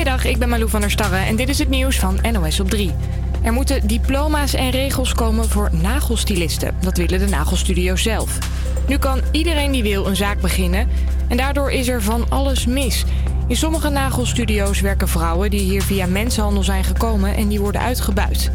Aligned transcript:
Goedemiddag, 0.00 0.32
ik 0.32 0.38
ben 0.38 0.48
Malou 0.48 0.70
van 0.70 0.80
der 0.80 0.90
Starre 0.90 1.16
en 1.16 1.36
dit 1.36 1.48
is 1.48 1.58
het 1.58 1.68
nieuws 1.68 1.98
van 1.98 2.18
NOS 2.32 2.60
op 2.60 2.70
3. 2.70 2.90
Er 3.42 3.52
moeten 3.52 3.86
diploma's 3.86 4.54
en 4.54 4.70
regels 4.70 5.14
komen 5.14 5.48
voor 5.48 5.68
nagelstilisten. 5.72 6.74
Dat 6.80 6.96
willen 6.96 7.18
de 7.18 7.26
nagelstudio's 7.26 8.02
zelf. 8.02 8.38
Nu 8.88 8.98
kan 8.98 9.20
iedereen 9.30 9.72
die 9.72 9.82
wil 9.82 10.06
een 10.06 10.16
zaak 10.16 10.40
beginnen 10.40 10.88
en 11.28 11.36
daardoor 11.36 11.70
is 11.70 11.88
er 11.88 12.02
van 12.02 12.26
alles 12.28 12.66
mis. 12.66 13.04
In 13.48 13.56
sommige 13.56 13.88
nagelstudio's 13.88 14.80
werken 14.80 15.08
vrouwen 15.08 15.50
die 15.50 15.60
hier 15.60 15.82
via 15.82 16.06
mensenhandel 16.06 16.62
zijn 16.62 16.84
gekomen 16.84 17.36
en 17.36 17.48
die 17.48 17.60
worden 17.60 17.80
uitgebuit. 17.80 18.50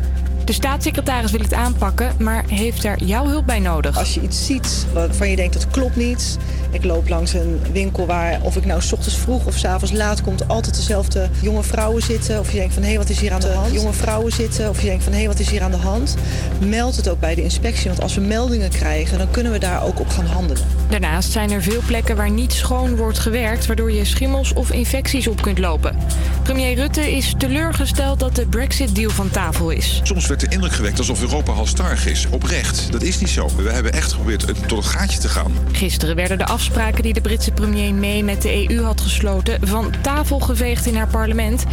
De 0.46 0.54
staatssecretaris 0.54 1.32
wil 1.32 1.42
het 1.42 1.54
aanpakken, 1.54 2.16
maar 2.20 2.44
heeft 2.48 2.84
er 2.84 3.04
jouw 3.04 3.28
hulp 3.28 3.46
bij 3.46 3.60
nodig. 3.60 3.98
Als 3.98 4.14
je 4.14 4.22
iets 4.22 4.46
ziet 4.46 4.86
waarvan 4.94 5.30
je 5.30 5.36
denkt 5.36 5.54
dat 5.54 5.68
klopt 5.68 5.96
niet. 5.96 6.38
Ik 6.76 6.84
loop 6.84 7.10
langs 7.10 7.34
een 7.34 7.62
winkel 7.72 8.06
waar, 8.06 8.40
of 8.42 8.56
ik 8.56 8.66
nou 8.66 8.82
s 8.82 8.92
ochtends 8.92 9.18
vroeg 9.18 9.46
of 9.46 9.58
s 9.58 9.66
avonds 9.66 9.94
laat 9.94 10.22
komt, 10.22 10.48
altijd 10.48 10.76
dezelfde 10.76 11.30
jonge 11.42 11.64
vrouwen 11.64 12.02
zitten. 12.02 12.40
Of 12.40 12.52
je 12.52 12.58
denkt 12.58 12.74
van 12.74 12.84
hé, 12.84 12.90
hey, 12.90 12.98
wat 12.98 13.10
is 13.10 13.20
hier 13.20 13.34
aan 13.34 13.40
de 13.40 13.48
hand? 13.48 13.74
Jonge 13.74 13.94
vrouwen 13.94 14.32
zitten. 14.32 14.70
Of 14.70 14.82
je 14.82 14.88
denkt 14.88 15.04
van 15.04 15.12
hé, 15.12 15.18
hey, 15.18 15.28
wat 15.28 15.40
is 15.40 15.50
hier 15.50 15.62
aan 15.62 15.72
de 15.72 15.78
hand? 15.78 16.16
Meld 16.60 16.96
het 16.96 17.10
ook 17.10 17.20
bij 17.20 17.36
de 17.36 17.44
inspectie. 17.44 17.88
Want 17.88 18.02
als 18.02 18.16
we 18.16 18.22
meldingen 18.22 18.70
krijgen, 18.70 19.18
dan 19.18 19.32
kunnen 19.32 19.52
we 19.52 19.60
daar 19.60 19.84
ook 19.84 20.00
op 20.00 20.10
gaan 20.10 20.26
handelen. 20.26 20.64
Daarnaast 20.90 21.32
zijn 21.32 21.52
er 21.52 21.62
veel 21.62 21.82
plekken 21.86 22.16
waar 22.16 22.32
niet 22.32 22.54
schoon 22.54 22.96
wordt 22.96 23.20
gewerkt, 23.20 23.66
waardoor 23.66 23.92
je 23.92 24.06
schimmels 24.06 24.54
of 24.54 24.72
infecties 24.72 25.28
op 25.28 25.42
kunt 25.42 25.60
lopen. 25.60 25.98
Premier 26.44 26.76
Rutte 26.76 27.16
is 27.16 27.34
teleurgesteld 27.38 28.20
dat 28.20 28.36
de 28.36 28.48
Brexit-deal 28.48 29.10
van 29.10 29.30
tafel 29.30 29.70
is. 29.70 30.00
Soms 30.04 30.28
werd 30.28 30.40
de 30.40 30.48
indruk 30.50 30.74
gewekt 30.74 30.98
alsof 30.98 31.22
Europa 31.22 31.52
halstarrig 31.52 32.06
is. 32.06 32.28
Oprecht. 32.30 32.92
Dat 32.92 33.02
is 33.02 33.20
niet 33.20 33.30
zo. 33.30 33.50
We 33.56 33.72
hebben 33.72 33.94
echt 33.94 34.12
geprobeerd 34.12 34.68
tot 34.68 34.84
het 34.84 34.94
gaatje 34.94 35.20
te 35.20 35.30
gaan. 35.30 35.52
Gisteren 35.72 36.16
werden 36.16 36.38
de 36.38 36.46
afspraken 36.46 36.64
die 37.02 37.14
de 37.14 37.22
Britse 37.22 37.52
premier 37.52 37.94
May 37.94 38.22
met 38.22 38.42
de 38.42 38.70
EU 38.70 38.84
had 38.84 39.02
gesloten 39.02 39.68
van 39.68 39.94
tafel 40.02 40.40
geveegd 40.40 40.86
in 40.86 40.96
haar 40.96 41.08
parlement. 41.08 41.66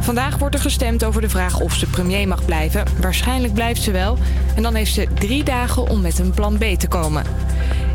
Vandaag 0.00 0.38
wordt 0.38 0.54
er 0.54 0.60
gestemd 0.60 1.04
over 1.04 1.20
de 1.20 1.28
vraag 1.28 1.60
of 1.60 1.74
ze 1.74 1.86
premier 1.86 2.28
mag 2.28 2.44
blijven. 2.44 2.84
Waarschijnlijk 3.00 3.54
blijft 3.54 3.82
ze 3.82 3.90
wel. 3.90 4.18
En 4.56 4.62
dan 4.62 4.74
heeft 4.74 4.92
ze 4.92 5.06
drie 5.14 5.44
dagen 5.44 5.88
om 5.88 6.00
met 6.00 6.18
een 6.18 6.30
plan 6.30 6.58
B 6.58 6.64
te 6.78 6.88
komen. 6.88 7.24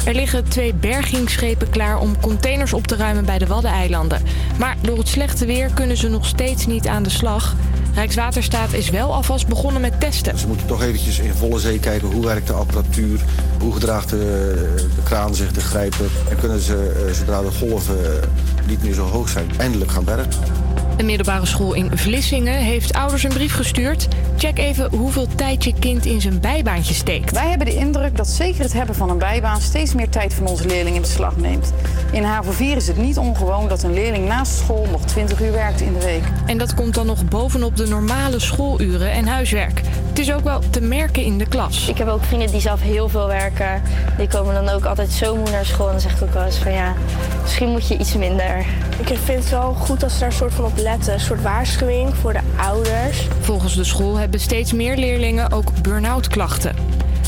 Er 0.06 0.14
liggen 0.14 0.50
twee 0.50 0.74
bergingsschepen 0.74 1.70
klaar 1.70 2.00
om 2.00 2.20
containers 2.20 2.74
op 2.74 2.88
te 2.88 2.96
ruimen 2.96 3.26
bij 3.26 3.38
de 3.38 3.48
Waddeneilanden. 3.48 4.22
Maar 4.60 4.78
door 4.82 4.98
het 4.98 5.08
slechte 5.08 5.46
weer 5.46 5.70
kunnen 5.74 5.98
ze 5.98 6.10
nog 6.10 6.26
steeds 6.26 6.66
niet 6.66 6.88
aan 6.88 7.04
de 7.04 7.10
slag. 7.10 7.56
Rijkswaterstaat 7.96 8.74
is 8.74 8.90
wel 8.90 9.14
alvast 9.14 9.48
begonnen 9.48 9.82
met 9.82 10.00
testen. 10.00 10.38
Ze 10.38 10.48
moeten 10.48 10.68
toch 10.68 10.82
eventjes 10.82 11.20
in 11.20 11.34
volle 11.34 11.60
zee 11.60 11.80
kijken 11.80 12.12
hoe 12.12 12.26
werkt 12.26 12.48
de 12.48 12.54
apparatuur, 12.54 13.20
hoe 13.60 13.74
gedraagt 13.74 14.10
de, 14.10 14.76
kraan 15.04 15.36
zich, 15.36 15.52
de 15.52 15.62
grijper. 15.62 16.06
En 16.30 16.38
kunnen 16.38 16.60
ze, 16.60 17.04
eh, 17.08 17.14
zodra 17.14 17.42
de 17.42 17.52
golven 17.52 18.22
eh, 18.22 18.28
niet 18.68 18.84
meer 18.84 18.94
zo 18.94 19.04
hoog 19.04 19.30
zijn, 19.30 19.48
eindelijk 19.58 19.92
gaan 19.92 20.04
bergen. 20.04 20.65
Een 20.98 21.06
middelbare 21.06 21.46
school 21.46 21.74
in 21.74 21.98
Vlissingen 21.98 22.60
heeft 22.60 22.94
ouders 22.94 23.24
een 23.24 23.34
brief 23.34 23.56
gestuurd. 23.56 24.08
Check 24.38 24.58
even 24.58 24.90
hoeveel 24.90 25.28
tijd 25.36 25.64
je 25.64 25.74
kind 25.80 26.06
in 26.06 26.22
zijn 26.22 26.40
bijbaantje 26.40 26.94
steekt. 26.94 27.32
Wij 27.32 27.50
hebben 27.50 27.68
de 27.68 27.76
indruk 27.76 28.18
dat 28.18 28.28
zeker 28.28 28.62
het 28.62 28.74
hebben 28.74 28.96
van 28.96 29.10
een 29.10 29.18
bijbaan 29.18 29.62
steeds 29.62 29.94
meer 29.94 30.10
tijd 30.10 30.34
van 30.34 30.48
onze 30.48 30.66
leerlingen 30.66 30.96
in 30.96 31.02
beslag 31.02 31.38
neemt. 31.38 31.74
In 32.12 32.24
HAVO 32.24 32.52
4 32.52 32.76
is 32.76 32.88
het 32.88 32.98
niet 32.98 33.18
ongewoon 33.18 33.68
dat 33.68 33.84
een 33.84 33.94
leerling 33.94 34.28
naast 34.28 34.58
school 34.58 34.88
nog 34.92 35.02
20 35.02 35.42
uur 35.42 35.52
werkt 35.52 35.82
in 35.82 35.94
de 35.94 36.06
week. 36.06 36.24
En 36.46 36.58
dat 36.58 36.74
komt 36.74 36.94
dan 36.94 37.06
nog 37.06 37.26
bovenop 37.26 37.78
de 37.78 37.88
normale 37.88 38.40
schooluren 38.40 39.12
en 39.12 39.28
huiswerk. 39.28 39.82
Het 40.10 40.20
is 40.20 40.34
ook 40.34 40.44
wel 40.44 40.60
te 40.70 40.82
merken 40.82 41.24
in 41.24 41.38
de 41.38 41.48
klas. 41.48 41.88
Ik 41.90 41.98
heb 41.98 42.08
ook 42.08 42.24
vrienden 42.24 42.52
die 42.52 42.62
zelf 42.62 42.82
heel 42.82 43.10
veel 43.10 43.28
werken. 43.28 43.82
Die 44.18 44.28
komen 44.28 44.54
dan 44.54 44.70
ook 44.70 44.86
altijd 44.86 45.12
zo 45.12 45.36
moe 45.36 45.50
naar 45.50 45.66
school 45.66 45.86
en 45.86 45.92
dan 45.92 46.02
zeg 46.02 46.16
ik 46.16 46.22
ook 46.22 46.34
wel 46.34 46.46
eens 46.46 46.58
van 46.58 46.72
ja, 46.72 46.94
misschien 47.42 47.70
moet 47.70 47.88
je 47.88 47.98
iets 47.98 48.16
minder. 48.16 48.66
Ik 49.00 49.08
vind 49.08 49.44
het 49.44 49.50
wel 49.50 49.74
goed 49.74 50.04
als 50.04 50.14
ze 50.14 50.20
daar 50.20 50.28
een 50.28 50.36
soort 50.36 50.54
van 50.54 50.66
op 50.66 50.78
letten. 50.86 51.14
Een 51.14 51.20
soort 51.20 51.42
waarschuwing 51.42 52.16
voor 52.16 52.34
de 52.34 52.40
ouders. 52.58 53.28
Volgens 53.42 53.76
de 53.76 53.84
school 53.84 54.16
hebben 54.16 54.40
steeds 54.40 54.74
meer 54.74 54.98
leerlingen 54.98 55.52
ook 55.52 55.82
burn-out 55.82 56.28
klachten. 56.28 56.76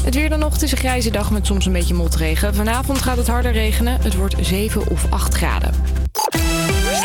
Het 0.03 0.16
weer 0.16 0.29
dan 0.29 0.40
nog, 0.40 0.53
het 0.53 0.62
is 0.62 0.72
een 0.72 0.78
grijze 0.78 1.12
dag 1.12 1.31
met 1.31 1.45
soms 1.45 1.66
een 1.66 1.73
beetje 1.73 1.94
motregen. 1.94 2.56
Vanavond 2.56 3.01
gaat 3.01 3.18
het 3.18 3.28
harder 3.28 3.51
regenen. 3.51 4.01
Het 4.01 4.16
wordt 4.16 4.35
7 4.41 4.88
of 4.88 5.06
8 5.09 5.34
graden. 5.34 5.73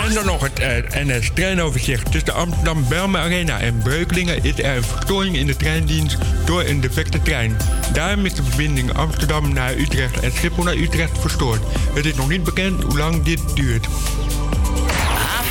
En 0.06 0.14
dan 0.14 0.26
nog 0.26 0.40
het 0.40 0.60
uh, 0.60 1.04
NS-treinoverzicht. 1.04 2.12
Tussen 2.12 2.34
Amsterdam 2.34 2.84
Belme 2.88 3.18
Arena 3.18 3.60
en 3.60 3.78
Breukelingen 3.82 4.44
is 4.44 4.58
er 4.58 4.76
een 4.76 4.82
verstoring 4.82 5.36
in 5.36 5.46
de 5.46 5.56
treindienst 5.56 6.18
door 6.44 6.62
een 6.64 6.80
defecte 6.80 7.22
trein. 7.22 7.56
Daarom 7.92 8.24
is 8.24 8.34
de 8.34 8.42
verbinding 8.42 8.92
Amsterdam 8.94 9.52
naar 9.52 9.76
Utrecht 9.76 10.20
en 10.20 10.32
Schiphol 10.32 10.64
naar 10.64 10.76
Utrecht 10.76 11.18
verstoord. 11.18 11.60
Het 11.94 12.04
is 12.04 12.14
nog 12.14 12.28
niet 12.28 12.44
bekend 12.44 12.82
hoe 12.82 12.98
lang 12.98 13.22
dit 13.22 13.40
duurt. 13.54 13.88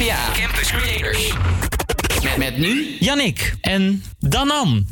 Campus 0.09 0.71
Creators. 0.71 1.33
Met, 2.23 2.37
met 2.37 2.57
nu 2.57 2.95
Yannick 2.99 3.53
en 3.61 4.03
Danan. 4.19 4.87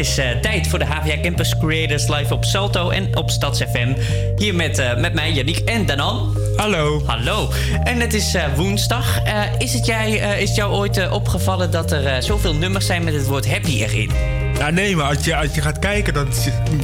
is 0.00 0.18
eh, 0.18 0.30
tijd 0.30 0.68
voor 0.68 0.78
de 0.78 0.84
HVA 0.84 1.20
Campus 1.22 1.58
Creators 1.58 2.08
live 2.08 2.34
op 2.34 2.44
Salto 2.44 2.90
en 2.90 3.16
op 3.16 3.30
StadsFM. 3.30 3.94
Hier 4.36 4.54
met, 4.54 4.78
eh, 4.78 4.96
met 4.96 5.14
mij, 5.14 5.32
Yannick 5.32 5.58
en 5.58 5.86
Danan. 5.86 6.36
Hallo. 6.56 7.02
Hallo. 7.06 7.50
En 7.84 8.00
het 8.00 8.14
is 8.14 8.34
eh, 8.34 8.44
woensdag. 8.56 9.20
is, 9.58 9.72
het 9.72 9.86
jij, 9.86 10.10
is 10.40 10.48
het 10.48 10.56
jou 10.56 10.72
ooit 10.72 11.10
opgevallen 11.10 11.70
dat 11.70 11.92
er 11.92 12.22
zoveel 12.22 12.54
nummers 12.54 12.86
zijn 12.86 13.04
met 13.04 13.14
het 13.14 13.26
woord 13.26 13.50
happy 13.50 13.82
erin? 13.82 14.29
Ja, 14.60 14.70
nee, 14.70 14.96
maar 14.96 15.06
als 15.06 15.24
je, 15.24 15.36
als 15.36 15.54
je 15.54 15.60
gaat 15.60 15.78
kijken, 15.78 16.14
dan 16.14 16.28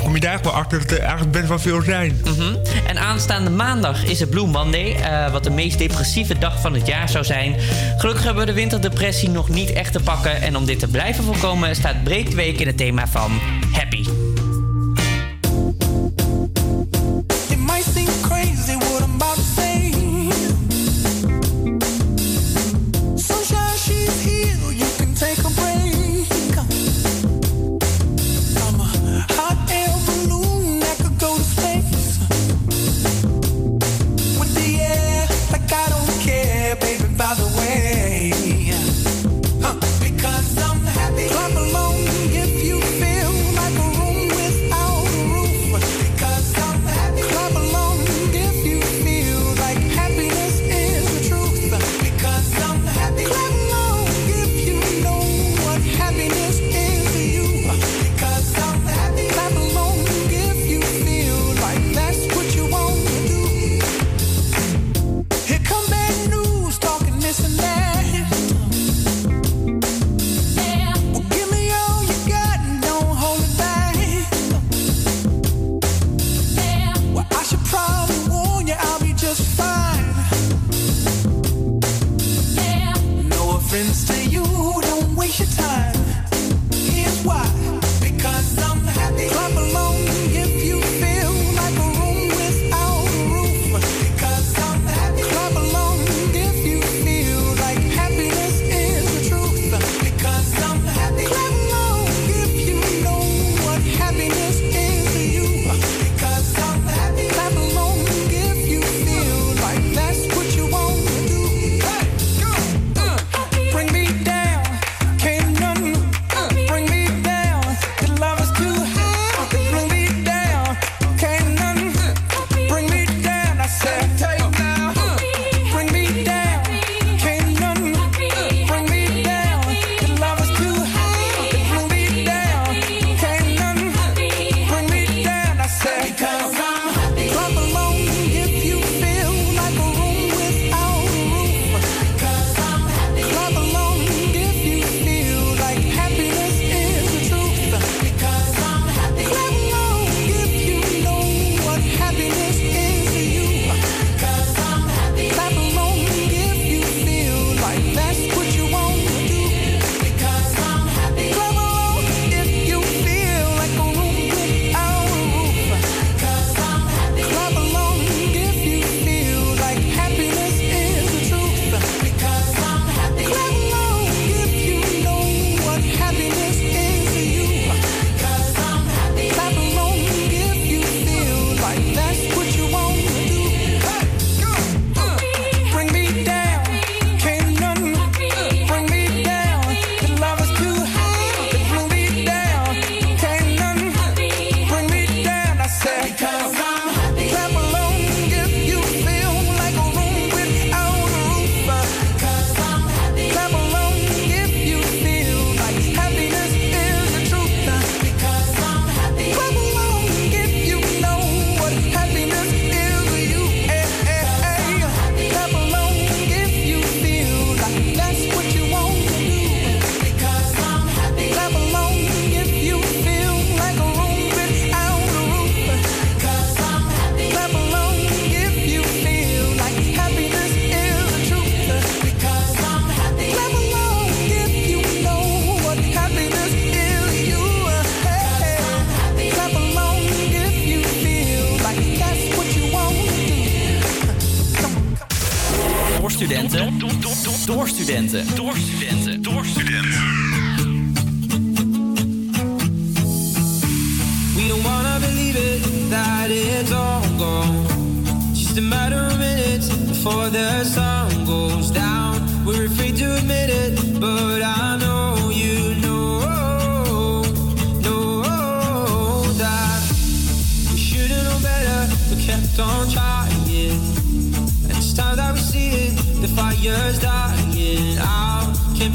kom 0.03 0.15
je 0.15 0.21
daar 0.21 0.39
wel 0.43 0.53
achter 0.53 0.79
dat 0.79 0.91
er 0.91 0.99
eigenlijk 0.99 1.33
best 1.33 1.49
wel 1.49 1.59
veel 1.59 1.83
zijn. 1.83 2.21
Mhm. 2.25 2.57
En 2.87 2.99
aanstaande 2.99 3.51
maandag 3.51 4.05
is 4.05 4.21
het 4.21 4.31
Blue 4.31 4.47
Monday, 4.47 4.95
eh, 4.95 5.33
wat 5.33 5.45
de 5.45 5.51
meest 5.51 5.79
depressieve 5.79 6.39
dag 6.39 6.61
van 6.61 6.75
het 6.75 6.87
jaar 6.87 7.09
zou 7.09 7.25
zijn. 7.25 7.55
Gelukkig 7.97 8.25
hebben 8.25 8.47
we 8.47 8.53
de 8.53 8.59
winterdepressie 8.59 9.29
nog 9.29 9.49
niet 9.49 9.73
echt 9.73 9.93
te 9.93 10.01
pakken. 10.01 10.43
En 10.43 10.57
om 10.57 10.65
dit 10.65 10.79
te 10.79 10.89
blijven 10.89 11.25
voorkomen 11.25 11.75
staat 11.75 12.05
Breekweek 12.05 12.61
in 12.61 12.67
het 12.67 12.77
thema 12.77 13.07
van 13.07 13.41
happy. 13.73 14.05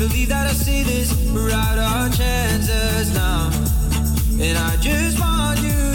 Believe 0.08 0.29
that 0.29 0.48
I 0.48 0.53
see 0.53 0.81
this, 0.81 1.13
we're 1.31 1.51
out 1.51 1.77
our 1.77 2.10
chances 2.10 3.13
now. 3.13 3.51
And 4.41 4.58
I 4.58 4.75
just 4.77 5.20
want 5.20 5.60
you 5.62 5.90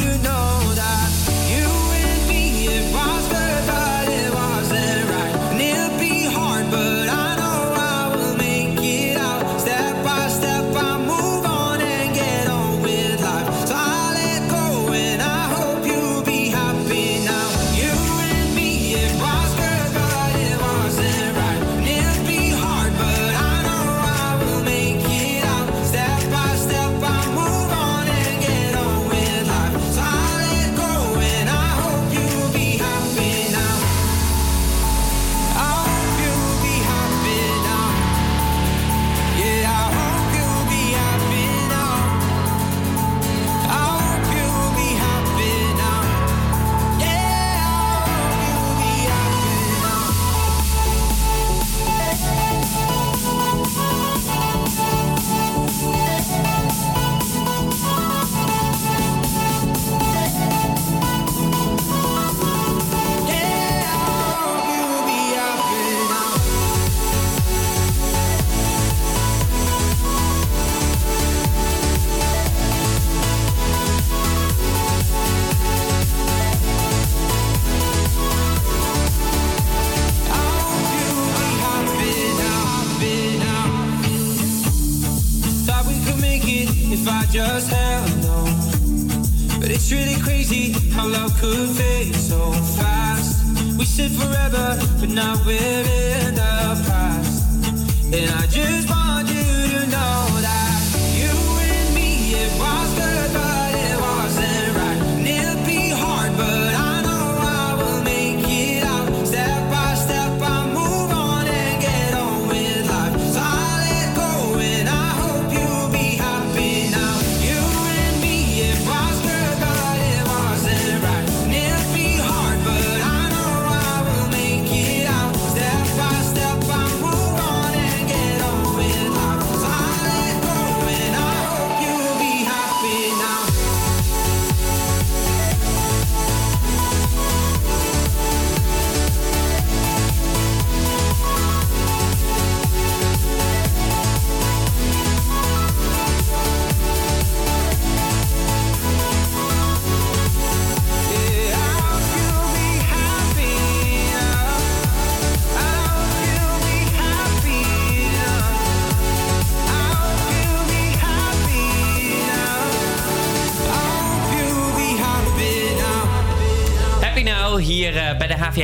Forever, 94.09 94.79
but 95.01 95.09
now 95.09 95.35
we're 95.45 95.59
in 95.59 96.35
the 96.37 96.85
past. 96.87 97.43
And 98.15 98.31
I 98.31 98.46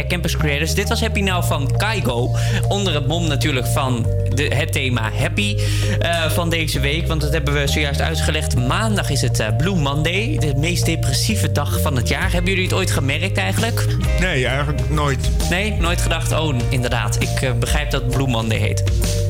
Campus 0.00 0.36
Creators. 0.36 0.74
Dit 0.74 0.88
was 0.88 1.00
Happy 1.00 1.20
Now 1.20 1.44
van 1.44 1.76
Kaigo. 1.76 2.36
Onder 2.68 2.94
het 2.94 3.06
mom 3.06 3.26
natuurlijk 3.26 3.66
van 3.66 4.06
de, 4.34 4.42
het 4.42 4.72
thema 4.72 5.10
Happy 5.18 5.56
eh, 5.98 6.30
van 6.30 6.50
deze 6.50 6.80
week. 6.80 7.06
Want 7.06 7.20
dat 7.20 7.32
hebben 7.32 7.54
we 7.54 7.66
zojuist 7.66 8.00
uitgelegd. 8.00 8.56
Maandag 8.56 9.10
is 9.10 9.20
het 9.20 9.40
eh, 9.40 9.56
Blue 9.56 9.74
Monday. 9.74 10.36
De 10.38 10.54
meest 10.56 10.84
depressieve 10.84 11.52
dag 11.52 11.80
van 11.80 11.96
het 11.96 12.08
jaar. 12.08 12.32
Hebben 12.32 12.50
jullie 12.50 12.66
het 12.66 12.74
ooit 12.74 12.90
gemerkt 12.90 13.36
eigenlijk? 13.36 13.86
Nee, 14.20 14.46
eigenlijk 14.46 14.90
nooit. 14.90 15.30
Nee, 15.50 15.72
nooit 15.72 16.00
gedacht. 16.00 16.32
Oh, 16.32 16.54
inderdaad. 16.68 17.22
Ik 17.22 17.40
eh, 17.40 17.52
begrijp 17.52 17.90
dat 17.90 18.02
het 18.02 18.10
Blue 18.10 18.28
Monday 18.28 18.58
heet. 18.58 18.82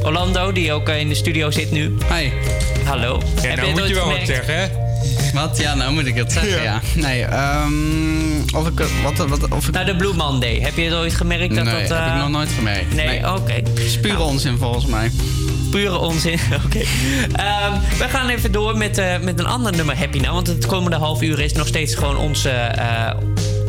Orlando, 0.02 0.52
die 0.52 0.73
ook 0.73 0.88
in 0.88 1.09
de 1.09 1.14
studio 1.14 1.50
zit 1.50 1.71
nu. 1.71 1.97
Hi. 2.14 2.31
Hallo. 2.85 3.21
Ja, 3.35 3.49
Heb 3.49 3.57
nou 3.57 3.69
het 3.69 3.78
moet 3.78 3.88
je 3.88 3.95
wel 3.95 4.09
wat 4.09 4.26
zeggen, 4.26 4.57
hè? 4.57 4.82
Wat? 5.33 5.59
Ja, 5.59 5.75
nou 5.75 5.93
moet 5.93 6.07
ik 6.07 6.15
het 6.15 6.33
zeggen, 6.33 6.62
ja. 6.62 6.81
Nee, 6.95 7.25
ehm 7.25 7.73
of 8.55 8.67
ik... 8.67 8.87
Wat, 9.03 9.29
wat, 9.29 9.49
of 9.49 9.69
ik... 9.69 9.75
Nou, 9.75 9.87
de 9.87 9.97
Blue 9.97 10.15
Monday. 10.15 10.61
Heb 10.61 10.77
je 10.77 10.83
het 10.83 10.95
ooit 10.95 11.15
gemerkt? 11.15 11.55
Dat 11.55 11.65
nee, 11.65 11.75
dat, 11.75 11.99
heb 11.99 12.07
eh, 12.07 12.15
ik 12.15 12.21
nog 12.21 12.31
nooit 12.31 12.51
gemerkt. 12.57 12.95
Nee, 12.95 13.33
oké. 13.33 13.62
is 13.75 14.01
pure 14.01 14.23
onzin 14.23 14.59
volgens 14.59 14.87
mij. 14.87 15.11
Pure 15.71 15.99
onzin. 15.99 16.39
Oké. 16.65 16.79
Ehm, 17.33 17.73
we 17.99 18.09
gaan 18.09 18.29
even 18.29 18.53
door 18.53 18.77
met, 18.77 18.99
eh, 18.99 19.19
met 19.19 19.39
een 19.39 19.47
ander 19.47 19.77
nummer 19.77 19.99
Happy 19.99 20.19
Now. 20.19 20.33
Want 20.33 20.47
het 20.47 20.67
komende 20.67 20.97
half 20.97 21.23
uur 21.23 21.41
is 21.41 21.53
nog 21.53 21.67
steeds 21.67 21.95
gewoon 21.95 22.17
onze, 22.17 22.51
eh, 22.51 23.11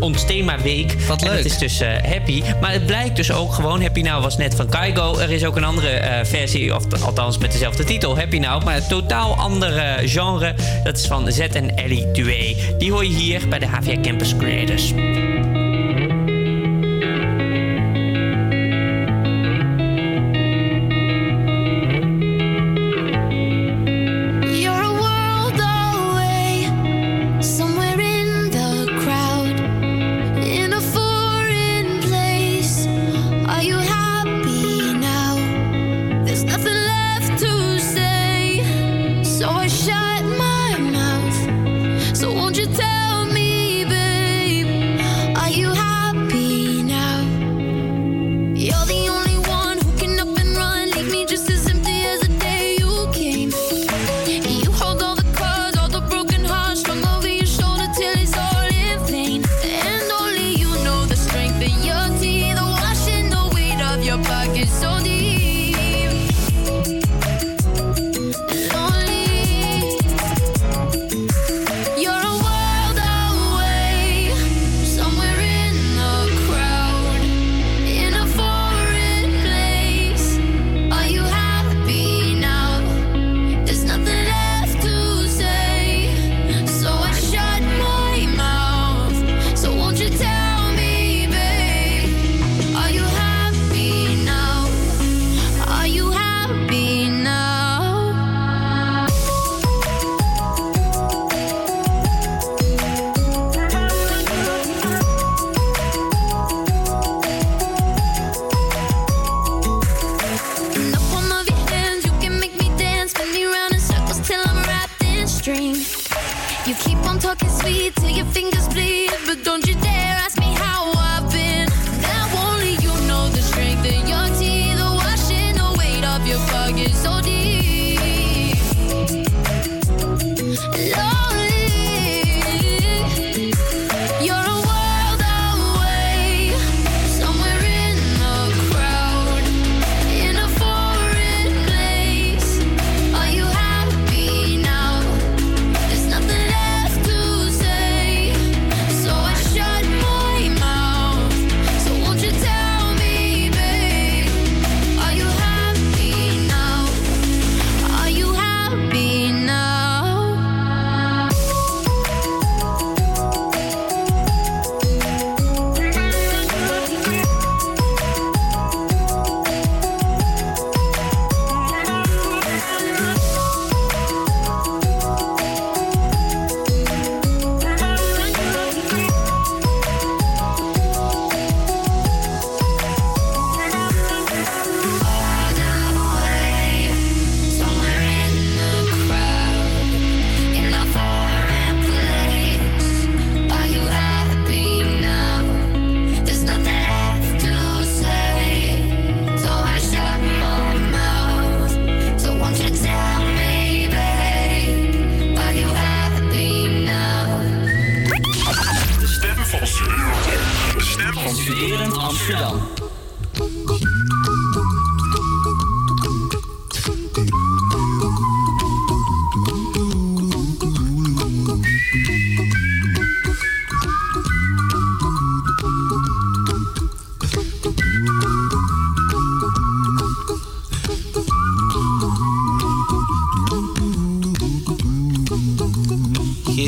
ons 0.04 0.26
thema 0.26 0.58
week. 0.62 0.96
Wat 1.08 1.22
En 1.22 1.28
leuk. 1.28 1.38
het 1.38 1.46
is 1.46 1.58
dus 1.58 1.80
eh, 1.80 1.90
Happy. 2.04 2.44
Maar 2.62 2.72
het 2.72 2.86
blijkt 2.86 3.16
dus 3.16 3.32
ook 3.32 3.54
gewoon... 3.54 3.82
Happy 3.82 4.02
Now 4.02 4.24
was 4.24 4.38
net 4.38 4.56
van 4.56 4.70
Kaigo. 4.70 5.18
Er 5.18 5.32
is 5.32 5.46
ook 5.46 5.56
een 5.56 5.64
andere 5.64 5.90
eh, 5.90 6.26
versie, 6.26 6.76
of 6.76 7.04
althans 7.04 7.38
met 7.38 7.52
dezelfde 7.52 7.84
titel. 7.84 8.18
Happy 8.18 8.38
Now, 8.38 8.64
maar 8.64 8.76
een 8.76 8.88
totaal 8.88 9.36
andere 9.36 10.02
genre. 10.06 10.54
Dat 10.84 10.98
is 10.98 11.06
van 11.06 11.32
Z 11.32 11.40
en 11.40 11.78
Ellie 11.78 12.12
Duet. 12.12 12.76
Die 12.78 12.92
hoor 12.92 13.06
je 13.06 13.14
hier 13.14 13.48
bij 13.48 13.60
de 13.60 13.68
HVA 13.68 14.02
Campus 14.02 14.38
Creators. 14.38 14.94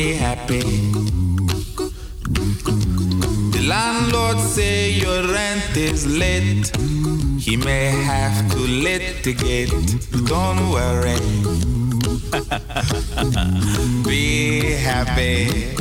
Be 0.00 0.14
happy. 0.14 0.62
The 3.54 3.62
landlord 3.68 4.38
say 4.38 4.92
your 4.92 5.20
rent 5.30 5.76
is 5.76 6.06
late. 6.06 6.74
He 7.38 7.58
may 7.58 7.90
have 8.08 8.50
to 8.52 8.60
litigate. 8.60 9.68
Don't 10.24 10.70
worry. 10.70 11.20
Be 14.08 14.72
happy. 14.88 15.76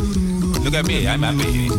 Look 0.64 0.74
at 0.74 0.86
me, 0.86 1.08
I'm 1.08 1.24
happy. 1.24 1.70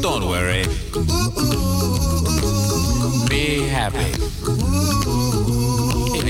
Don't 0.00 0.28
worry. 0.28 0.66
Be 3.28 3.66
happy. 3.66 4.23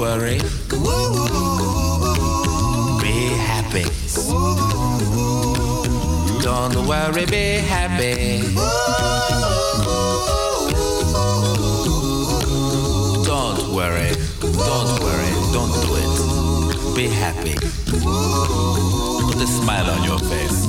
Worry. 0.00 0.38
Be 3.02 3.16
happy. 3.50 3.84
Don't 6.42 6.76
worry, 6.88 7.26
be 7.26 7.58
happy. 7.74 8.40
Don't 13.26 13.60
worry. 13.76 14.10
Don't 14.40 14.92
worry. 15.04 15.32
Don't 15.52 15.74
do 15.84 15.90
it. 16.02 16.12
Be 16.96 17.06
happy. 17.06 17.54
Put 19.28 19.36
a 19.36 19.46
smile 19.46 19.90
on 19.90 20.02
your 20.04 20.18
face. 20.30 20.66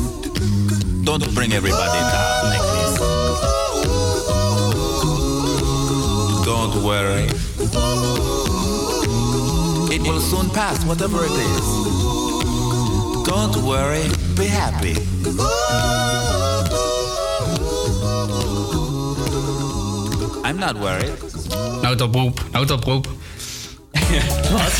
Don't 1.06 1.34
bring 1.34 1.54
everybody 1.54 2.00
down 2.13 2.44
like 2.52 2.67
this. 2.76 2.94
Don't 6.46 6.84
worry. 6.84 8.50
It 10.03 10.07
will 10.11 10.19
soon 10.19 10.49
pass, 10.49 10.83
whatever 10.85 11.23
it 11.23 11.31
is. 11.31 11.65
Don't 13.25 13.55
worry, 13.63 14.03
be 14.35 14.47
happy. 14.47 14.95
I'm 20.43 20.57
not 20.57 20.75
worried. 20.75 21.15
Noodoproep, 21.83 22.33
noodoproep. 22.53 23.20
Wat? 24.51 24.71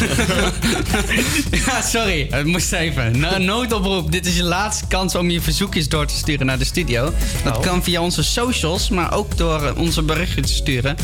ja, 1.66 1.82
sorry. 1.82 2.28
Het 2.30 2.46
moest 2.46 2.72
even. 2.72 3.20
No- 3.20 3.38
noodoproep. 3.38 4.12
Dit 4.12 4.26
is 4.26 4.36
je 4.36 4.44
laatste 4.44 4.86
kans 4.88 5.16
om 5.16 5.30
je 5.30 5.42
verzoekjes 5.42 5.90
door 5.90 6.06
te 6.06 6.16
sturen 6.16 6.46
naar 6.46 6.58
de 6.58 6.66
studio. 6.66 7.14
Dat 7.44 7.58
Oh. 7.58 7.64
kan 7.64 7.84
via 7.84 8.02
onze 8.02 8.24
socials, 8.24 8.90
maar 8.90 9.14
ook 9.14 9.38
door 9.38 9.74
onze 9.78 10.02
berichtjes 10.02 10.48
te 10.48 10.54
sturen. 10.54 10.96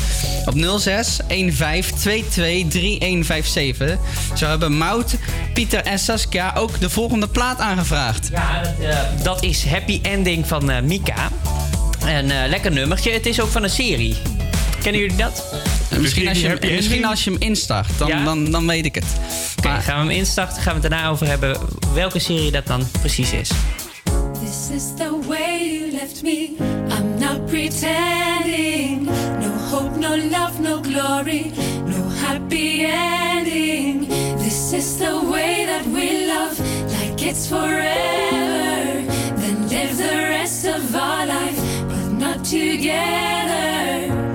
Op 0.46 0.54
06 0.80 1.20
15 1.28 1.98
22 2.00 2.70
3157. 2.70 3.98
Zo 4.36 4.46
hebben 4.48 4.78
Mout, 4.78 5.16
Pieter 5.54 5.84
en 5.84 6.00
Saskia 6.00 6.54
ook 6.58 6.80
de 6.80 6.90
volgende 6.90 7.28
plaat 7.28 7.60
aangevraagd. 7.60 8.30
Ja, 8.32 8.62
dat, 8.62 8.90
eh, 8.90 8.98
dat 9.24 9.44
is 9.44 9.66
Happy 9.66 10.00
Ending 10.02 10.48
van 10.48 10.70
eh, 10.72 10.82
Mika. 10.82 11.30
Een 12.06 12.32
eh, 12.32 12.48
lekker 12.50 12.72
nummertje. 12.72 13.12
Het 13.12 13.26
is 13.26 13.42
ook 13.42 13.50
van 13.52 13.64
een 13.64 13.70
serie. 13.70 14.16
Kennen 14.82 15.02
jullie 15.02 15.18
dat? 15.18 15.44
En 15.98 16.04
Misschien, 16.04 16.28
als 16.28 16.40
je, 16.42 16.48
hem- 16.48 16.76
misschien 16.76 17.06
als 17.06 17.24
je 17.24 17.32
hem 17.32 17.40
instart, 17.42 17.98
dan, 17.98 18.08
Ja? 18.08 18.24
dan, 18.24 18.52
dan 18.52 18.68
weet 18.68 18.86
ik 18.86 18.96
het. 18.96 19.06
Oké, 19.58 19.70
gaan 19.70 20.08
we 20.08 20.14
hem 20.14 20.20
instarten. 20.20 20.62
Gaan 20.62 20.76
we 20.76 20.82
het 20.82 20.92
daarna 20.92 21.10
over 21.10 21.28
hebben 21.28 21.58
welke 21.94 22.20
serie 22.20 22.52
dat 22.52 22.68
dan 22.68 22.88
precies 23.00 23.32
is. 23.32 23.50
This 24.44 24.70
is 24.76 24.84
the 24.98 25.20
way 25.28 25.78
you 25.80 25.92
left 25.92 26.24
me. 26.24 26.50
I'm 26.90 27.20
not 27.20 27.46
pretending. 27.46 29.02
No 29.40 29.50
hope, 29.72 30.00
no 30.00 30.16
love, 30.18 30.62
no 30.62 30.82
glory, 30.82 31.52
no 31.86 32.10
happy 32.26 32.86
ending. 33.36 34.08
This 34.44 34.72
is 34.74 34.98
the 34.98 35.20
way 35.32 35.66
that 35.66 35.86
we 35.94 36.26
love, 36.28 36.60
like 37.02 37.26
it's 37.30 37.48
forever. 37.48 39.04
Then 39.40 39.68
live 39.70 39.96
the 39.98 40.16
rest 40.30 40.66
of 40.66 40.96
our 40.96 41.26
life, 41.26 41.60
but 41.88 42.12
not 42.18 42.44
together. 42.46 44.26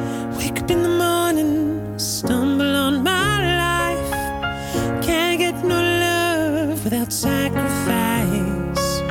Sacrifice. 7.12 9.02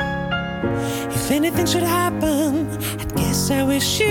If 1.14 1.30
anything 1.30 1.66
should 1.66 1.84
happen, 1.84 2.68
I 3.00 3.04
guess 3.14 3.50
I 3.50 3.62
wish 3.62 4.00
you 4.00 4.08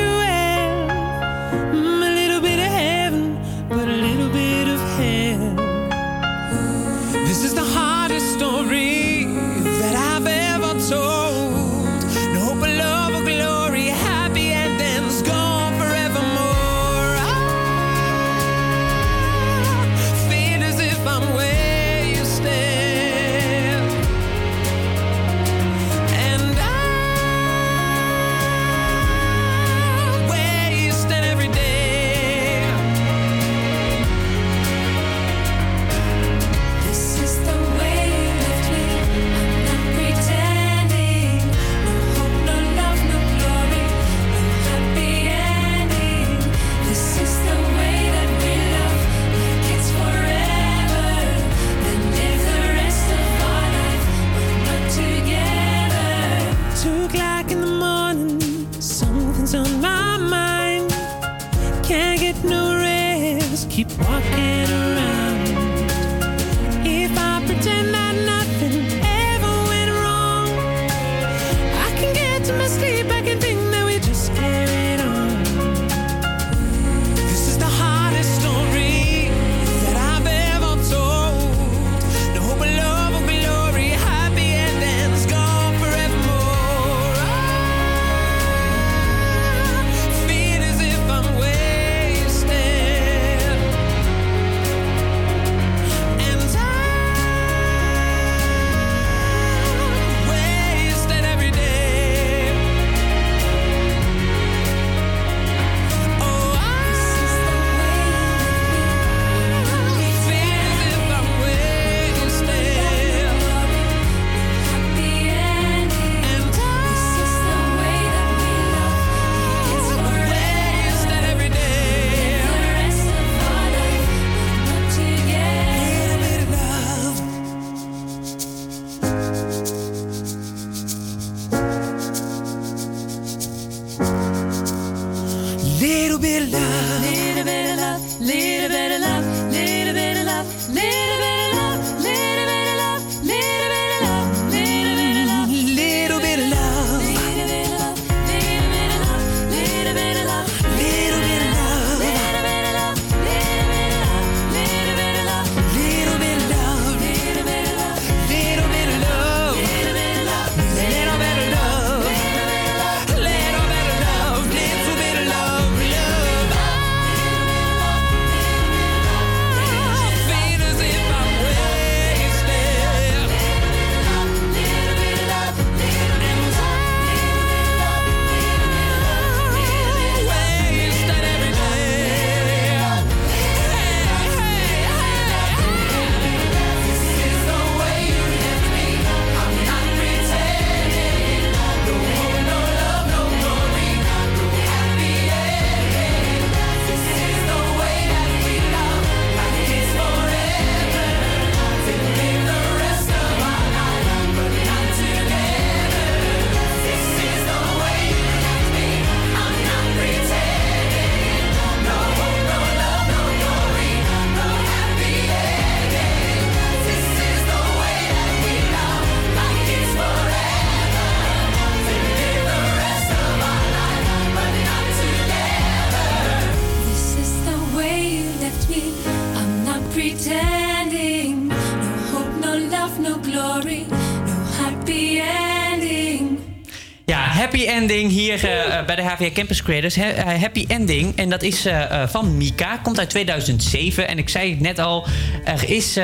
HVA 239.22 239.32
Campus 239.34 239.62
Creators. 239.62 239.96
Eh, 239.96 240.26
happy 240.40 240.66
ending. 240.68 241.16
En 241.16 241.30
dat 241.30 241.44
is 241.44 241.66
eh, 241.66 242.02
eh, 242.02 242.10
van 242.10 242.38
Mika. 242.38 242.78
Komt 242.78 243.00
uit 243.00 243.10
2007. 243.10 244.08
En 244.08 244.18
ik 244.18 244.30
zei 244.30 244.50
het 244.50 244.60
net 244.60 244.80
al. 244.80 245.08
Er 245.44 245.70
is 245.70 245.98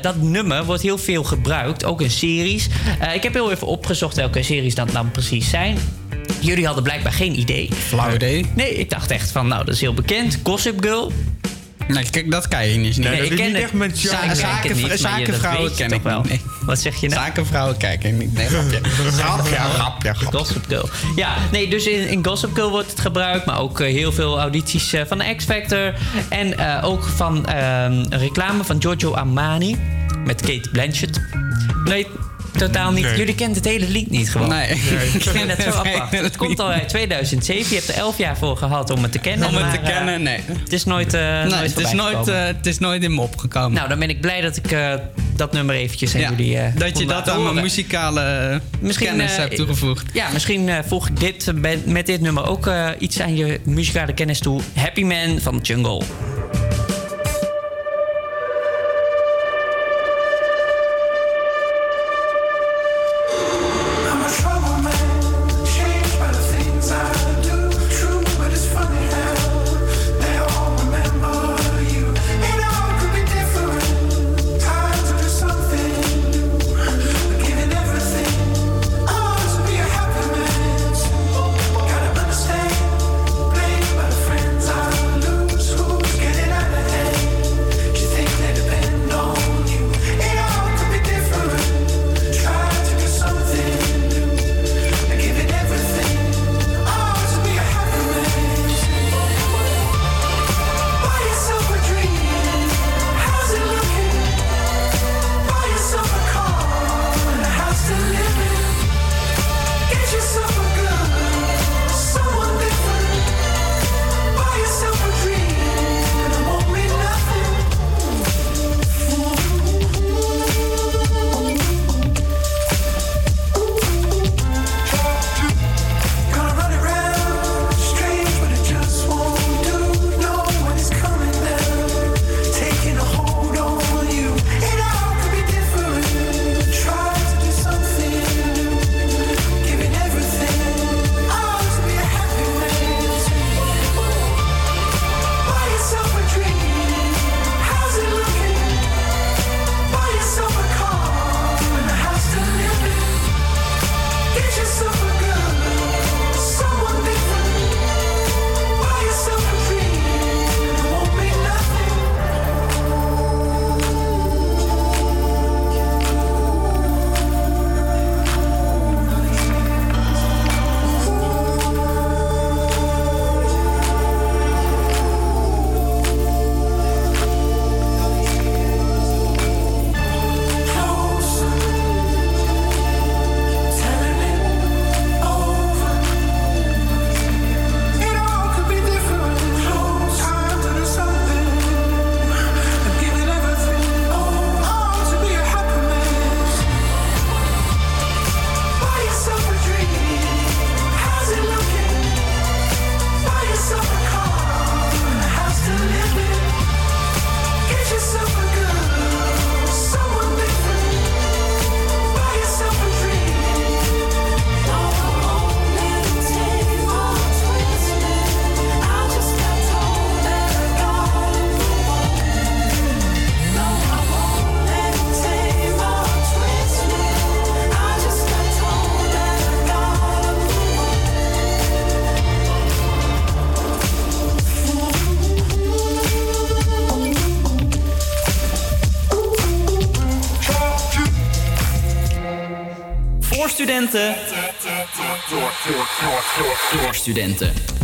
dat 0.00 0.16
nummer 0.22 0.64
wordt 0.64 0.82
heel 0.82 0.98
veel 0.98 1.24
gebruikt. 1.24 1.84
Ook 1.84 2.00
in 2.00 2.10
series. 2.10 2.68
Eh, 3.00 3.14
ik 3.14 3.22
heb 3.22 3.32
heel 3.34 3.50
even 3.50 3.66
opgezocht 3.66 4.16
welke 4.16 4.42
series 4.42 4.74
dat 4.74 4.90
dan 4.92 5.10
precies 5.10 5.50
zijn. 5.50 5.78
Jullie 6.40 6.64
hadden 6.66 6.84
blijkbaar 6.84 7.12
geen 7.12 7.38
idee. 7.38 7.68
Flauw 7.86 8.14
idee. 8.14 8.46
Nee, 8.54 8.74
ik 8.74 8.90
dacht 8.90 9.10
echt 9.10 9.30
van, 9.30 9.48
nou, 9.48 9.64
dat 9.64 9.74
is 9.74 9.80
heel 9.80 9.94
bekend. 9.94 10.38
Gossip 10.42 10.82
Girl. 10.82 11.12
Nee, 11.88 12.10
kijk, 12.10 12.30
dat 12.30 12.48
kan 12.48 12.68
je 12.68 12.78
niet. 12.78 12.96
Nee, 12.96 13.24
ik 13.24 13.36
ken 13.36 13.54
het. 13.54 13.98
Za- 13.98 14.12
Ik 14.22 14.26
kijk 14.26 14.36
zaken- 14.36 14.76
niet, 14.76 14.88
dat 14.88 14.98
zakenvrouwen 14.98 15.74
ken 15.74 15.90
ik 15.90 16.02
wel. 16.02 16.22
niet. 16.30 16.40
Wat 16.64 16.80
zeg 16.80 17.00
je 17.00 17.08
nou? 17.08 17.24
Zakenvrouwen 17.24 17.76
kijken 17.76 18.18
niet. 18.18 18.34
Nee, 18.34 18.46
grapje. 18.46 18.80
grapje, 19.12 19.54
grapje, 19.54 20.14
grapje. 20.14 20.38
Gossip 20.38 20.64
Girl. 20.68 20.88
Ja, 21.16 21.34
nee, 21.52 21.68
dus 21.68 21.86
in, 21.86 22.08
in 22.08 22.24
Gossip 22.24 22.54
Girl 22.54 22.70
wordt 22.70 22.90
het 22.90 23.00
gebruikt. 23.00 23.46
Maar 23.46 23.58
ook 23.58 23.80
eh, 23.80 23.92
heel 23.92 24.12
veel 24.12 24.40
audities 24.40 24.92
eh, 24.92 25.02
van 25.06 25.18
de 25.18 25.34
X 25.36 25.44
Factor. 25.44 25.94
En 26.28 26.58
eh, 26.58 26.84
ook 26.84 27.04
van 27.04 27.46
ehm, 27.46 27.92
een 27.92 28.18
reclame 28.18 28.64
van 28.64 28.82
Giorgio 28.82 29.12
Armani. 29.12 29.76
Met 30.24 30.40
Kate 30.40 30.68
Blanchett. 30.72 31.20
Nee, 31.84 32.06
totaal 32.56 32.92
niet. 32.92 33.04
Nee. 33.04 33.16
Jullie 33.16 33.34
kennen 33.34 33.56
het 33.56 33.66
hele 33.66 33.88
lied 33.88 34.10
niet 34.10 34.30
gewoon. 34.30 34.48
Nee. 34.48 34.68
Ik 35.14 35.22
vind 35.22 35.50
het 35.50 35.62
zo 35.62 35.70
apart. 35.70 36.10
dat 36.10 36.20
Het 36.20 36.36
komt 36.36 36.60
al 36.60 36.70
uit 36.70 36.88
2007. 36.88 37.68
Je 37.68 37.74
hebt 37.74 37.88
er 37.88 37.94
11 37.94 38.18
jaar 38.18 38.36
voor 38.36 38.56
gehad 38.56 38.90
om 38.90 39.02
het 39.02 39.12
te 39.12 39.18
kennen. 39.18 39.48
Om 39.48 39.54
het 39.54 39.72
te 39.72 39.80
maar, 39.80 39.90
kennen, 39.90 40.22
nee. 40.22 40.40
Het 40.62 40.72
is 40.72 40.84
nooit, 40.84 41.14
eh 41.14 41.20
Nee, 41.20 41.44
nooit 41.44 41.74
het, 41.74 41.78
is 41.78 41.92
nooit, 41.92 42.26
het 42.26 42.66
is 42.66 42.78
nooit 42.78 43.02
in 43.02 43.14
me 43.14 43.20
opgekomen. 43.20 43.72
Nou, 43.72 43.88
dan 43.88 43.98
ben 43.98 44.08
ik 44.08 44.20
blij 44.20 44.40
dat 44.40 44.56
ik 44.56 44.72
eh, 44.72 44.94
dat 45.36 45.52
nummer 45.52 45.74
eventjes 45.74 46.14
aan 46.14 46.20
Ja, 46.20 46.30
jullie 46.30 46.58
eh, 46.58 46.76
dat 46.76 46.98
je 46.98 47.06
dat 47.06 47.28
aan 47.28 47.42
mijn 47.42 47.54
muzikale 47.54 48.60
Misschien, 48.80 49.06
kennis 49.06 49.32
eh, 49.32 49.36
hebt 49.38 49.56
toegevoegd. 49.56 50.06
Ja, 50.12 50.28
misschien 50.32 50.68
eh, 50.68 50.78
voeg 50.86 51.08
ik 51.08 51.20
dit, 51.20 51.48
eh, 51.48 51.54
met 51.84 52.06
dit 52.06 52.20
nummer 52.20 52.46
ook 52.48 52.66
eh, 52.66 52.88
iets 52.98 53.20
aan 53.20 53.36
je 53.36 53.60
muzikale 53.64 54.12
kennis 54.12 54.38
toe. 54.38 54.60
Happy 54.74 55.02
Man 55.02 55.38
van 55.40 55.58
Jungle. 55.62 56.00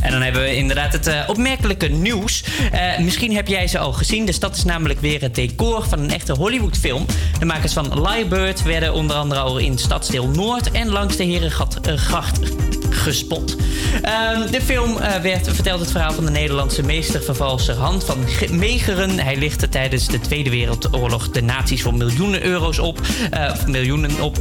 En 0.00 0.10
dan 0.10 0.22
hebben 0.22 0.42
we 0.42 0.56
inderdaad 0.56 0.92
het 0.92 1.06
eh, 1.06 1.22
opmerkelijke 1.26 1.88
nieuws. 1.88 2.44
Eh, 2.72 2.98
misschien 2.98 3.34
heb 3.34 3.48
jij 3.48 3.66
ze 3.66 3.78
al 3.78 3.92
gezien. 3.92 4.24
De 4.24 4.32
stad 4.32 4.56
is 4.56 4.64
namelijk 4.64 5.00
weer 5.00 5.20
het 5.20 5.34
decor 5.34 5.88
van 5.88 5.98
een 5.98 6.10
echte 6.10 6.32
Hollywoodfilm. 6.32 7.06
De 7.38 7.44
makers 7.44 7.72
van 7.72 8.08
Liebird 8.08 8.62
werden 8.62 8.92
onder 8.92 9.16
andere 9.16 9.40
al 9.40 9.58
in 9.58 9.78
Stadsdeel 9.78 10.28
Noord 10.28 10.70
en 10.70 10.88
langs 10.88 11.16
de 11.16 11.24
Herengracht 11.24 12.67
gespot. 13.12 13.56
Ehm, 14.02 14.50
de 14.50 14.60
film 14.62 14.96
eh, 14.98 15.34
vertelt 15.42 15.80
het 15.80 15.90
verhaal 15.90 16.12
van 16.12 16.24
de 16.24 16.30
Nederlandse 16.30 16.82
meestervervalser 16.82 17.74
Han 17.74 18.02
van 18.02 18.16
Ge- 18.26 18.52
Megeren. 18.52 19.18
Hij 19.18 19.36
lichtte 19.36 19.68
tijdens 19.68 20.06
de 20.06 20.20
Tweede 20.20 20.50
Wereldoorlog 20.50 21.30
de 21.30 21.42
nazi's 21.42 21.82
voor 21.82 21.94
miljoenen 21.94 22.42
euro's 22.44 22.78
op. 22.78 23.00
eh, 23.30 23.50
of 23.52 23.66
miljoenen 23.66 24.20
op. 24.20 24.38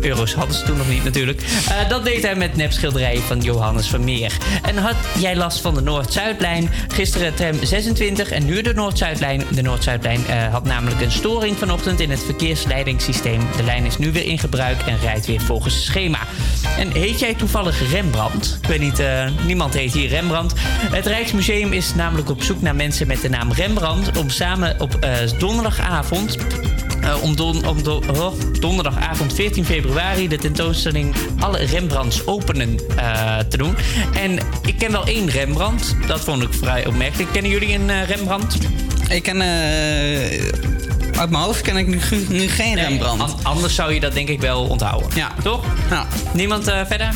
Euro's 0.00 0.34
hadden 0.34 0.56
ze 0.56 0.62
toen 0.64 0.76
nog 0.76 0.88
niet 0.88 1.04
natuurlijk. 1.04 1.42
Eh, 1.68 1.88
dat 1.88 2.04
deed 2.04 2.22
hij 2.22 2.34
met 2.36 2.56
nepschilderijen 2.56 3.22
van 3.22 3.40
Johannes 3.40 3.86
Vermeer. 3.88 4.32
En 4.62 4.76
had 4.76 4.96
jij 5.18 5.36
last 5.36 5.60
van 5.60 5.74
de 5.74 5.80
Noord-Zuidlijn? 5.82 6.70
Gisteren 6.88 7.34
tram 7.34 7.64
26 7.64 8.30
en 8.30 8.44
nu 8.44 8.62
de 8.62 8.74
Noord-Zuidlijn. 8.74 9.42
De 9.54 9.62
Noord-Zuidlijn 9.62 10.20
had 10.50 10.64
namelijk 10.64 11.00
een 11.00 11.10
storing 11.12 11.56
vanochtend 11.58 12.00
in 12.00 12.10
het 12.10 12.22
verkeersleidingssysteem. 12.24 13.40
De 13.56 13.62
lijn 13.62 13.84
is 13.84 13.98
nu 13.98 14.12
weer 14.12 14.24
in 14.26 14.38
gebruik 14.38 14.82
en 14.86 14.98
rijdt 15.02 15.26
weer 15.26 15.40
volgens 15.40 15.84
schema. 15.84 16.13
En 16.84 16.92
heet 16.92 17.20
jij 17.20 17.34
toevallig 17.34 17.90
Rembrandt? 17.90 18.58
Ik 18.62 18.68
weet 18.68 18.80
niet, 18.80 18.98
eh, 18.98 19.28
niemand 19.46 19.74
heet 19.74 19.92
hier 19.92 20.08
Rembrandt. 20.08 20.52
Het 20.66 21.06
Rijksmuseum 21.06 21.72
is 21.72 21.94
namelijk 21.94 22.30
op 22.30 22.42
zoek 22.42 22.60
naar 22.60 22.74
mensen 22.74 23.06
met 23.06 23.20
de 23.20 23.28
naam 23.28 23.52
Rembrandt... 23.52 24.18
om 24.18 24.30
samen 24.30 24.80
op 24.80 24.94
eh, 24.94 25.12
donderdagavond... 25.38 26.36
eh, 27.00 27.22
om, 27.22 27.36
don- 27.36 27.66
om 27.66 27.82
do- 27.82 28.02
oh, 28.16 28.32
donderdagavond 28.60 29.34
14 29.34 29.64
februari 29.64 30.28
de 30.28 30.38
tentoonstelling 30.38 31.14
Alle 31.38 31.58
Rembrandts 31.58 32.26
openen 32.26 32.76
te 33.48 33.56
doen. 33.56 33.76
En 34.14 34.38
ik 34.66 34.78
ken 34.78 34.92
wel 34.92 35.06
één 35.06 35.30
Rembrandt. 35.30 35.96
Dat 36.06 36.20
vond 36.20 36.42
ik 36.42 36.54
vrij 36.54 36.86
opmerkelijk. 36.86 37.32
Kennen 37.32 37.50
jullie 37.50 37.74
een 37.74 38.04
Rembrandt? 38.04 38.58
Ik 39.08 39.22
ken... 39.22 39.40
eh, 41.14 41.20
uit 41.20 41.30
mijn 41.30 41.42
hoofd 41.42 41.60
ken 41.60 41.76
ik 41.76 41.86
nu, 41.86 41.98
nu 42.28 42.48
geen 42.48 42.74
Rembrandt. 42.74 43.22
an- 43.22 43.36
anders 43.42 43.74
zou 43.74 43.92
je 43.94 44.00
dat 44.00 44.12
denk 44.12 44.28
ik 44.28 44.40
wel 44.40 44.62
onthouden. 44.64 45.08
Ja. 45.14 45.30
Toch? 45.42 45.64
Ja. 45.90 46.06
Niemand 46.32 46.66
eh, 46.68 46.80
verder? 46.86 47.08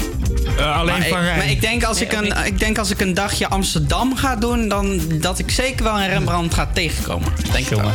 alleen 0.58 0.98
maar, 0.98 1.08
Van 1.08 1.18
ik, 1.18 1.24
Rijn. 1.24 1.37
maar 1.38 1.50
ik 1.50 1.61
denk, 1.61 1.84
als 1.84 1.98
Nee, 2.00 2.08
ik, 2.08 2.12
een, 2.12 2.46
ik 2.46 2.58
denk 2.58 2.78
als 2.78 2.90
ik 2.90 3.00
een 3.00 3.14
dagje 3.14 3.48
Amsterdam 3.48 4.16
ga 4.16 4.37
doen, 4.37 4.68
dan 4.68 5.00
dat 5.20 5.38
ik 5.38 5.50
zeker 5.50 5.84
wel 5.84 6.00
een 6.00 6.08
Rembrandt 6.08 6.54
ga 6.54 6.68
tegenkomen. 6.72 7.32
Denk 7.52 7.66
ik 7.68 7.76
wel. 7.80 7.90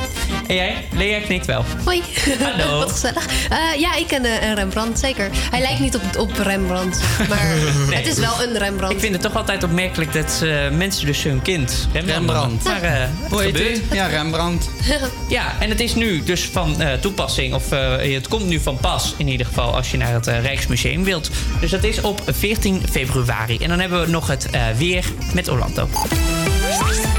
En 0.48 0.56
jij? 0.56 0.86
Lea 0.92 1.20
knikt 1.20 1.46
wel. 1.46 1.66
Hoi. 1.84 2.02
Hallo. 2.40 2.78
Wat 2.80 2.92
gezellig. 2.92 3.26
Eh, 3.50 3.80
ja, 3.80 3.96
ik 3.96 4.08
ken 4.08 4.26
eh, 4.26 4.48
een 4.48 4.56
Rembrandt, 4.56 5.00
zeker. 5.00 5.30
Hij 5.52 5.62
lijkt 5.62 5.80
niet 5.80 5.96
op, 5.96 6.02
op 6.18 6.38
Rembrandt, 6.38 7.00
maar 7.30 7.46
Nee. 7.90 7.98
het 7.98 8.08
is 8.08 8.18
wel 8.18 8.44
een 8.44 8.58
Rembrandt. 8.58 8.94
Ik 8.96 9.02
vind 9.02 9.14
het 9.14 9.22
toch 9.22 9.36
altijd 9.36 9.64
opmerkelijk 9.64 10.14
dat 10.14 10.42
eh, 10.44 10.70
mensen 10.70 11.06
dus 11.06 11.24
hun 11.24 11.42
kind 11.42 11.88
Rembrandt. 11.94 12.18
Rembrandt. 12.18 12.64
Maar 12.64 13.10
Hoe 13.30 13.42
heet? 13.42 13.82
Ja, 13.92 14.06
Rembrandt. 14.08 14.70
Ja, 15.28 15.54
en 15.60 15.70
het 15.70 15.80
is 15.80 15.96
nu 15.96 16.24
dus 16.24 16.46
van 16.46 16.82
eh, 16.82 16.94
toepassing, 16.94 17.54
of 17.54 17.72
eh, 17.72 18.14
het 18.14 18.28
komt 18.28 18.46
nu 18.46 18.60
van 18.60 18.78
pas 18.78 19.14
in 19.18 19.28
ieder 19.28 19.46
geval 19.46 19.76
als 19.76 19.92
je 19.92 19.98
naar 19.98 20.14
het 20.14 20.28
Rijksmuseum 20.28 21.04
wilt. 21.04 21.30
Dus 21.60 21.72
dat 21.72 21.84
is 21.84 22.02
op 22.02 22.22
14 22.26 22.82
februari. 22.92 23.58
En 23.58 23.70
dan 23.70 23.80
hebben 23.80 24.02
we 24.02 24.08
nog 24.12 24.28
het 24.28 24.50
eh, 24.50 24.62
weer 24.78 25.06
met 25.34 25.50
Orlando. 25.50 25.88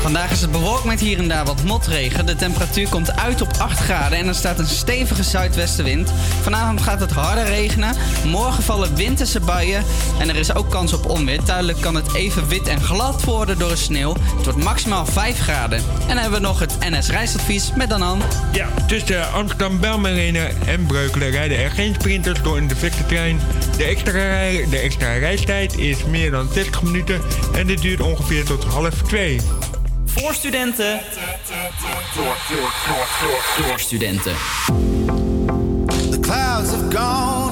Vandaag 0.05 0.31
is 0.31 0.41
het 0.41 0.53
bewolkt 0.53 0.85
met 0.85 1.01
hier 1.01 1.19
en 1.19 1.29
daar 1.29 1.45
wat 1.45 1.63
motregen. 1.63 2.27
De 2.27 2.37
temperatuur 2.37 2.89
komt 2.89 3.17
uit 3.17 3.41
op 3.41 3.49
8 3.59 3.79
graden 3.79 4.19
en 4.19 4.29
er 4.29 4.35
staat 4.35 4.59
een 4.59 4.67
stevige 4.67 5.23
zuidwestenwind. 5.23 6.13
Vanavond 6.43 6.83
gaat 6.83 7.01
het 7.01 7.11
harder 7.11 7.45
regenen. 7.45 7.95
Morgen 8.25 8.63
vallen 8.63 8.95
winterse 8.95 9.41
buien 9.41 9.85
en 10.19 10.29
er 10.29 10.37
is 10.37 10.55
ook 10.55 10.71
kans 10.71 10.93
op 10.93 11.11
onweer. 11.11 11.43
Tijdelijk 11.43 11.81
kan 11.81 11.95
het 11.95 12.15
even 12.15 12.49
wit 12.49 12.69
en 12.69 12.81
glad 12.81 13.25
worden 13.25 13.59
door 13.59 13.69
de 13.69 13.77
sneeuw. 13.77 14.17
Het 14.37 14.45
wordt 14.45 14.65
maximaal 14.65 15.07
5 15.07 15.39
graden. 15.39 15.79
En 15.79 16.07
dan 16.07 16.17
hebben 16.17 16.41
we 16.41 16.47
nog 16.47 16.59
het 16.59 16.77
NS 16.81 17.09
reisadvies 17.09 17.73
met 17.77 17.89
Danan. 17.89 18.23
Ja, 18.53 18.69
tussen 18.87 19.33
Amsterdam 19.33 19.81
Belmarina 19.81 20.47
en 20.67 20.87
Breukelen 20.87 21.31
rijden 21.31 21.59
er 21.59 21.71
geen 21.71 21.95
sprinters 21.95 22.43
door 22.43 22.57
een. 22.57 22.69
De 22.69 23.85
extra, 23.85 24.13
de 24.71 24.81
extra 24.83 25.13
reistijd 25.13 25.79
is 25.79 26.05
meer 26.05 26.31
dan 26.31 26.49
60 26.53 26.83
minuten 26.83 27.21
en 27.55 27.67
dit 27.67 27.81
duurt 27.81 28.01
ongeveer 28.01 28.45
tot 28.45 28.65
half 28.65 29.03
twee. 29.03 29.41
Voor 30.15 30.35
studenten. 30.35 31.01
Door 33.67 33.81
studenten. 33.81 34.35
The 36.11 36.19
clouds 36.21 36.71
have 36.71 36.97
gone 36.97 37.44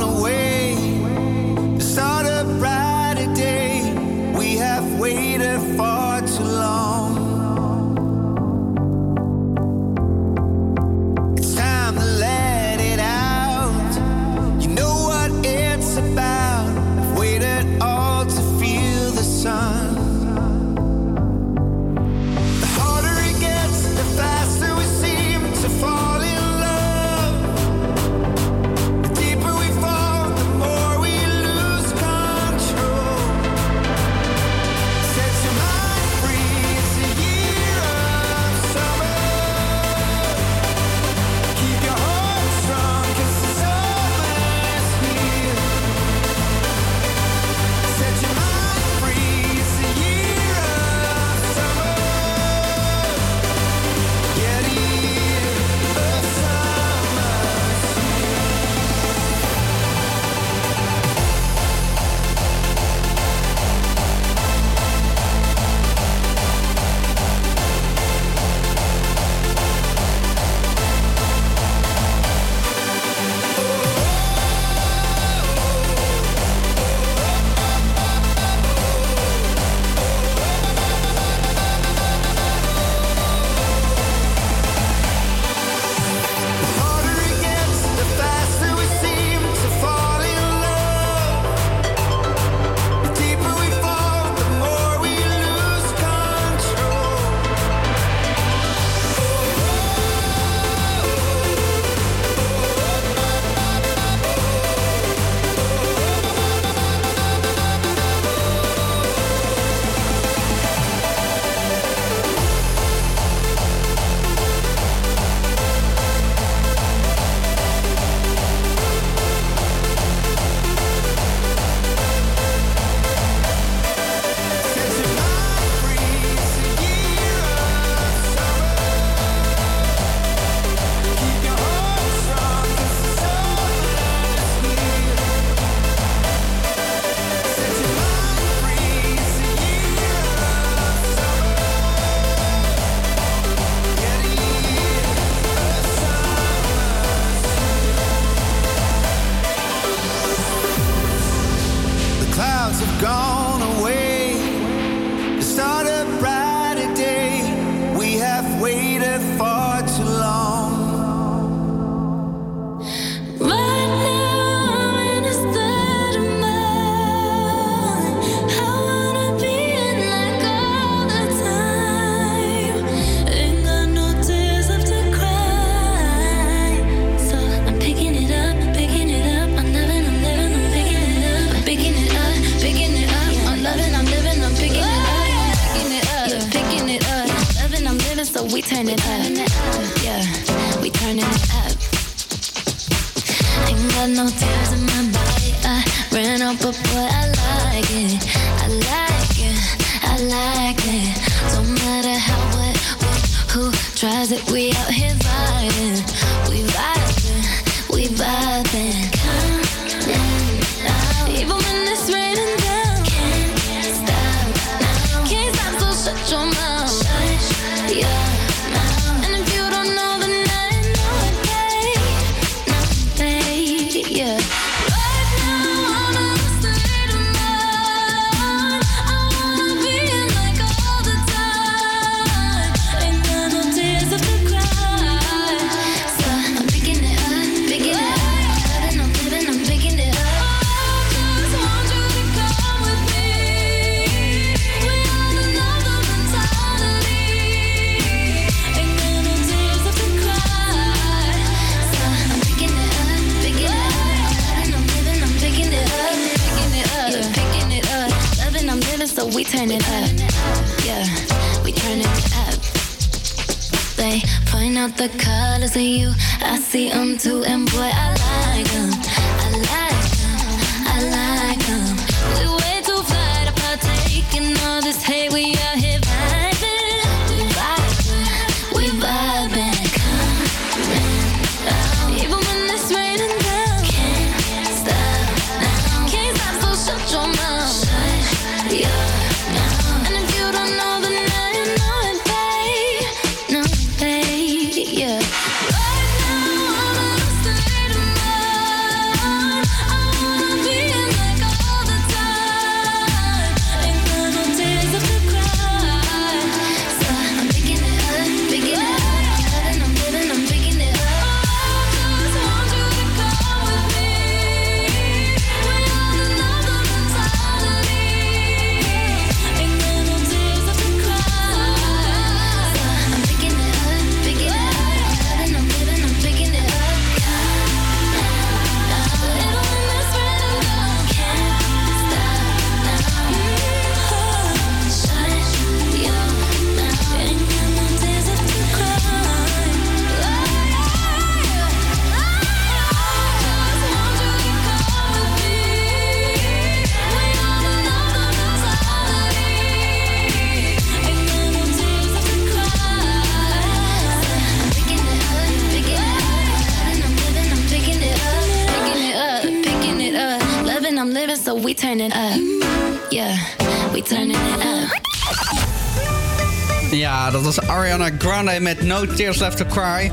met 368.62 368.82
No 368.82 369.06
Tears 369.06 369.38
Left 369.38 369.56
to 369.56 369.64
Cry. 369.64 370.10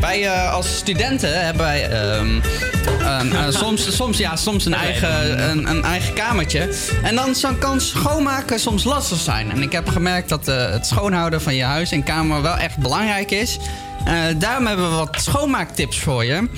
Wij 0.00 0.24
eh, 0.26 0.52
als 0.52 0.76
studenten 0.76 1.44
hebben 1.44 1.62
wij 1.62 1.88
ehm, 1.90 2.40
een, 3.00 3.32
eh, 3.32 3.48
soms, 3.62 3.96
soms, 3.96 4.18
ja, 4.18 4.36
soms 4.36 4.64
een, 4.64 4.74
eigen, 4.74 5.50
een, 5.50 5.70
een 5.70 5.84
eigen 5.84 6.14
kamertje. 6.14 6.74
En 7.02 7.14
dan 7.14 7.34
zo- 7.34 7.54
kan 7.54 7.80
schoonmaken 7.80 8.60
soms 8.60 8.84
lastig 8.84 9.18
zijn. 9.18 9.50
En 9.50 9.62
ik 9.62 9.72
heb 9.72 9.88
gemerkt 9.88 10.28
dat 10.28 10.48
eh, 10.48 10.70
het 10.70 10.86
schoonhouden 10.86 11.42
van 11.42 11.54
je 11.54 11.64
huis 11.64 11.90
en 11.92 12.02
kamer 12.02 12.42
wel 12.42 12.56
echt 12.56 12.76
belangrijk 12.78 13.30
is. 13.30 13.58
Daarom 14.38 14.66
hebben 14.66 14.90
we 14.90 14.96
wat 14.96 15.16
schoonmaaktips 15.20 15.98
voor 15.98 16.24
je. 16.24 16.48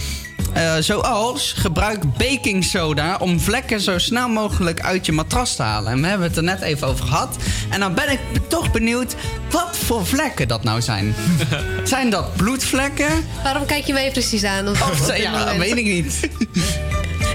Zoals 0.81 1.55
gebruik 1.57 2.17
baking 2.17 2.65
soda 2.65 3.17
om 3.21 3.41
vlekken 3.41 3.81
zo 3.81 3.99
snel 3.99 4.29
mogelijk 4.29 4.81
uit 4.81 5.07
je 5.07 5.13
matras 5.13 5.57
te 5.57 5.63
halen. 5.63 5.93
En 5.93 6.01
we 6.01 6.07
hebben 6.07 6.27
het 6.27 6.37
er 6.37 6.43
net 6.43 6.61
even 6.61 6.89
over 6.89 7.05
gehad. 7.05 7.37
En 7.71 7.81
dan 7.81 7.95
ben 7.95 8.11
ik 8.11 8.21
toch 8.49 8.71
benieuwd 8.73 9.15
wat 9.53 9.77
voor 9.85 10.07
vlekken 10.07 10.49
dat 10.49 10.65
nou 10.65 10.81
zijn. 10.81 11.15
zijn 11.85 12.11
dat 12.11 12.37
bloedvlekken? 12.37 13.27
Waarom 13.43 13.67
kijk 13.67 13.85
je 13.87 13.93
mij 13.93 14.11
precies 14.11 14.45
aan? 14.45 14.69
Of, 14.69 15.07
dit 15.07 15.17
ja, 15.17 15.31
dat 15.33 15.41
moment? 15.41 15.59
weet 15.59 15.77
ik 15.77 15.85
niet. 15.85 16.21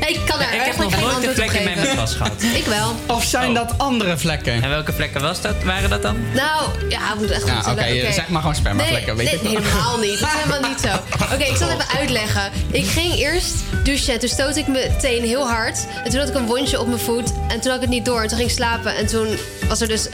Ik 0.07 0.20
kan 0.26 0.39
daar 0.39 0.53
ik 0.53 0.53
heb 0.53 0.63
eigenlijk 0.63 0.91
nog 0.91 0.93
geen 0.99 1.09
nooit 1.09 1.28
een 1.28 1.34
vlek 1.36 1.51
in 1.51 1.63
mijn 1.63 1.78
matras 1.78 2.15
gehad. 2.15 2.41
Ik 2.61 2.65
wel. 2.65 2.95
Of 3.07 3.24
zijn 3.24 3.53
dat 3.53 3.78
andere 3.78 4.18
vlekken? 4.18 4.63
En 4.63 4.70
welke 4.70 4.93
vlekken 4.93 5.22
was 5.22 5.41
dat, 5.41 5.63
waren 5.63 5.89
dat 5.89 6.01
dan? 6.01 6.15
Nou, 6.34 6.70
ja, 6.89 6.99
we 7.11 7.18
moeten 7.18 7.36
echt 7.36 7.45
Ja, 7.47 7.53
goed 7.53 7.61
stellen. 7.61 8.03
oké, 8.03 8.11
zeg 8.13 8.28
maar 8.28 8.41
gewoon 8.41 8.55
spermavlekken, 8.55 9.15
Nee, 9.15 9.26
weet 9.26 9.43
nee, 9.43 9.51
ik 9.51 9.57
helemaal 9.57 9.97
niet. 9.97 10.20
Dat 10.20 10.30
is 10.30 10.41
helemaal 10.43 10.70
niet 10.70 10.80
zo. 10.80 11.24
Oké, 11.34 11.43
ik 11.43 11.55
zal 11.55 11.70
het 11.70 11.80
even 11.82 11.99
uitleggen. 11.99 12.51
Ik 12.72 12.86
ging 12.86 13.15
eerst 13.15 13.53
douchen 13.84 14.13
en 14.13 14.20
toen 14.20 14.30
stootte 14.30 14.59
ik 14.59 14.68
mijn 14.68 14.97
teen 14.99 15.24
heel 15.24 15.47
hard. 15.47 15.86
En 16.03 16.09
toen 16.09 16.20
had 16.20 16.30
ik 16.30 16.36
een 16.36 16.45
wondje 16.45 16.80
op 16.80 16.88
mijn 16.88 16.99
voet. 16.99 17.34
En 17.47 17.59
toen 17.59 17.72
had 17.72 17.76
ik 17.76 17.82
het 17.82 17.89
niet 17.89 18.05
door. 18.05 18.22
En 18.22 18.28
toen 18.28 18.38
ging 18.38 18.49
ik 18.49 18.55
slapen. 18.55 18.95
En 18.95 19.07
toen 19.07 19.28
was 19.68 19.82
er 19.82 19.88
dus 19.88 20.07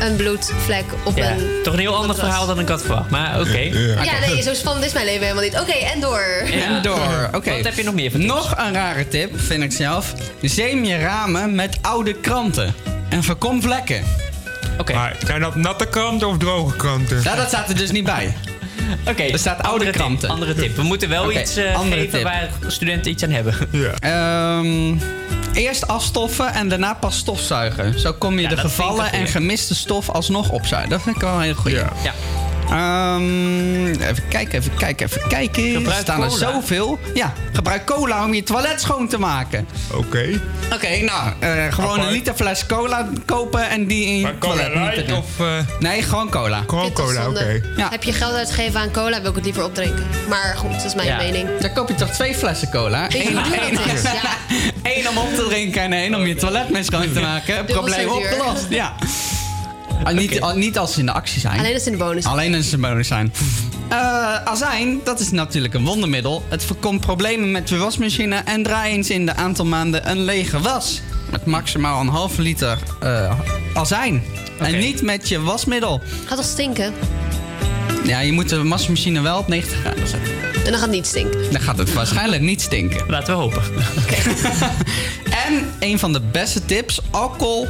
een 0.00 0.16
bloedvlek 0.16 0.84
op 1.04 1.16
Ja, 1.16 1.24
mijn... 1.24 1.40
toch 1.62 1.72
een 1.72 1.78
heel 1.80 1.92
ander 1.94 2.06
matras. 2.08 2.26
verhaal 2.28 2.46
dan 2.46 2.58
ik 2.60 2.68
had 2.68 2.80
verwacht. 2.82 3.10
Maar 3.10 3.40
oké. 3.40 3.58
Ja, 3.58 4.18
nee, 4.26 4.42
zo 4.42 4.54
spannend 4.54 4.86
is 4.86 4.92
mijn 4.92 5.04
leven 5.06 5.22
helemaal 5.22 5.42
niet. 5.44 5.58
Oké, 5.58 5.72
en 5.72 6.00
door. 6.00 6.20
En 6.52 6.82
door. 6.82 7.28
Oké. 7.32 7.50
Wat 7.50 7.64
heb 7.64 7.74
je 7.74 7.82
nog 7.84 7.94
meer 7.94 8.10
voor 8.10 8.20
Nog 8.20 8.54
een 8.58 8.72
rare 8.72 9.08
tip, 9.08 9.40
vind 9.40 9.62
ik 9.62 9.72
zelf. 9.72 10.12
Zeem 10.42 10.84
je 10.84 10.98
ramen 10.98 11.54
met 11.54 11.78
oude 11.82 12.12
kranten. 12.14 12.74
En 13.08 13.24
voorkom 13.24 13.62
vlekken. 13.62 14.04
Oké. 14.78 14.94
Maar 14.94 15.16
zijn 15.26 15.40
dat 15.40 15.54
natte 15.54 15.86
kranten 15.86 16.28
of 16.28 16.38
droge 16.38 16.76
kranten? 16.76 17.20
Ja, 17.22 17.34
dat 17.34 17.48
staat 17.48 17.68
er 17.68 17.76
dus 17.76 17.90
niet 17.90 18.04
bij. 18.04 18.34
Oké, 19.08 19.22
Er 19.22 19.38
staat 19.38 19.56
oude 19.56 19.68
andere 19.70 19.90
kranten. 19.90 20.18
Tip, 20.20 20.30
andere 20.30 20.54
tip. 20.54 20.76
We 20.76 20.82
moeten 20.82 21.08
wel 21.08 21.32
iets 21.32 21.56
eh, 21.56 21.74
andere 21.76 22.00
geven 22.00 22.18
tip. 22.18 22.22
waar 22.22 22.48
studenten 22.66 23.10
iets 23.10 23.22
aan 23.22 23.30
hebben. 23.30 23.54
Ja. 23.70 23.92
Ehm, 23.98 24.94
eerst 25.56 25.88
afstoffen 25.88 26.52
en 26.52 26.68
daarna 26.68 26.94
pas 26.94 27.16
stofzuigen. 27.16 28.00
Zo 28.00 28.12
kom 28.12 28.34
je 28.34 28.42
Ja, 28.42 28.48
de 28.48 28.56
gevallen 28.56 29.12
en 29.12 29.26
gemiste 29.26 29.74
stof 29.74 30.10
alsnog 30.10 30.50
opzuigen. 30.50 30.90
Dat 30.90 31.02
vind 31.02 31.16
ik 31.16 31.22
wel 31.22 31.34
een 31.34 31.40
hele 31.40 31.54
goeie. 31.54 31.76
Ja. 31.76 31.92
Ja. 32.02 32.12
Ehm, 32.70 33.86
even 33.86 34.28
kijken, 34.28 34.58
even 34.58 34.74
kijken, 34.76 35.06
even 35.06 35.28
kijken. 35.28 35.62
Gebruik 35.72 35.96
er 35.96 36.02
staan 36.02 36.22
er 36.22 36.28
cola. 36.28 36.52
zoveel. 36.52 36.98
Ja, 37.14 37.32
gebruik 37.52 37.84
cola 37.86 38.24
om 38.24 38.34
je 38.34 38.42
toilet 38.42 38.80
schoon 38.80 39.08
te 39.08 39.18
maken. 39.18 39.68
Oké. 39.94 40.40
Oké, 40.74 40.88
nou, 41.04 41.32
eh, 41.40 41.72
gewoon 41.74 41.90
Apart. 41.90 42.06
een 42.06 42.12
liter 42.12 42.34
fles 42.34 42.66
cola 42.66 43.08
kopen 43.24 43.68
en 43.68 43.86
die 43.86 44.06
in 44.06 44.16
je 44.16 44.22
Maar 44.22 44.38
cola 44.38 44.54
toilet 44.54 44.74
light 44.94 45.08
doen. 45.08 45.16
of... 45.18 45.40
eh, 45.40 45.46
Nee, 45.78 46.02
gewoon 46.02 46.30
cola. 46.30 46.62
gewoon 46.66 46.92
cola, 46.92 47.28
oké. 47.28 47.60
Ja. 47.76 47.88
Heb 47.90 48.02
je 48.02 48.12
geld 48.12 48.34
uitgegeven 48.34 48.80
aan 48.80 48.90
cola, 48.90 49.20
wil 49.20 49.30
ik 49.30 49.36
het 49.36 49.44
liever 49.44 49.64
opdrinken. 49.64 50.06
Maar 50.28 50.54
goed, 50.56 50.72
dat 50.72 50.84
is 50.84 50.94
mijn 50.94 51.08
Ja. 51.08 51.16
mening. 51.16 51.48
Dan 51.60 51.72
koop 51.72 51.88
je 51.88 51.94
toch 51.94 52.10
twee 52.10 52.34
flessen 52.34 52.70
cola? 52.70 53.04
Eén, 53.08 53.38
is? 53.94 54.02
Ja. 54.22 54.36
één 54.82 55.08
om 55.08 55.18
op 55.18 55.34
te 55.34 55.46
drinken 55.48 55.82
en 55.82 55.92
één 55.92 56.14
om 56.14 56.26
je 56.26 56.34
toilet 56.34 56.70
mee 56.70 56.82
schoon 56.82 57.12
te 57.12 57.20
maken. 57.20 57.64
Probleem 57.64 58.08
opgelost. 58.08 58.66
Ja. 58.68 58.94
Ah, 60.04 60.14
niet, 60.14 60.40
ah, 60.40 60.54
niet 60.54 60.78
als 60.78 60.92
ze 60.92 60.98
in 61.00 61.06
de 61.06 61.12
actie 61.12 61.40
zijn. 61.40 61.58
Alleen 61.58 61.72
als 61.74 61.84
het 61.84 61.92
in 61.92 61.98
de 61.98 62.04
bonus. 62.04 62.24
Alleen 62.24 62.54
als 62.54 62.68
ze 62.70 62.78
bonus 62.78 63.08
zijn. 63.08 63.32
eh, 63.88 64.34
azijn, 64.44 65.00
dat 65.04 65.20
is 65.20 65.30
natuurlijk 65.30 65.74
een 65.74 65.84
wondermiddel. 65.84 66.42
Het 66.48 66.64
voorkomt 66.64 67.00
problemen 67.00 67.50
met 67.50 67.68
je 67.68 67.76
wasmachine 67.76 68.36
en 68.44 68.62
draai 68.62 68.92
eens 68.94 69.10
in 69.10 69.26
de 69.26 69.34
aantal 69.34 69.64
maanden 69.64 70.10
een 70.10 70.24
lege 70.24 70.60
was. 70.60 71.00
Met 71.30 71.44
maximaal 71.46 72.00
een 72.00 72.08
halve 72.08 72.42
liter 72.42 72.78
eh, 73.00 73.40
azijn. 73.74 74.22
En 74.58 74.78
niet 74.78 75.02
met 75.02 75.28
je 75.28 75.40
wasmiddel. 75.40 76.00
Gaat 76.26 76.36
toch 76.36 76.46
stinken? 76.46 76.94
Ja, 78.04 78.20
je 78.20 78.32
moet 78.32 78.48
de 78.48 78.64
wasmachine 78.68 79.20
wel 79.20 79.38
op 79.38 79.48
90 79.48 79.78
graden 79.78 80.08
zetten. 80.08 80.32
En 80.54 80.62
dan 80.64 80.72
gaat 80.72 80.80
het 80.80 80.90
niet 80.90 81.06
stinken. 81.06 81.52
Dan 81.52 81.60
gaat 81.60 81.78
het 81.78 81.92
waarschijnlijk 81.92 82.42
niet 82.42 82.60
stinken. 82.60 83.04
Laten 83.08 83.34
we 83.36 83.40
hopen. 83.42 83.62
en 85.46 85.66
een 85.78 85.98
van 85.98 86.12
de 86.12 86.20
beste 86.20 86.64
tips: 86.64 87.00
alcohol 87.10 87.68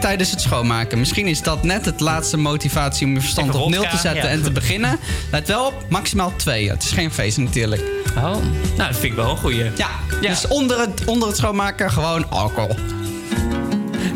tijdens 0.00 0.30
het 0.30 0.40
schoonmaken. 0.40 0.98
Misschien 0.98 1.26
is 1.26 1.42
dat 1.42 1.62
net 1.62 1.84
het 1.84 2.00
laatste 2.00 2.36
motivatie 2.36 3.06
om 3.06 3.12
je 3.12 3.20
verstand 3.20 3.54
op 3.54 3.70
nul 3.70 3.82
te 3.82 3.96
zetten 3.96 4.22
ja. 4.22 4.28
en 4.28 4.42
te 4.42 4.52
beginnen. 4.52 4.98
Let 5.30 5.48
wel 5.48 5.66
op, 5.66 5.84
maximaal 5.88 6.32
twee. 6.36 6.70
Het 6.70 6.82
is 6.82 6.90
geen 6.90 7.12
feest 7.12 7.38
natuurlijk. 7.38 7.82
Oh, 8.16 8.22
nou, 8.22 8.40
dat 8.76 8.86
vind 8.86 9.02
ik 9.02 9.14
wel 9.14 9.30
een 9.30 9.36
goeie. 9.36 9.64
Ja, 9.76 9.88
dus 10.20 10.46
onder 10.46 10.80
het, 10.80 11.04
onder 11.04 11.28
het 11.28 11.36
schoonmaken 11.36 11.90
gewoon 11.90 12.30
alcohol. 12.30 12.76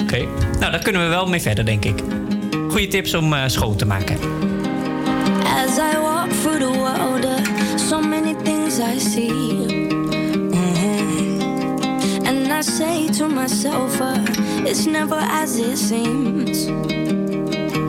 Oké, 0.03 0.27
nou 0.59 0.71
daar 0.71 0.83
kunnen 0.83 1.03
we 1.03 1.09
wel 1.09 1.27
mee 1.27 1.41
verder, 1.41 1.65
denk 1.65 1.85
ik. 1.85 2.03
Goeie 2.71 2.89
tips 2.89 3.15
om 3.15 3.33
eh, 3.33 3.43
schoon 3.47 3.77
te 3.77 3.87
maken. 3.87 4.19
As 5.45 5.77
I 5.77 5.99
walk 5.99 6.31
through 6.31 6.59
the 6.59 6.79
world, 6.79 7.25
uh, 7.25 7.79
so 7.89 8.01
many 8.01 8.35
things 8.43 8.79
I 8.79 8.99
see. 8.99 9.66
I 12.57 12.63
say 12.63 13.09
to 13.09 13.29
myself, 13.29 14.01
uh, 14.01 14.17
it's 14.65 14.87
never 14.87 15.19
as 15.21 15.59
it 15.59 15.77
seems. 15.77 16.65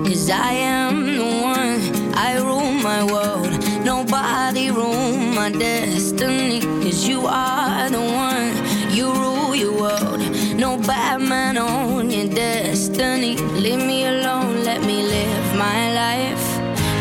Cause 0.05 0.29
I 0.29 0.51
am 0.51 1.15
the 1.15 1.23
one, 1.41 1.79
I 2.13 2.35
rule 2.39 2.73
my 2.73 3.01
world. 3.01 3.49
Nobody 3.85 4.69
rule 4.69 5.15
my 5.39 5.51
destiny. 5.51 6.59
Cause 6.83 7.07
you 7.07 7.25
are 7.27 7.89
the 7.89 8.01
one, 8.01 8.51
you 8.93 9.09
rule 9.13 9.55
your 9.55 9.71
world. 9.71 10.19
No 10.57 10.75
bad 10.75 11.21
man 11.21 11.57
on 11.57 12.11
your 12.11 12.27
destiny. 12.27 13.37
Leave 13.37 13.79
me 13.79 14.03
alone, 14.03 14.65
let 14.65 14.81
me 14.81 15.01
live 15.01 15.55
my 15.55 15.93
life. 15.93 16.45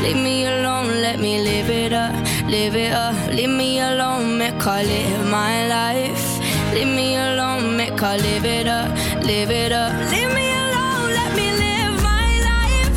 Leave 0.04 0.22
me 0.22 0.46
alone, 0.46 1.02
let 1.02 1.18
me 1.18 1.40
live 1.42 1.68
it 1.68 1.92
up, 1.92 2.14
live 2.48 2.76
it 2.76 2.92
up. 2.92 3.16
Leave 3.34 3.50
me 3.50 3.80
alone, 3.80 4.38
make 4.38 4.64
I 4.64 4.84
live 4.84 5.26
my 5.28 5.66
life. 5.66 6.35
Leave 6.76 6.88
me 6.88 7.16
alone, 7.16 7.74
make 7.74 8.02
I 8.02 8.18
live 8.18 8.44
it 8.44 8.68
up, 8.68 8.90
live 9.24 9.50
it 9.50 9.72
up. 9.72 9.94
Leave 10.12 10.28
me 10.34 10.46
alone, 10.64 11.08
let 11.18 11.34
me 11.34 11.50
live 11.64 12.02
my 12.02 12.28
life. 12.50 12.92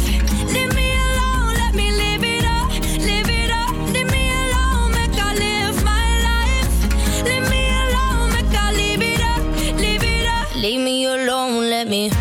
Leave 0.53 0.75
me 0.75 0.88
alone, 1.07 1.53
let 1.53 1.73
me 1.73 1.89
live 1.89 2.21
it 2.21 2.43
up, 2.43 2.67
live 2.99 3.30
it 3.30 3.49
up. 3.49 3.71
Leave 3.93 4.11
me 4.11 4.25
alone, 4.43 4.91
make 4.91 5.17
I 5.17 5.34
live 5.34 5.82
my 5.86 6.07
life. 6.27 7.23
Leave 7.23 7.49
me 7.49 7.61
alone, 7.86 8.34
make 8.34 8.53
I 8.53 8.73
live 8.73 9.01
it 9.01 9.21
up, 9.21 9.41
live 9.80 10.03
it 10.03 10.27
up. 10.27 10.55
Leave 10.55 10.82
me 10.82 11.05
alone, 11.05 11.69
let 11.69 11.88
me. 11.88 12.18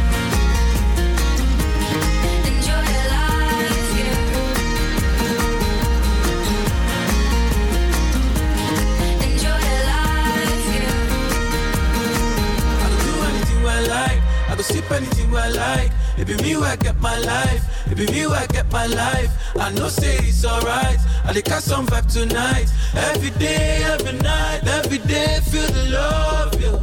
Go 14.58 14.62
sip 14.64 14.90
anything 14.90 15.34
I 15.36 15.48
like. 15.50 15.92
It 16.18 16.26
be 16.26 16.34
me 16.42 16.56
where 16.56 16.70
I 16.72 16.76
get 16.76 17.00
my 17.00 17.16
life. 17.20 17.62
It 17.90 17.96
be 17.96 18.06
me 18.06 18.26
where 18.26 18.40
I 18.40 18.46
get 18.46 18.70
my 18.72 18.86
life. 18.86 19.30
I 19.56 19.70
know 19.72 19.88
say 19.88 20.16
it's 20.18 20.44
alright. 20.44 20.98
I 21.24 21.32
dey 21.32 21.42
catch 21.42 21.62
some 21.64 21.86
vibe 21.86 22.12
tonight. 22.12 22.66
Every 23.10 23.30
day, 23.38 23.82
every 23.84 24.18
night, 24.18 24.60
every 24.66 24.98
day, 24.98 25.38
feel 25.50 25.66
the 25.78 25.84
love. 25.96 26.60
Yeah. 26.60 26.74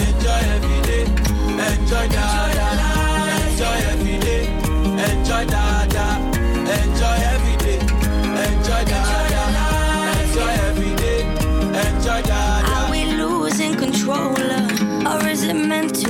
Enjoy 0.00 0.40
every 0.56 0.80
day. 0.90 1.04
Enjoy 1.68 2.06
that. 2.16 2.56
Enjoy 3.50 3.78
every 3.92 4.16
day. 4.26 4.44
Enjoy 5.10 5.44
that. 5.54 5.92
Enjoy 6.78 7.16
every 7.34 7.56
day. 7.66 7.80
Enjoy 8.46 8.82
that. 8.92 10.22
Enjoy 10.24 10.52
every 10.68 10.92
day. 11.04 11.20
Enjoy 11.84 12.20
that. 12.30 12.64
Are 12.76 12.90
we 12.90 13.00
losing 13.20 13.74
control, 13.76 14.36
uh, 14.38 15.12
or 15.20 15.28
is 15.28 15.42
it 15.44 15.54
meant 15.54 15.94
to 16.02 16.09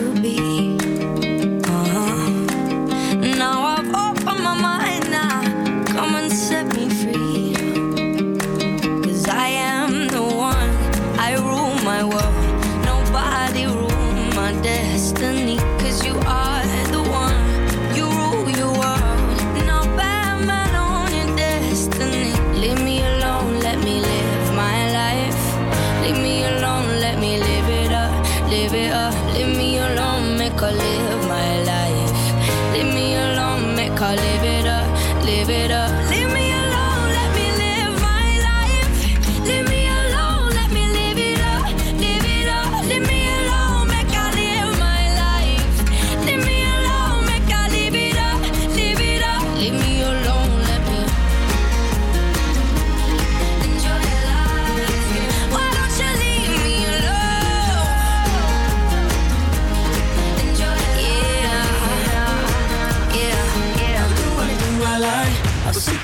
live 28.72 28.86
it 28.86 28.92
up. 28.92 29.34
Leave 29.34 29.56
me 29.56 29.78
alone, 29.78 30.38
make 30.38 30.60
her 30.60 30.70
live 30.70 31.28
my 31.28 31.62
life. 31.62 32.72
Leave 32.72 32.94
me 32.94 33.16
alone, 33.16 33.74
make 33.74 33.98
her 33.98 34.14
live 34.14 34.44
it 34.44 34.66
up, 34.66 35.24
live 35.24 35.50
it 35.50 35.70
up. 35.72 35.99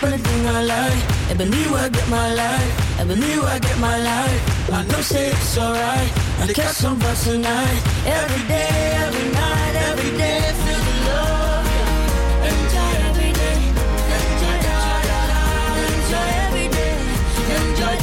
I 0.06 0.12
anything 0.12 0.46
I 0.46 0.62
like. 0.62 1.02
Ebony 1.30 1.62
where 1.70 1.84
I 1.84 1.88
get 1.88 2.08
my 2.08 2.34
life. 2.34 3.00
Ebony 3.00 3.38
where 3.38 3.50
I 3.50 3.58
get 3.58 3.78
my 3.78 3.98
life. 3.98 4.70
I 4.72 4.84
know 4.84 5.00
say 5.00 5.30
it's 5.30 5.58
alright. 5.58 6.12
They 6.46 6.54
catch 6.54 6.76
some 6.76 6.98
vibes 7.00 7.24
tonight. 7.24 7.80
Every 8.06 8.42
day, 8.46 8.92
every 9.04 9.28
night, 9.32 9.74
every 9.90 10.10
day, 10.16 10.40
feel 10.62 10.80
the 10.88 10.94
love. 11.08 11.66
Enjoy 12.50 12.92
every 13.08 13.32
day. 13.40 13.60
Enjoy. 14.16 14.58
Enjoy 15.90 16.28
every 16.44 16.66
day. 16.76 16.94
Enjoy. 17.56 17.96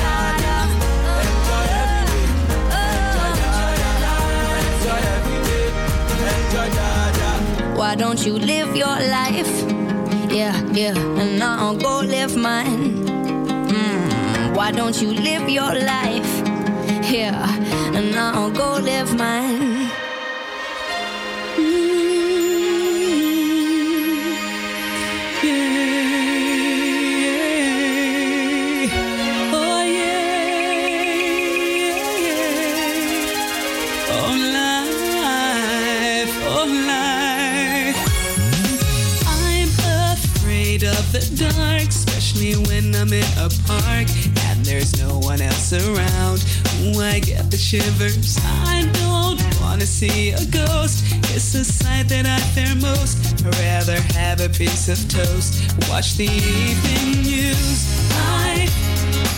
Enjoy 4.64 5.06
every 5.14 5.34
day. 5.36 5.72
Enjoy. 5.84 6.24
Enjoy. 6.44 6.52
Enjoy. 6.52 7.78
Why 7.80 7.92
don't 7.96 8.22
you 8.26 8.34
live 8.38 8.76
your 8.76 8.98
life? 9.20 9.83
Yeah, 10.34 10.60
yeah, 10.72 10.98
and 10.98 11.44
I'll 11.44 11.78
go 11.78 12.00
live 12.00 12.36
mine. 12.36 13.06
Mm, 13.06 14.56
why 14.56 14.72
don't 14.72 15.00
you 15.00 15.14
live 15.14 15.48
your 15.48 15.76
life? 15.76 16.32
Yeah, 17.08 17.48
and 17.94 18.16
I'll 18.16 18.50
go 18.50 18.80
live 18.82 19.16
mine. 19.16 19.73
One 45.34 45.42
else 45.42 45.74
around. 45.74 46.46
Ooh, 46.82 47.02
I 47.02 47.20
get 47.20 47.50
the 47.50 47.58
shivers. 47.58 48.38
I 48.44 48.88
don't 49.02 49.42
wanna 49.62 49.86
see 49.86 50.30
a 50.30 50.46
ghost. 50.46 51.04
It's 51.34 51.56
a 51.56 51.66
sight 51.66 52.08
that 52.10 52.26
I 52.28 52.40
fear 52.54 52.76
most. 52.76 53.18
I'd 53.44 53.56
rather 53.58 54.00
have 54.20 54.42
a 54.42 54.50
piece 54.50 54.90
of 54.90 55.00
toast. 55.10 55.50
Watch 55.90 56.18
the 56.18 56.30
evening 56.30 57.24
news. 57.24 57.80
Life, 58.14 58.74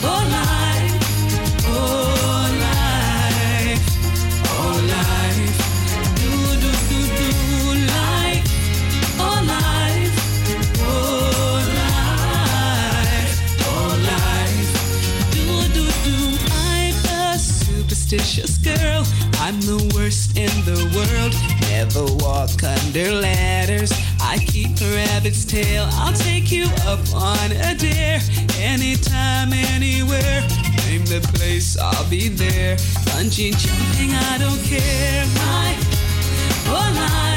oh 0.03 0.21
life, 0.35 0.74
superstitious 18.05 18.57
girl. 18.59 19.03
I'm 19.39 19.59
the 19.61 19.91
worst 19.95 20.37
in 20.37 20.49
the 20.65 20.77
world. 20.93 21.33
Never 21.71 22.05
walk 22.23 22.63
under 22.63 23.11
ladders. 23.11 23.91
I 24.21 24.37
keep 24.37 24.79
a 24.81 24.95
rabbit's 24.95 25.45
tail. 25.45 25.87
I'll 25.93 26.13
take 26.13 26.51
you 26.51 26.65
up 26.85 27.01
on 27.13 27.51
a 27.51 27.75
dare. 27.75 28.19
Anytime, 28.59 29.53
anywhere. 29.53 30.41
Name 30.85 31.05
the 31.05 31.27
place, 31.33 31.77
I'll 31.79 32.09
be 32.09 32.29
there. 32.29 32.75
Bungee 33.09 33.57
jumping, 33.57 34.13
I 34.13 34.37
don't 34.37 34.61
care. 34.63 35.25
My 35.41 35.75
oh 36.67 36.77
whole 36.77 36.93
life, 36.93 37.34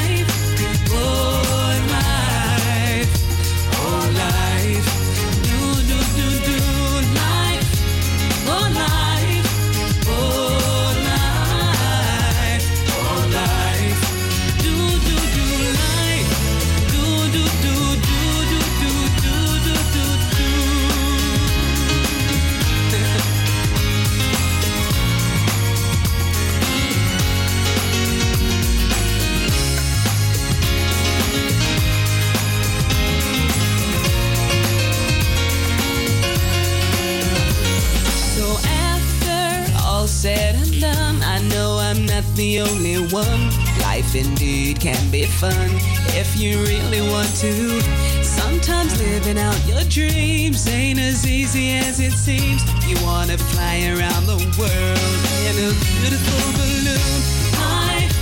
Life 44.09 44.25
indeed 44.25 44.79
can 44.79 45.11
be 45.11 45.25
fun 45.25 45.69
if 46.17 46.35
you 46.35 46.57
really 46.63 46.99
want 47.11 47.29
to. 47.41 47.79
Sometimes 48.23 48.99
living 48.99 49.37
out 49.37 49.55
your 49.67 49.83
dreams 49.83 50.67
ain't 50.67 50.97
as 50.97 51.27
easy 51.27 51.73
as 51.73 51.99
it 51.99 52.13
seems. 52.13 52.63
You 52.87 52.97
wanna 53.05 53.37
fly 53.37 53.85
around 53.93 54.25
the 54.25 54.39
world 54.57 55.19
in 55.45 55.55
a 55.61 55.71
beautiful 56.01 56.41
balloon. 56.57 57.21
Life, 57.61 58.13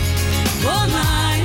oh 0.65 0.87
life, 0.91 1.36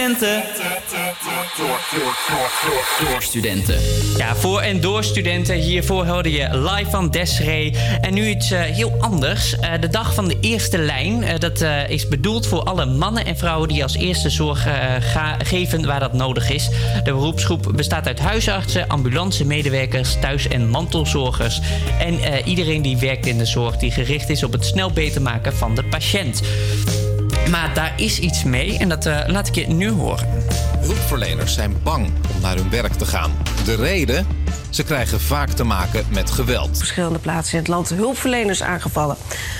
studenten. 0.00 0.42
Door 3.08 3.22
studenten. 3.22 3.80
Ja, 4.16 4.34
voor 4.34 4.60
en 4.60 4.80
door 4.80 5.04
studenten. 5.04 5.56
Hiervoor 5.56 6.06
hoorde 6.06 6.32
je 6.32 6.58
live 6.58 6.90
van 6.90 7.10
Desiree. 7.10 7.76
En 8.00 8.14
nu 8.14 8.28
iets 8.28 8.50
eh, 8.50 8.60
heel 8.60 8.94
anders. 8.98 9.58
Eh, 9.58 9.72
de 9.80 9.88
dag 9.88 10.14
van 10.14 10.28
de 10.28 10.36
eerste 10.40 10.78
lijn. 10.78 11.22
eh, 11.22 11.38
dat 11.38 11.64
is 11.88 12.08
bedoeld 12.08 12.46
voor 12.46 12.62
alle 12.62 12.86
mannen 12.86 13.24
en 13.24 13.36
vrouwen 13.36 13.68
die 13.68 13.82
als 13.82 13.94
eerste 13.94 14.30
zorg 14.30 14.66
geven 15.38 15.86
waar 15.86 16.00
dat 16.00 16.12
nodig 16.12 16.50
is. 16.50 16.68
De 17.04 17.12
beroepsgroep 17.12 17.72
bestaat 17.74 18.06
uit 18.06 18.18
huisartsen, 18.18 18.88
ambulancemedewerkers, 18.88 20.16
thuis- 20.20 20.48
en 20.48 20.68
mantelzorgers. 20.68 21.60
En 21.98 22.44
iedereen 22.44 22.82
die 22.82 22.96
werkt 22.96 23.26
in 23.26 23.38
de 23.38 23.44
zorg 23.44 23.76
die 23.76 23.90
gericht 23.90 24.28
is 24.28 24.42
op 24.42 24.52
het 24.52 24.64
snel 24.64 24.90
beter 24.90 25.22
maken 25.22 25.56
van 25.56 25.74
de 25.74 25.84
patiënt. 25.84 26.40
Maar 27.50 27.74
daar 27.74 27.92
is 27.96 28.18
iets 28.18 28.44
mee 28.44 28.78
en 28.78 28.88
dat 28.88 29.06
eh, 29.06 29.18
laat 29.26 29.48
ik 29.48 29.54
je 29.54 29.66
nu 29.66 29.90
horen. 29.90 30.28
Hulpverleners 30.78 31.54
zijn 31.54 31.82
bang 31.82 32.06
om 32.34 32.40
naar 32.40 32.56
hun 32.56 32.70
werk 32.70 32.92
te 32.92 33.04
gaan. 33.04 33.32
De 33.64 33.74
reden? 33.74 34.26
Ze 34.70 34.82
krijgen 34.82 35.20
vaak 35.20 35.50
te 35.50 35.64
maken 35.64 36.04
met 36.10 36.30
geweld. 36.30 36.78
verschillende 36.78 37.18
plaatsen 37.18 37.52
in 37.52 37.58
het 37.58 37.68
land 37.68 37.88
hulpverleners 37.88 38.62
aangevallen. 38.62 39.16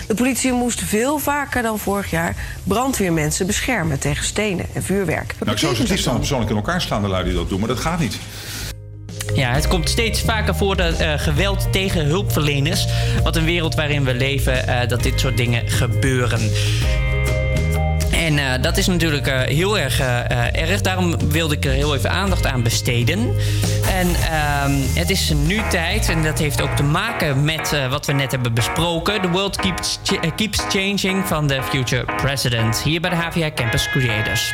De 0.07 0.14
politie 0.14 0.53
moest 0.53 0.80
veel 0.80 1.18
vaker 1.18 1.62
dan 1.62 1.78
vorig 1.78 2.11
jaar 2.11 2.36
brandweermensen 2.64 3.47
beschermen 3.47 3.99
tegen 3.99 4.24
stenen 4.24 4.66
en 4.72 4.82
vuurwerk. 4.82 5.34
Nou, 5.38 5.53
ik 5.53 5.59
zou 5.59 5.74
ze 5.74 5.80
het 5.80 5.91
liefst 5.91 6.05
dan 6.05 6.16
persoonlijk 6.16 6.51
in 6.51 6.57
elkaar 6.57 6.80
slaan, 6.80 7.03
de 7.03 7.09
lui 7.09 7.24
die 7.24 7.34
dat 7.34 7.49
doen, 7.49 7.59
maar 7.59 7.68
dat 7.68 7.80
gaat 7.80 7.99
niet. 7.99 8.18
Ja, 9.34 9.53
het 9.53 9.68
komt 9.68 9.88
steeds 9.88 10.20
vaker 10.20 10.55
voor 10.55 10.76
dat 10.76 10.99
eh, 10.99 11.12
geweld 11.16 11.72
tegen 11.72 12.05
hulpverleners. 12.05 12.86
Wat 13.22 13.36
een 13.36 13.45
wereld 13.45 13.74
waarin 13.74 14.05
we 14.05 14.14
leven, 14.14 14.68
eh, 14.68 14.88
dat 14.88 15.03
dit 15.03 15.20
soort 15.20 15.36
dingen 15.36 15.68
gebeuren. 15.68 16.51
En 18.31 18.39
eh, 18.39 18.62
dat 18.62 18.76
is 18.76 18.87
natuurlijk 18.87 19.26
eh, 19.26 19.41
heel 19.41 19.78
erg 19.78 20.01
eh, 20.01 20.62
erg. 20.62 20.81
Daarom 20.81 21.28
wilde 21.28 21.55
ik 21.55 21.64
er 21.64 21.72
heel 21.72 21.95
even 21.95 22.11
aandacht 22.11 22.47
aan 22.47 22.62
besteden. 22.62 23.35
En 23.89 24.07
ehm, 24.14 24.72
het 24.95 25.11
is 25.11 25.33
nu 25.47 25.61
tijd, 25.70 26.09
en 26.09 26.22
dat 26.22 26.39
heeft 26.39 26.62
ook 26.62 26.76
te 26.76 26.83
maken 26.83 27.45
met 27.45 27.89
wat 27.91 28.07
we 28.07 28.12
net 28.12 28.31
hebben 28.31 28.55
besproken. 28.55 29.20
The 29.20 29.28
World 29.28 29.57
Keeps, 29.57 30.01
keeps 30.37 30.59
Changing 30.68 31.26
van 31.26 31.47
de 31.47 31.62
Future 31.62 32.05
President. 32.16 32.83
Hier 32.83 33.01
bij 33.01 33.11
de 33.11 33.16
HVA 33.16 33.51
Campus 33.55 33.89
Creators. 33.89 34.53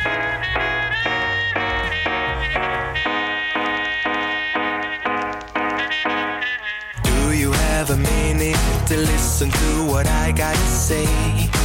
Do 7.01 7.33
you 7.33 7.55
have 7.55 7.93
a 7.93 7.97
minute 7.97 8.59
to 8.85 8.95
listen 8.95 9.49
to 9.49 9.85
what 9.85 10.05
I 10.05 10.33
say 10.69 11.56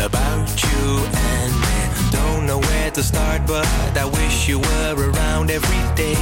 about 0.00 0.62
you 0.62 0.86
and 1.32 1.52
me? 1.64 1.78
Don't 2.10 2.46
know 2.46 2.58
where 2.58 2.90
to 2.90 3.02
start, 3.02 3.46
but 3.46 3.66
I 3.96 4.04
wish 4.04 4.48
you 4.48 4.58
were 4.58 5.10
around 5.10 5.50
every 5.50 5.84
day. 5.94 6.16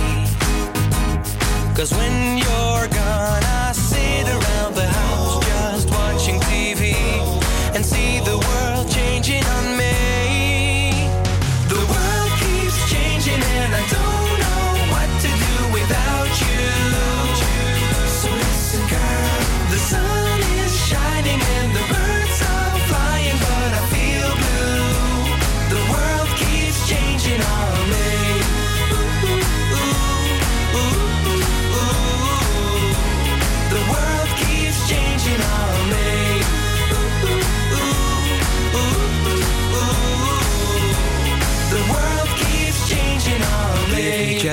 Cause 1.74 1.92
when 1.92 2.38
you're 2.38 2.88
gone, 3.00 3.44
I 3.44 3.72
sit 3.72 4.28
around 4.28 4.74
the 4.74 4.86
house 4.86 5.23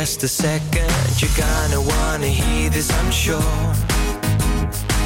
just 0.06 0.24
a 0.24 0.28
second, 0.28 0.92
you're 1.22 1.38
gonna 1.38 1.80
wanna 1.80 2.26
hear 2.26 2.72
this, 2.72 2.90
I'm 2.92 3.12
sure. 3.12 3.54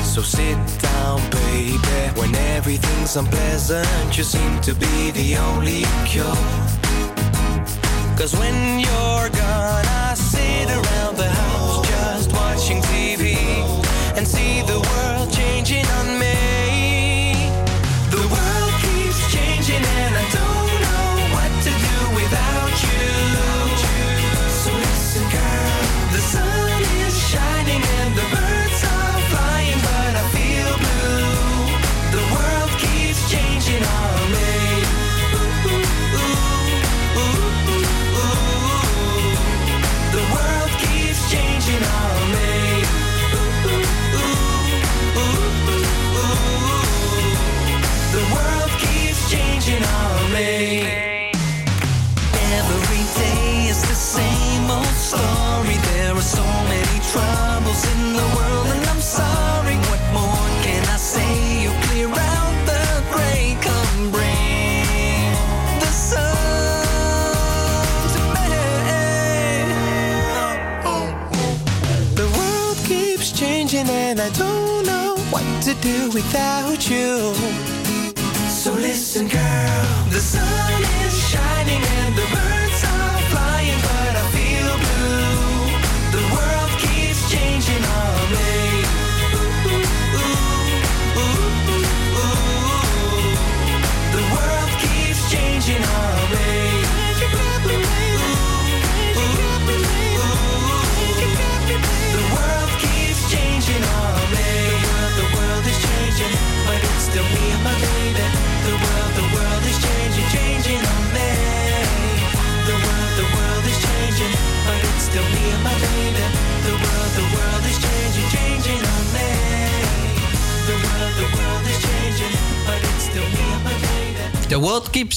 So 0.04 0.22
sit 0.22 0.58
down, 0.82 1.20
baby, 1.32 1.78
When 2.16 2.34
everything's 2.56 3.18
unpleasant, 3.18 4.18
you 4.18 4.24
seem 4.24 4.62
to 4.62 4.74
be 4.74 5.12
the 5.12 5.36
only 5.36 5.84
cure. 6.06 6.40
Cause 8.18 8.34
when 8.40 8.80
you're 8.80 9.30
gone, 9.44 9.86
I 10.08 10.14
sit 10.16 10.70
around 10.80 11.18
the 11.18 11.30
house 11.42 11.86
just 11.90 12.32
watching 12.32 12.82
TV 12.94 13.36
and 14.16 14.26
see 14.26 14.62
the 14.62 14.80
world 14.90 15.30
changing 15.34 15.86
on 16.00 16.20
me. 16.20 16.55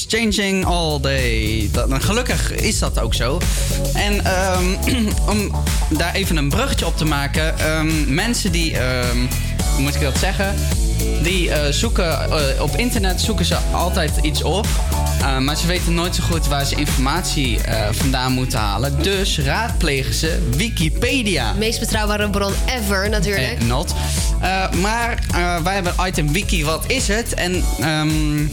Changing 0.09 0.65
all 0.65 0.99
day. 1.01 1.69
Dat, 1.71 1.89
en 1.89 2.01
gelukkig 2.01 2.51
is 2.51 2.79
dat 2.79 2.99
ook 2.99 3.13
zo. 3.13 3.37
En 3.93 4.25
ehm, 4.25 4.65
om 5.31 5.51
daar 5.89 6.13
even 6.13 6.37
een 6.37 6.49
bruggetje 6.49 6.85
op 6.85 6.97
te 6.97 7.05
maken. 7.05 7.59
ehm, 7.59 8.13
mensen 8.13 8.51
die, 8.51 8.77
ehm, 8.77 9.17
hoe 9.73 9.81
moet 9.81 9.95
ik 9.95 10.01
dat 10.01 10.17
zeggen? 10.17 10.55
Die 11.23 11.51
eh, 11.51 11.71
zoeken 11.71 12.31
eh, 12.31 12.61
op 12.61 12.75
internet 12.75 13.21
zoeken 13.21 13.45
ze 13.45 13.55
altijd 13.71 14.11
iets 14.21 14.43
op. 14.43 14.67
Eh, 15.21 15.37
maar 15.37 15.57
ze 15.57 15.67
weten 15.67 15.93
nooit 15.93 16.15
zo 16.15 16.23
goed 16.23 16.47
waar 16.47 16.65
ze 16.65 16.75
informatie 16.75 17.59
vandaan 17.91 18.31
moeten 18.31 18.59
halen. 18.59 19.03
Dus 19.03 19.39
raadplegen 19.39 20.13
ze 20.13 20.47
Wikipedia. 20.55 21.53
Meest 21.53 21.79
betrouwbare 21.79 22.29
bron 22.29 22.53
ever 22.65 23.09
natuurlijk. 23.09 23.59
Eh, 23.59 23.67
not. 23.67 23.93
Maar 24.81 25.19
wij 25.63 25.73
hebben 25.73 25.93
item 26.07 26.31
wiki, 26.31 26.65
wat 26.65 26.83
is 26.87 27.07
het? 27.07 27.33
En 27.33 27.63
ehm, 27.79 28.45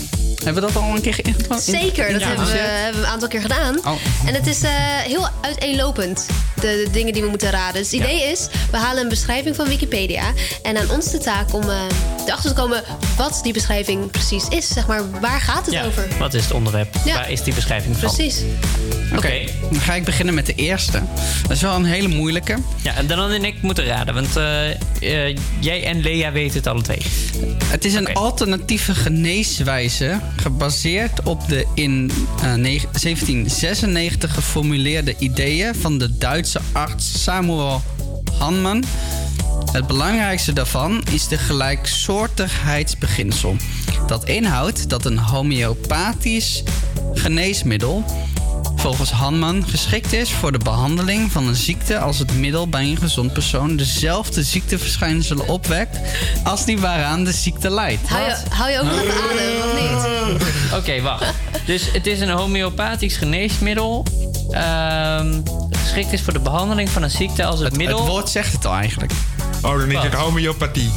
hebben 0.55 0.63
we 0.65 0.73
dat 0.73 0.83
al 0.83 0.95
een 0.95 1.01
keer 1.03 1.15
geïntroduceerd? 1.15 1.83
Zeker, 1.83 2.13
dat 2.13 2.23
hebben, 2.23 2.47
we, 2.47 2.59
hebben 2.59 3.01
we 3.01 3.07
een 3.07 3.13
aantal 3.13 3.29
keer 3.29 3.41
gedaan. 3.41 3.79
Oh. 3.79 3.93
En 4.27 4.35
het 4.35 4.47
is 4.47 4.63
eh, 4.63 4.71
heel 5.05 5.29
uiteenlopend, 5.41 6.27
de, 6.55 6.61
de 6.61 6.89
dingen 6.93 7.13
die 7.13 7.23
we 7.23 7.29
moeten 7.29 7.51
raden. 7.51 7.83
Dus 7.83 7.91
het 7.93 8.01
idee 8.01 8.23
is, 8.23 8.49
we 8.71 8.77
halen 8.77 9.03
een 9.03 9.09
beschrijving 9.09 9.57
van 9.57 9.69
Wikipedia. 9.69 10.33
En 10.63 10.77
aan 10.77 10.91
ons 10.91 11.11
de 11.11 11.19
taak 11.19 11.55
om 11.55 11.63
eh, 11.71 11.79
erachter 12.27 12.51
te 12.51 12.57
komen 12.61 12.83
wat 13.17 13.41
die 13.43 13.53
beschrijving 13.53 14.11
precies 14.11 14.49
is. 14.49 14.69
Zeg 14.69 14.87
maar, 14.87 15.21
waar 15.21 15.41
gaat 15.41 15.65
het 15.67 15.75
Ja, 15.75 15.85
over? 15.85 16.09
wat 16.19 16.35
is 16.35 16.43
het 16.43 16.53
onderwerp? 16.53 16.95
Ja. 17.05 17.15
Waar 17.15 17.31
is 17.31 17.43
die 17.43 17.55
beschrijving 17.55 17.97
van? 17.97 18.11
Precies. 18.15 18.43
Oké, 19.17 19.35
dan 19.71 19.81
ga 19.81 19.95
ik 19.95 20.05
beginnen 20.05 20.35
met 20.35 20.47
de 20.47 20.55
eerste. 20.55 21.03
Dat 21.43 21.51
is 21.51 21.63
wel 21.63 21.75
een 21.75 21.85
hele 21.85 22.09
moeilijke. 22.09 22.57
Ja, 22.83 22.95
en 22.95 23.07
dan 23.07 23.31
en 23.31 23.45
ik 23.45 23.63
moeten 23.63 23.85
raden, 23.85 24.15
want 24.15 24.37
eh, 24.37 24.71
eh, 24.71 25.37
jij 25.61 25.85
en 25.85 26.01
Lea 26.01 26.33
weten 26.33 26.57
het 26.57 26.67
alle 26.67 26.83
twee. 26.83 27.03
Het 27.65 27.85
is 27.85 27.95
een 27.95 28.15
alternatieve 28.15 28.95
geneeswijze 28.95 30.21
gebaseerd 30.37 31.23
op 31.23 31.49
de 31.49 31.67
in 31.75 32.11
eh, 32.43 32.55
negen- 32.55 32.89
1796 32.93 34.35
geformuleerde 34.35 35.15
ideeën 35.19 35.75
van 35.75 35.99
de 35.99 36.19
Duitse 36.19 36.61
arts 36.73 37.23
Samuel 37.23 37.83
Hahnemann. 38.39 38.85
Het 39.73 39.87
belangrijkste 39.87 40.53
daarvan 40.53 41.03
is 41.13 41.29
de 41.29 41.39
gelijksoortigheidsbeginsel. 41.39 43.57
Dat 44.07 44.29
inhoudt 44.29 44.89
dat 44.89 45.05
een 45.05 45.19
homeopathisch 45.19 46.63
geneesmiddel 47.15 48.05
volgens 48.87 49.11
Hahnemann 49.11 49.65
geschikt 49.69 50.13
is 50.13 50.33
voor 50.33 50.53
de 50.53 50.59
behandeling 50.59 51.33
van 51.33 51.47
een 51.49 51.55
ziekte 51.55 51.99
als 51.99 52.19
het 52.19 52.35
middel 52.35 52.69
bij 52.69 52.83
een 52.83 52.97
gezond 52.97 53.33
persoon 53.33 53.77
dezelfde 53.77 54.43
ziekteverschijnselen 54.43 55.49
opwekt 55.49 55.99
als 56.45 56.65
die 56.65 56.79
waaraan 56.79 57.25
de 57.25 57.33
ziekte 57.33 57.71
leidt. 57.71 58.09
Hou 58.09 58.23
je, 58.25 58.37
hou 58.49 58.71
je 58.71 58.79
ook 58.79 58.85
nog 58.85 59.01
adem, 59.31 59.57
of 59.63 59.81
niet? 59.81 60.73
Oké, 60.75 61.01
wacht. 61.03 61.25
Dus 61.65 61.93
het 61.93 62.07
is 62.07 62.21
een 62.21 62.31
homeopathisch 62.31 63.17
geneesmiddel. 63.17 64.07
ehm, 64.51 65.41
geschikt 65.71 66.13
is 66.13 66.23
voor 66.23 66.33
de 66.33 66.41
behandeling 66.41 66.89
van 66.89 67.03
een 67.03 67.11
ziekte 67.11 67.45
als 67.45 67.61
het, 67.61 67.77
middel. 67.77 67.99
Het 67.99 68.09
woord 68.09 68.29
zegt 68.29 68.53
het 68.53 68.65
al 68.67 68.75
eigenlijk. 68.75 69.13
Oh, 69.63 69.79
dan 69.79 69.91
is 69.91 70.03
het 70.03 70.15
homeopathie. 70.15 70.91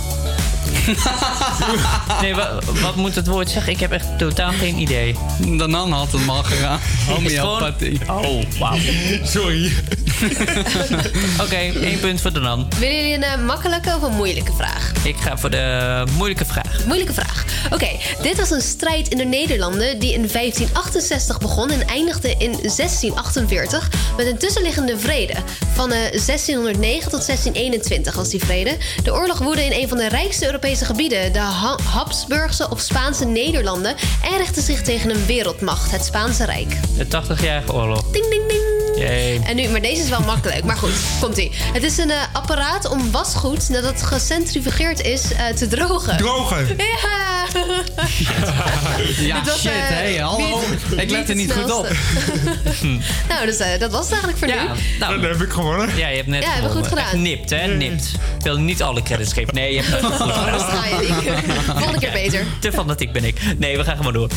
Nee, 2.21 2.35
wa- 2.35 2.59
wat 2.81 2.95
moet 2.95 3.15
het 3.15 3.27
woord 3.27 3.49
zeggen? 3.49 3.71
Ik 3.73 3.79
heb 3.79 3.91
echt 3.91 4.17
totaal 4.17 4.51
geen 4.51 4.77
idee. 4.77 5.15
Danan 5.57 5.91
had 5.91 6.11
hem 6.11 6.29
al 6.29 6.43
gedaan. 6.43 6.79
Homeopathie. 7.07 7.99
Oh, 8.07 8.43
wauw. 8.59 8.77
Sorry. 9.23 9.71
Oké, 11.43 11.55
één 11.81 11.99
punt 11.99 12.21
voor 12.21 12.33
Danan. 12.33 12.67
Willen 12.79 12.95
jullie 12.95 13.13
een 13.13 13.23
eh, 13.23 13.37
makkelijke 13.45 13.95
of 13.95 14.01
een 14.01 14.13
moeilijke 14.15 14.51
vraag? 14.57 14.91
Ik 15.03 15.15
ga 15.17 15.37
voor 15.37 15.49
de 15.49 16.03
moeilijke 16.15 16.45
vraag. 16.45 16.85
Moeilijke 16.85 17.13
vraag. 17.13 17.45
Oké, 17.73 17.87
dit 18.21 18.37
was 18.37 18.49
een 18.51 18.61
strijd 18.61 19.07
in 19.07 19.17
de 19.17 19.23
Nederlanden 19.25 19.99
die 19.99 20.13
in 20.13 20.27
1568 20.31 21.39
begon 21.39 21.69
en 21.71 21.87
eindigde 21.87 22.29
in 22.37 22.51
1648 22.51 23.89
met 24.17 24.25
een 24.27 24.37
tussenliggende 24.37 24.97
vrede. 24.97 25.33
Van 25.73 25.91
eh, 25.91 25.97
1609 25.99 27.01
tot 27.11 27.25
1621 27.25 28.15
was 28.15 28.29
die 28.29 28.39
vrede. 28.39 28.77
De 29.03 29.13
oorlog 29.13 29.37
woedde 29.39 29.65
in 29.65 29.81
een 29.81 29.87
van 29.89 29.97
de 29.97 30.07
rijkste 30.09 30.45
Europese 30.45 30.85
gebieden, 30.85 31.33
de 31.33 31.39
Ha- 31.39 31.77
Habsburgse 31.93 32.69
of 32.69 32.79
Spaanse 32.79 33.25
Nederlanden, 33.25 33.95
en 34.31 34.37
richtte 34.37 34.61
zich 34.61 34.81
tegen 34.81 35.09
een 35.09 35.25
wereldmacht, 35.25 35.91
het 35.91 36.05
Spaanse 36.05 36.45
Rijk. 36.45 36.75
De 36.97 37.05
80-jarige 37.05 37.73
oorlog. 37.73 38.03
Ding, 38.11 38.29
ding, 38.29 38.47
ding. 38.47 38.58
Yay. 38.99 39.39
En 39.45 39.55
nu, 39.55 39.67
maar 39.69 39.81
deze 39.81 40.01
is 40.03 40.09
wel 40.09 40.19
makkelijk. 40.21 40.63
Maar 40.63 40.77
goed, 40.77 40.91
komt 41.21 41.37
ie. 41.37 41.51
Het 41.73 41.83
is 41.83 41.97
een 41.97 42.11
eh, 42.11 42.17
apparaat 42.33 42.89
om 42.89 43.11
wasgoed 43.11 43.69
nadat 43.69 43.91
het 43.91 44.03
gecentrifugeerd 44.03 45.01
is 45.01 45.33
eh, 45.33 45.45
te 45.47 45.67
drogen. 45.67 46.17
Drogen? 46.17 46.67
Ja! 46.77 47.27
Ja, 49.19 49.43
was, 49.43 49.59
shit, 49.59 49.71
eh, 49.71 49.77
hé, 49.87 50.17
hallo. 50.19 50.59
niet- 50.89 51.01
Ik 51.01 51.09
let 51.09 51.29
er 51.29 51.35
niet 51.35 51.51
goed 51.53 51.71
op. 51.73 51.87
nou, 53.29 53.45
dus 53.45 53.57
dat 53.79 53.91
was 53.91 54.09
het 54.09 54.11
eigenlijk 54.11 54.37
voor 54.37 54.47
Ja, 54.47 54.61
nu. 54.73 54.79
nou, 54.99 55.21
Dan 55.21 55.29
heb 55.31 55.41
ik 55.41 55.51
gewonnen. 55.51 55.97
ja, 55.97 56.07
je 56.07 56.15
hebt 56.15 56.27
net 56.27 56.43
Ja, 56.43 56.51
hebben 56.51 56.69
we 56.71 56.75
goed 56.77 56.87
gewonnen. 56.87 57.09
gedaan. 57.09 57.25
Echt 57.25 57.35
nipt, 57.37 57.49
hè? 57.49 57.67
Nipt. 57.67 58.11
Ik 58.37 58.43
wil 58.43 58.57
niet 58.57 58.81
alle 58.81 59.01
credits 59.03 59.33
geven. 59.33 59.53
Nee, 59.55 59.73
je 59.73 59.81
hebt 59.81 59.91
het 60.01 60.05
goed 60.05 60.15
gedaan. 60.21 60.51
Dat 60.51 60.61
ga 60.61 60.85
je 60.87 60.97
niet. 60.99 61.65
Volgende 61.65 61.99
keer 61.99 62.11
beter. 62.11 62.45
Te 62.59 62.71
fanatiek 62.71 63.11
ben 63.11 63.23
ik. 63.23 63.39
Nee, 63.57 63.77
we 63.77 63.83
gaan 63.83 63.97
gewoon 63.97 64.13
door. 64.13 64.29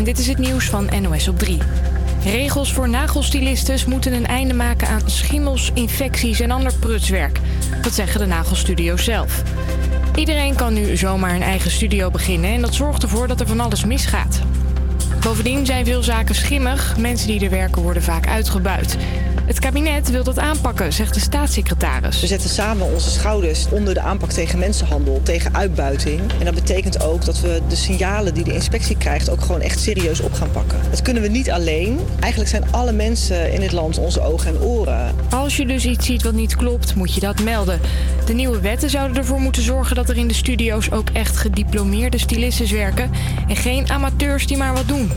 En 0.00 0.06
dit 0.06 0.18
is 0.18 0.26
het 0.26 0.38
nieuws 0.38 0.64
van 0.64 0.88
NOS 1.00 1.28
op 1.28 1.38
3. 1.38 1.58
Regels 2.24 2.72
voor 2.72 2.88
nagelstylistes 2.88 3.84
moeten 3.84 4.12
een 4.12 4.26
einde 4.26 4.54
maken 4.54 4.88
aan 4.88 5.00
schimmels, 5.04 5.70
infecties 5.74 6.40
en 6.40 6.50
ander 6.50 6.72
prutswerk. 6.74 7.40
Dat 7.82 7.92
zeggen 7.92 8.20
de 8.20 8.26
nagelstudio's 8.26 9.04
zelf. 9.04 9.42
Iedereen 10.14 10.54
kan 10.54 10.74
nu 10.74 10.96
zomaar 10.96 11.34
een 11.34 11.42
eigen 11.42 11.70
studio 11.70 12.10
beginnen 12.10 12.50
en 12.50 12.60
dat 12.60 12.74
zorgt 12.74 13.02
ervoor 13.02 13.28
dat 13.28 13.40
er 13.40 13.46
van 13.46 13.60
alles 13.60 13.84
misgaat. 13.84 14.40
Bovendien 15.20 15.66
zijn 15.66 15.84
veel 15.84 16.02
zaken 16.02 16.34
schimmig. 16.34 16.96
Mensen 16.98 17.28
die 17.28 17.44
er 17.44 17.50
werken 17.50 17.82
worden 17.82 18.02
vaak 18.02 18.26
uitgebuit. 18.26 18.96
Het 19.44 19.58
kabinet 19.58 20.10
wil 20.10 20.24
dat 20.24 20.38
aanpakken, 20.38 20.92
zegt 20.92 21.14
de 21.14 21.20
staatssecretaris. 21.20 22.20
We 22.20 22.26
zetten 22.26 22.50
samen 22.50 22.92
onze 22.92 23.10
schouders 23.10 23.68
onder 23.70 23.94
de 23.94 24.00
aanpak 24.00 24.30
tegen 24.30 24.58
mensenhandel, 24.58 25.20
tegen 25.22 25.54
uitbuiting. 25.54 26.20
En 26.38 26.44
dat 26.44 26.54
betekent 26.54 27.02
ook 27.02 27.24
dat 27.24 27.40
we 27.40 27.60
de 27.68 27.76
signalen 27.76 28.34
die 28.34 28.44
de 28.44 28.52
inspectie 28.52 28.96
krijgt 28.96 29.30
ook 29.30 29.40
gewoon 29.40 29.60
echt 29.60 29.80
serieus 29.80 30.20
op 30.20 30.32
gaan 30.32 30.50
pakken. 30.50 30.78
Dat 30.90 31.02
kunnen 31.02 31.22
we 31.22 31.28
niet 31.28 31.50
alleen. 31.50 31.98
Eigenlijk 32.20 32.50
zijn 32.50 32.64
alle 32.70 32.92
mensen 32.92 33.52
in 33.52 33.60
dit 33.60 33.72
land 33.72 33.98
onze 33.98 34.20
ogen 34.20 34.54
en 34.54 34.62
oren. 34.62 35.14
Als 35.30 35.56
je 35.56 35.66
dus 35.66 35.84
iets 35.84 36.06
ziet 36.06 36.22
wat 36.22 36.34
niet 36.34 36.56
klopt, 36.56 36.94
moet 36.94 37.14
je 37.14 37.20
dat 37.20 37.42
melden. 37.42 37.80
De 38.26 38.32
nieuwe 38.32 38.60
wetten 38.60 38.90
zouden 38.90 39.16
ervoor 39.16 39.40
moeten 39.40 39.62
zorgen 39.62 39.96
dat 39.96 40.08
er 40.08 40.16
in 40.16 40.28
de 40.28 40.34
studio's 40.34 40.90
ook 40.90 41.10
echt 41.12 41.36
gediplomeerde 41.36 42.18
stylistes 42.18 42.70
werken 42.70 43.10
en 43.48 43.56
geen 43.56 43.90
amateurs 43.90 44.46
die 44.46 44.56
maar 44.56 44.74
wat 44.74 44.88
doen. 44.88 45.10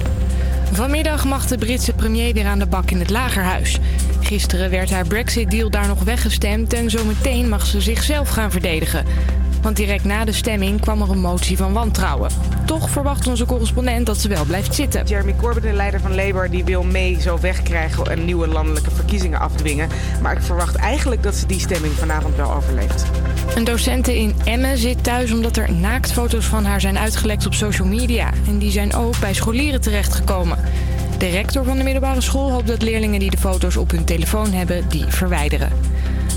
Vanmiddag 0.73 1.25
mag 1.25 1.47
de 1.47 1.57
Britse 1.57 1.93
premier 1.93 2.33
weer 2.33 2.45
aan 2.45 2.59
de 2.59 2.65
bak 2.65 2.91
in 2.91 2.99
het 2.99 3.09
lagerhuis. 3.09 3.79
Gisteren 4.19 4.69
werd 4.69 4.91
haar 4.91 5.07
Brexit-deal 5.07 5.69
daar 5.69 5.87
nog 5.87 6.03
weggestemd 6.03 6.73
en 6.73 6.89
zometeen 6.89 7.49
mag 7.49 7.65
ze 7.65 7.81
zichzelf 7.81 8.29
gaan 8.29 8.51
verdedigen. 8.51 9.05
Want 9.61 9.75
direct 9.75 10.03
na 10.03 10.25
de 10.25 10.31
stemming 10.31 10.81
kwam 10.81 11.01
er 11.01 11.09
een 11.09 11.19
motie 11.19 11.57
van 11.57 11.73
wantrouwen. 11.73 12.31
Toch 12.65 12.89
verwacht 12.89 13.27
onze 13.27 13.45
correspondent 13.45 14.05
dat 14.05 14.17
ze 14.17 14.27
wel 14.27 14.45
blijft 14.45 14.75
zitten. 14.75 15.05
Jeremy 15.05 15.35
Corbyn, 15.35 15.61
de 15.61 15.73
leider 15.73 15.99
van 15.99 16.15
Labour, 16.15 16.49
die 16.49 16.63
wil 16.63 16.83
mee 16.83 17.21
zo 17.21 17.39
wegkrijgen 17.39 18.05
en 18.05 18.25
nieuwe 18.25 18.47
landelijke 18.47 18.91
verkiezingen 18.91 19.39
afdwingen. 19.39 19.89
Maar 20.21 20.35
ik 20.35 20.41
verwacht 20.41 20.75
eigenlijk 20.75 21.23
dat 21.23 21.35
ze 21.35 21.45
die 21.45 21.59
stemming 21.59 21.93
vanavond 21.93 22.35
wel 22.35 22.53
overleeft. 22.53 23.05
Een 23.55 23.63
docente 23.63 24.19
in 24.19 24.35
Emmen 24.43 24.77
zit 24.77 25.03
thuis 25.03 25.31
omdat 25.31 25.57
er 25.57 25.71
naaktfoto's 25.71 26.45
van 26.45 26.65
haar 26.65 26.81
zijn 26.81 26.97
uitgelekt 26.97 27.45
op 27.45 27.53
social 27.53 27.87
media. 27.87 28.29
En 28.47 28.57
die 28.57 28.71
zijn 28.71 28.93
ook 28.93 29.19
bij 29.19 29.33
scholieren 29.33 29.81
terechtgekomen. 29.81 30.57
De 31.17 31.29
rector 31.29 31.63
van 31.63 31.77
de 31.77 31.83
middelbare 31.83 32.21
school 32.21 32.51
hoopt 32.51 32.67
dat 32.67 32.81
leerlingen 32.81 33.19
die 33.19 33.29
de 33.29 33.37
foto's 33.37 33.77
op 33.77 33.91
hun 33.91 34.05
telefoon 34.05 34.51
hebben, 34.51 34.89
die 34.89 35.05
verwijderen. 35.07 35.71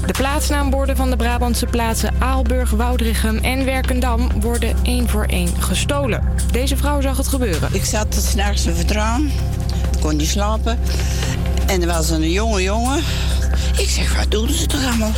De 0.07 0.13
plaatsnaamborden 0.13 0.97
van 0.97 1.11
de 1.11 1.17
Brabantse 1.17 1.67
plaatsen 1.67 2.15
Aalburg, 2.19 2.71
Woudrichem 2.71 3.39
en 3.39 3.65
Werkendam 3.65 4.29
worden 4.41 4.77
één 4.83 5.09
voor 5.09 5.25
één 5.25 5.63
gestolen. 5.63 6.23
Deze 6.53 6.77
vrouw 6.77 7.01
zag 7.01 7.17
het 7.17 7.29
gebeuren. 7.29 7.69
Ik 7.73 7.85
zat 7.85 8.15
s'nachts 8.15 8.63
te 8.63 8.75
vertrouwen, 8.75 9.31
kon 10.01 10.17
niet 10.17 10.29
slapen. 10.29 10.79
En 11.67 11.81
er 11.81 11.87
was 11.87 12.11
een 12.11 12.31
jonge 12.31 12.63
jongen. 12.63 12.99
Ik 13.79 13.89
zeg, 13.89 14.17
wat 14.17 14.31
doen 14.31 14.49
ze 14.49 14.67
toch 14.67 14.85
allemaal? 14.85 15.13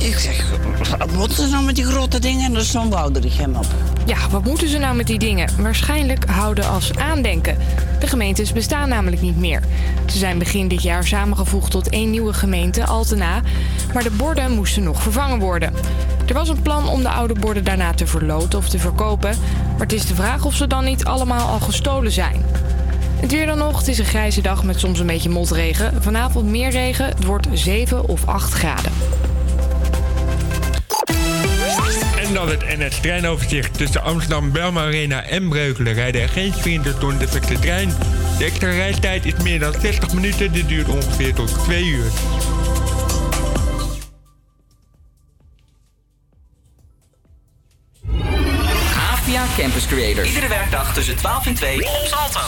Ik 0.00 0.18
zeg, 0.18 0.50
wat 0.98 1.12
moeten 1.12 1.36
ze 1.36 1.48
nou 1.48 1.64
met 1.64 1.74
die 1.74 1.84
grote 1.84 2.18
dingen? 2.18 2.44
En 2.44 2.54
er 2.54 2.64
stond 2.64 2.92
Woudrichem 2.92 3.56
op. 3.56 3.66
Ja, 4.06 4.28
wat 4.30 4.44
moeten 4.44 4.68
ze 4.68 4.78
nou 4.78 4.96
met 4.96 5.06
die 5.06 5.18
dingen? 5.18 5.50
Waarschijnlijk 5.58 6.24
houden 6.24 6.68
als 6.68 6.94
aandenken. 6.96 7.58
De 8.00 8.06
gemeentes 8.06 8.52
bestaan 8.52 8.88
namelijk 8.88 9.22
niet 9.22 9.36
meer. 9.36 9.62
Ze 10.06 10.18
zijn 10.18 10.38
begin 10.38 10.68
dit 10.68 10.82
jaar 10.82 11.06
samengevoegd 11.06 11.70
tot 11.70 11.88
één 11.88 12.10
nieuwe 12.10 12.32
gemeente, 12.32 12.86
Altena. 12.86 13.40
Maar 13.94 14.02
de 14.02 14.10
borden 14.10 14.52
moesten 14.52 14.82
nog 14.82 15.02
vervangen 15.02 15.38
worden. 15.38 15.72
Er 16.26 16.34
was 16.34 16.48
een 16.48 16.62
plan 16.62 16.88
om 16.88 17.02
de 17.02 17.08
oude 17.08 17.34
borden 17.34 17.64
daarna 17.64 17.92
te 17.92 18.06
verloten 18.06 18.58
of 18.58 18.68
te 18.68 18.78
verkopen. 18.78 19.36
Maar 19.70 19.86
het 19.86 19.92
is 19.92 20.06
de 20.06 20.14
vraag 20.14 20.44
of 20.44 20.54
ze 20.54 20.66
dan 20.66 20.84
niet 20.84 21.04
allemaal 21.04 21.48
al 21.48 21.60
gestolen 21.60 22.12
zijn. 22.12 22.44
Het 23.20 23.32
weer 23.32 23.46
dan 23.46 23.58
nog. 23.58 23.78
Het 23.78 23.88
is 23.88 23.98
een 23.98 24.04
grijze 24.04 24.40
dag 24.40 24.64
met 24.64 24.80
soms 24.80 24.98
een 24.98 25.06
beetje 25.06 25.28
motregen. 25.28 26.02
Vanavond 26.02 26.46
meer 26.46 26.70
regen. 26.70 27.06
Het 27.06 27.24
wordt 27.24 27.46
7 27.52 28.08
of 28.08 28.26
8 28.26 28.52
graden. 28.52 28.92
En 32.28 32.34
dan 32.34 32.48
het 32.48 32.78
NS 32.78 33.00
treinoverzicht. 33.00 33.74
Tussen 33.78 34.02
Amsterdam, 34.02 34.52
Belma 34.52 34.80
Arena 34.80 35.22
en 35.22 35.48
Breukelen 35.48 35.94
rijden 35.94 36.22
er 36.22 36.28
geen 36.28 36.52
sprinters 36.52 36.98
door 36.98 37.10
een 37.10 37.18
defecte 37.18 37.58
trein. 37.58 37.88
De 38.38 38.44
extra 38.44 38.70
reistijd 38.70 39.24
is 39.24 39.32
meer 39.42 39.58
dan 39.58 39.74
60 39.80 40.14
minuten. 40.14 40.52
Dit 40.52 40.68
duurt 40.68 40.88
ongeveer 40.88 41.34
tot 41.34 41.62
2 41.64 41.84
uur. 41.84 42.10
APA 48.94 49.44
Campus 49.56 49.86
Creators. 49.86 50.28
Iedere 50.28 50.48
werkdag 50.48 50.94
tussen 50.94 51.16
12 51.16 51.46
en 51.46 51.54
2 51.54 51.76
op 51.76 52.06
Salto. 52.06 52.40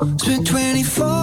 It's 0.00 0.24
been 0.24 0.44
24 0.44 1.17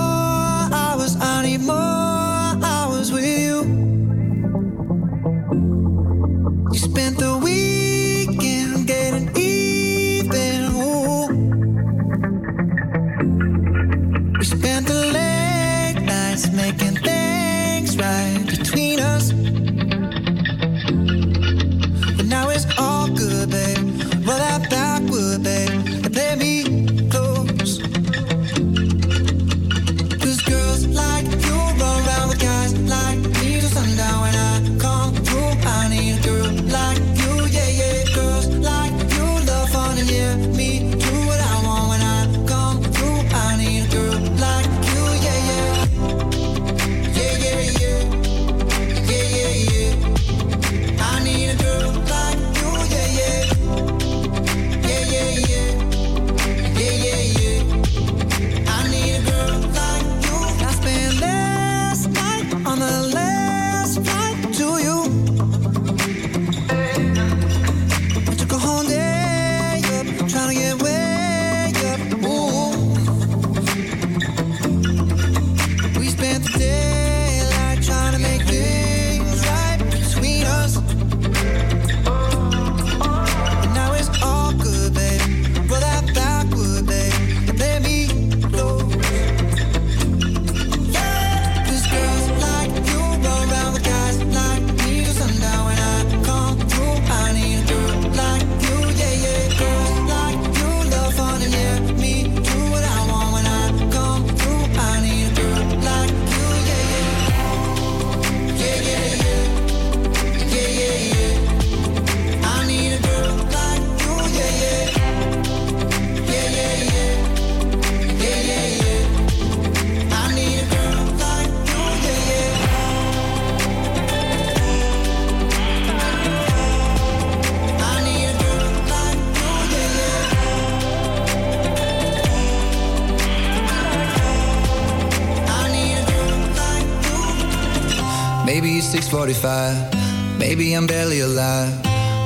45. 139.25 140.37
Maybe 140.37 140.73
I'm 140.73 140.85
barely 140.85 141.21
alive. 141.21 141.73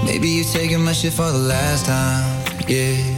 Maybe 0.04 0.28
you're 0.28 0.44
taking 0.44 0.84
my 0.84 0.92
shit 0.92 1.14
for 1.14 1.32
the 1.32 1.38
last 1.38 1.86
time. 1.86 2.44
Yeah. 2.68 3.09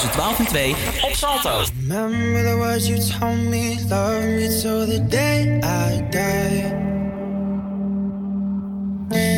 tussen 0.00 0.18
12 0.18 0.38
en 0.38 0.46
2 0.46 0.74
op 1.00 1.12
Salto. 1.12 1.62
Remember 1.88 2.42
the 2.42 2.56
words 2.56 2.88
you 2.88 2.98
told 3.18 3.38
me, 3.38 3.76
love 3.88 4.26
me 4.26 4.48
till 4.60 4.86
the 4.86 5.06
day 5.08 5.60
I 5.62 6.00
die. 6.10 6.78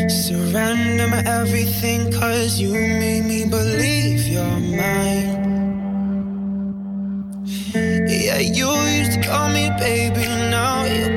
Surrender 0.08 1.08
my 1.08 1.22
everything, 1.24 2.12
cause 2.12 2.60
you 2.60 2.72
made 2.72 3.24
me 3.24 3.46
believe 3.48 4.28
you're 4.28 4.60
mine. 4.60 5.40
Yeah, 8.06 8.38
you 8.38 8.70
used 9.00 9.12
to 9.12 9.28
call 9.28 9.48
me 9.48 9.70
baby, 9.78 10.26
now 10.50 10.84
you 10.84 11.11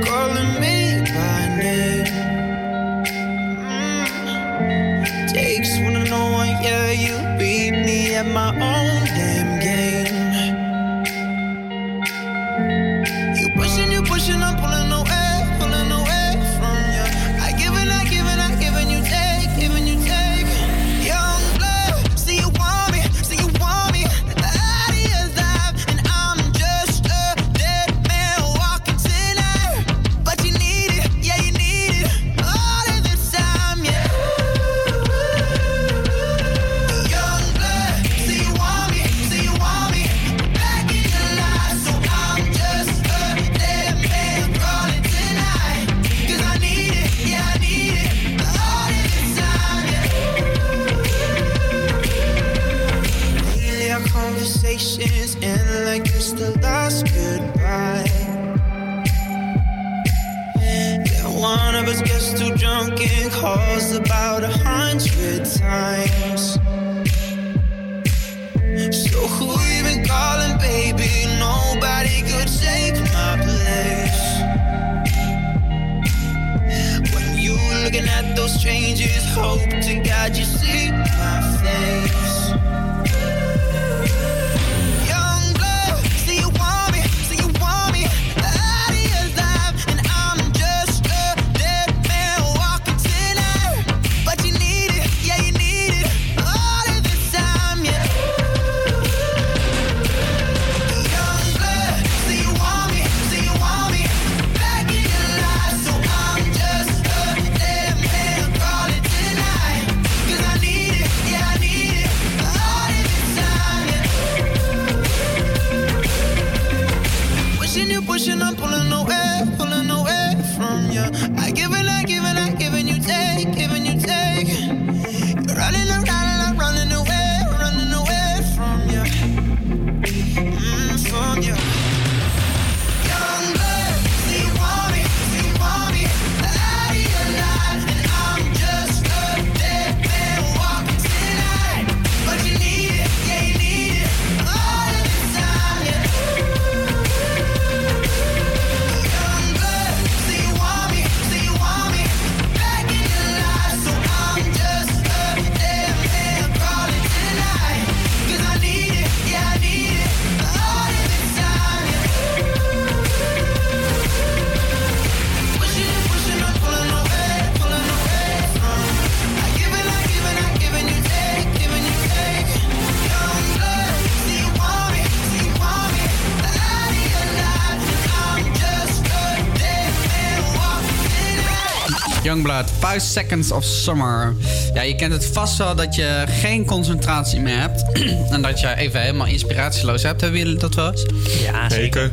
5 182.95 183.07
Seconds 183.07 183.51
of 183.51 183.63
Summer. 183.63 184.35
Ja, 184.73 184.81
je 184.81 184.95
kent 184.95 185.13
het 185.13 185.25
vast 185.25 185.57
wel 185.57 185.75
dat 185.75 185.95
je 185.95 186.23
geen 186.27 186.65
concentratie 186.65 187.39
meer 187.39 187.59
hebt. 187.59 187.85
en 188.33 188.41
dat 188.41 188.59
je 188.59 188.75
even 188.75 189.01
helemaal 189.01 189.27
inspiratieloos 189.27 190.03
hebt. 190.03 190.21
Hebben 190.21 190.39
jullie 190.39 190.57
dat 190.57 190.75
wel 190.75 190.91
eens? 190.91 191.05
Ja, 191.41 191.69
zeker. 191.69 192.11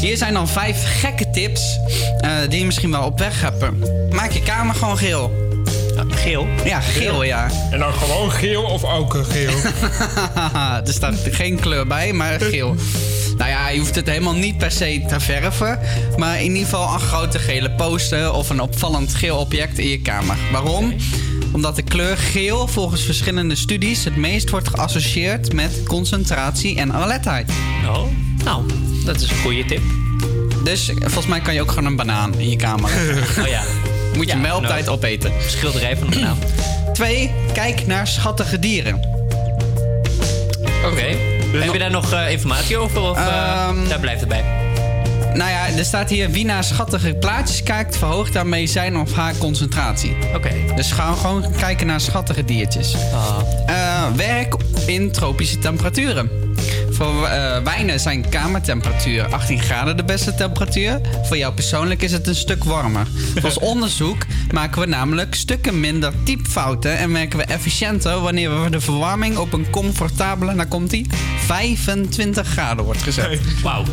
Hier 0.00 0.16
zijn 0.16 0.32
dan 0.32 0.48
vijf 0.48 1.00
gekke 1.00 1.30
tips 1.30 1.78
eh, 2.20 2.30
die 2.48 2.58
je 2.58 2.64
misschien 2.64 2.90
wel 2.90 3.04
op 3.04 3.18
weg 3.18 3.40
hebt. 3.40 3.64
Maak 4.10 4.30
je 4.30 4.42
kamer 4.42 4.74
gewoon 4.74 4.98
geel. 4.98 5.32
Geel? 6.08 6.46
Ja, 6.64 6.80
geel, 6.80 7.22
ja. 7.22 7.50
En 7.70 7.78
dan 7.78 7.92
gewoon 7.92 8.30
geel 8.30 8.62
of 8.62 8.84
ook 8.84 9.16
geel? 9.28 9.52
er 10.86 10.92
staat 10.92 11.14
geen 11.30 11.60
kleur 11.60 11.86
bij, 11.86 12.12
maar 12.12 12.40
geel. 12.40 12.76
Nou 13.38 13.50
ja, 13.50 13.68
je 13.68 13.78
hoeft 13.78 13.94
het 13.94 14.06
helemaal 14.08 14.34
niet 14.34 14.58
per 14.58 14.70
se 14.70 15.04
te 15.08 15.20
verven. 15.20 15.78
Maar 16.16 16.36
in 16.38 16.44
ieder 16.44 16.62
geval 16.62 16.94
een 16.94 17.00
grote 17.00 17.38
gele 17.38 17.70
poster 17.70 18.32
of 18.32 18.50
een 18.50 18.60
opvallend 18.60 19.14
geel 19.14 19.36
object 19.36 19.78
in 19.78 19.88
je 19.88 20.00
kamer. 20.00 20.36
Waarom? 20.52 20.94
Omdat 21.52 21.76
de 21.76 21.82
kleur 21.82 22.16
geel 22.16 22.66
volgens 22.68 23.02
verschillende 23.02 23.54
studies 23.56 24.04
het 24.04 24.16
meest 24.16 24.50
wordt 24.50 24.68
geassocieerd 24.68 25.52
met 25.52 25.82
concentratie 25.86 26.76
en 26.76 26.92
alertheid. 26.92 27.50
Oh, 27.86 28.02
nou, 28.44 28.62
dat 29.04 29.20
is 29.20 29.30
een 29.30 29.36
goede 29.36 29.64
tip. 29.64 29.82
Dus 30.64 30.92
volgens 31.00 31.26
mij 31.26 31.40
kan 31.40 31.54
je 31.54 31.60
ook 31.60 31.68
gewoon 31.68 31.84
een 31.84 31.96
banaan 31.96 32.38
in 32.38 32.50
je 32.50 32.56
kamer 32.56 32.90
leggen. 32.90 33.42
Oh 33.44 33.48
ja. 33.48 33.62
Moet 34.14 34.26
je 34.26 34.26
Ja, 34.26 34.32
hem 34.32 34.42
wel 34.42 34.56
op 34.56 34.62
nou, 34.62 34.74
tijd 34.74 34.88
opeten. 34.88 35.32
Schilderij 35.48 35.96
van 35.96 36.06
een 36.06 36.14
banaan. 36.14 36.38
Twee, 36.92 37.30
kijk 37.52 37.86
naar 37.86 38.06
schattige 38.06 38.58
dieren. 38.58 39.00
Oké. 40.84 41.37
Heb 41.52 41.72
je 41.72 41.78
daar 41.78 41.90
nog 41.90 42.12
eh, 42.12 42.30
informatie 42.30 42.76
over 42.76 43.00
of 43.00 43.18
eh, 43.18 43.26
Ehm, 43.26 43.88
daar 43.88 44.00
blijft 44.00 44.20
het 44.20 44.28
bij? 44.28 44.44
Nou 45.34 45.50
ja, 45.50 45.66
er 45.78 45.84
staat 45.84 46.10
hier 46.10 46.30
wie 46.30 46.44
naar 46.44 46.64
schattige 46.64 47.14
plaatjes 47.14 47.62
kijkt, 47.62 47.96
verhoogt 47.96 48.32
daarmee 48.32 48.66
zijn 48.66 48.96
of 48.96 49.12
haar 49.14 49.36
concentratie. 49.36 50.16
Oké. 50.34 50.50
Dus 50.74 50.92
ga 50.92 51.12
gewoon 51.12 51.44
kijken 51.58 51.86
naar 51.86 52.00
schattige 52.00 52.44
diertjes. 52.44 52.94
Eh, 53.66 54.06
werk 54.16 54.54
in 54.86 55.10
tropische 55.10 55.58
temperaturen. 55.58 56.47
Voor 56.98 57.24
eh, 57.26 57.62
wijnen 57.64 58.00
zijn 58.00 58.28
kamertemperatuur 58.28 59.26
18 59.34 59.60
graden 59.62 59.96
de 59.96 60.04
beste 60.04 60.34
temperatuur. 60.34 61.00
Voor 61.22 61.36
jou 61.36 61.54
persoonlijk 61.54 62.02
is 62.02 62.12
het 62.12 62.26
een 62.26 62.34
stuk 62.34 62.64
warmer. 62.64 63.06
Volgens 63.32 63.58
onderzoek 63.58 64.16
maken 64.52 64.80
we 64.80 64.86
namelijk 64.86 65.34
stukken 65.34 65.80
minder 65.80 66.12
typfouten 66.24 66.98
en 66.98 67.12
werken 67.12 67.38
we 67.38 67.44
efficiënter 67.44 68.20
wanneer 68.20 68.62
we 68.62 68.70
de 68.70 68.80
verwarming 68.80 69.36
op 69.36 69.52
een 69.52 69.70
comfortabele, 69.70 70.54
nou 70.54 70.68
komt 70.68 70.90
die, 70.90 71.06
25 71.46 72.48
graden 72.48 72.84
wordt 72.84 73.02
gezet. 73.02 73.40
Wauw. 73.62 73.84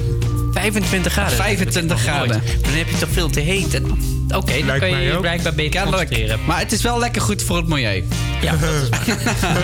25 0.52 1.12
graden. 1.12 1.36
25 1.38 2.02
graden. 2.02 2.42
Dan 2.62 2.74
heb 2.74 2.90
je 2.90 2.98
toch 2.98 3.10
veel 3.12 3.30
te 3.30 3.40
heet. 3.40 3.74
En- 3.74 4.14
Oké, 4.36 4.66
dan 4.66 4.80
kan 4.80 4.90
je 5.02 5.18
blijkbaar 5.20 5.54
beter 5.54 5.72
Kennelijk. 5.72 6.08
concentreren. 6.08 6.46
Maar 6.46 6.60
het 6.60 6.72
is 6.72 6.82
wel 6.82 7.00
lekker 7.00 7.22
goed 7.22 7.44
voor 7.44 7.58
het 7.58 7.68
milieu. 7.68 8.04
Ja, 8.42 8.56
dat 8.56 8.70
is 8.74 8.90
waar. 8.90 9.64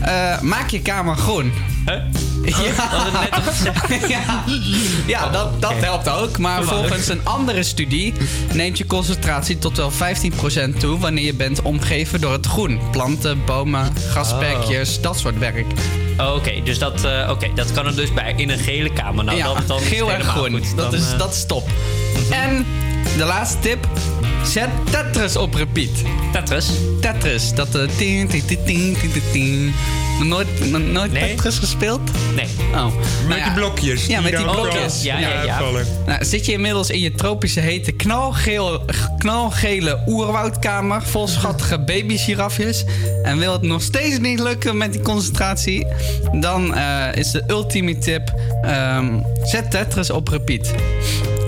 Eh, 0.00 0.40
maak 0.40 0.68
je 0.70 0.80
kamer 0.82 1.16
groen. 1.16 1.52
Huh? 1.86 1.94
Ja, 2.44 3.08
ja. 4.08 4.44
ja 5.06 5.28
dat, 5.28 5.60
dat 5.60 5.72
helpt 5.74 6.08
ook. 6.08 6.38
Maar 6.38 6.62
volgens 6.62 7.08
een 7.08 7.20
andere 7.24 7.62
studie 7.62 8.12
neemt 8.52 8.78
je 8.78 8.86
concentratie 8.86 9.58
tot 9.58 9.76
wel 9.76 9.92
15% 9.92 10.76
toe 10.78 10.98
wanneer 10.98 11.24
je 11.24 11.34
bent 11.34 11.62
omgeven 11.62 12.20
door 12.20 12.32
het 12.32 12.46
groen. 12.46 12.80
Planten, 12.90 13.44
bomen, 13.44 13.92
grasperkjes, 14.10 15.00
dat 15.00 15.18
soort 15.18 15.38
werk. 15.38 15.66
Oh, 16.18 16.34
Oké, 16.34 16.62
dus 16.64 16.78
dat, 16.78 17.06
oké, 17.28 17.50
dat 17.54 17.72
kan 17.72 17.86
er 17.86 17.96
dus 17.96 18.12
bij 18.12 18.34
in 18.36 18.50
een 18.50 18.58
gele 18.58 18.92
kamer. 18.92 19.24
Nou, 19.24 19.38
ja, 19.38 19.44
dan, 19.44 19.62
dan 19.66 19.80
geel 19.80 20.12
en 20.12 20.24
groen. 20.24 20.50
goed. 20.50 20.76
Dat, 20.76 20.90
Dan, 20.90 21.00
is, 21.00 21.12
eh, 21.12 21.18
dat 21.18 21.32
is 21.34 21.46
top. 21.46 21.68
En 22.30 22.66
de 23.16 23.24
laatste 23.24 23.58
tip. 23.58 23.88
Zet 24.44 24.68
Tetris 24.90 25.36
op 25.36 25.54
repeat. 25.54 26.02
Tetris? 26.32 26.70
Tetris. 27.00 27.54
Dat 27.54 27.68
tien, 27.96 28.28
tien, 28.28 28.44
tien, 29.32 29.74
Nooit, 30.22 30.70
nooit 30.92 31.12
Tetris 31.12 31.58
gespeeld? 31.58 32.00
Nee. 32.34 32.46
Oh. 32.74 32.86
Met 33.28 33.44
die 33.44 33.52
blokjes. 33.52 34.06
Ja, 34.06 34.20
die 34.20 34.30
met 34.30 34.40
die 34.40 34.50
blokjes. 34.50 35.02
Ja, 35.02 35.18
ja, 35.18 35.42
ja. 35.42 35.60
Nou, 36.06 36.24
zit 36.24 36.46
je 36.46 36.52
inmiddels 36.52 36.90
in 36.90 37.00
je 37.00 37.12
tropische 37.12 37.60
hete 37.60 37.92
knalgeel, 37.92 38.84
knalgele 39.18 40.02
oerwoudkamer 40.06 41.02
vol 41.02 41.28
schattige 41.28 41.78
babygiraffjes 41.78 42.84
en 43.22 43.38
wil 43.38 43.52
het 43.52 43.62
nog 43.62 43.82
steeds 43.82 44.18
niet 44.18 44.38
lukken 44.38 44.76
met 44.76 44.92
die 44.92 45.02
concentratie, 45.02 45.86
dan 46.32 46.74
eh, 46.74 47.14
is 47.14 47.30
de 47.30 47.44
ultieme 47.46 47.98
tip: 47.98 48.32
ehm, 48.62 49.18
zet 49.42 49.70
Tetris 49.70 50.10
op 50.10 50.28
repeat. 50.28 50.72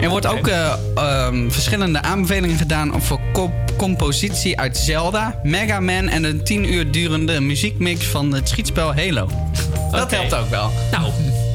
Er 0.01 0.09
wordt 0.09 0.27
ook 0.27 0.47
eh, 0.48 0.73
ehm, 0.94 1.51
verschillende 1.51 2.02
aanbevelingen 2.02 2.56
gedaan 2.56 3.02
voor 3.02 3.20
co- 3.32 3.52
compositie 3.77 4.59
uit 4.59 4.77
Zelda, 4.77 5.40
Mega 5.43 5.81
Man 5.81 6.09
en 6.09 6.24
een 6.24 6.44
10 6.44 6.73
uur 6.73 6.90
durende 6.90 7.40
muziekmix 7.40 8.05
van 8.05 8.32
het 8.35 8.48
schietspel 8.48 8.94
Halo. 8.94 9.28
Dat 9.90 10.10
helpt 10.10 10.35
ook 10.35 10.51
wel. 10.51 10.70
Nou, 10.90 11.05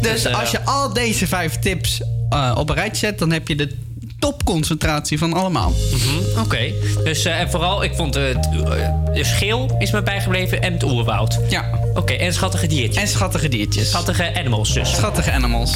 Dus 0.01 0.11
dus, 0.11 0.25
eh, 0.25 0.39
als 0.39 0.51
je 0.51 0.65
al 0.65 0.93
deze 0.93 1.27
vijf 1.27 1.59
tips 1.59 2.01
eh, 2.29 2.51
op 2.57 2.69
een 2.69 2.75
rijtje 2.75 2.95
zet, 3.07 3.19
dan 3.19 3.31
heb 3.31 3.47
je 3.47 3.55
de 3.55 3.75
topconcentratie 4.19 5.17
van 5.17 5.33
allemaal. 5.33 5.73
mhm, 5.91 6.39
Oké, 6.39 6.71
dus 7.03 7.25
en 7.25 7.49
vooral, 7.51 7.83
ik 7.83 7.93
vond 7.95 8.13
het 8.15 8.49
dus 9.13 9.31
geel 9.31 9.75
is 9.79 9.91
me 9.91 10.03
bijgebleven 10.03 10.61
en 10.61 10.73
het 10.73 10.83
oerwoud. 10.83 11.39
Ja. 11.49 11.69
Oké, 11.93 12.13
en 12.13 12.33
schattige 12.33 12.67
diertjes. 12.67 13.01
En 13.03 13.07
schattige 13.07 13.47
diertjes. 13.49 13.89
Schattige 13.89 14.31
animals 14.39 14.73
dus. 14.73 14.91
Schattige 14.91 15.31
animals. 15.31 15.71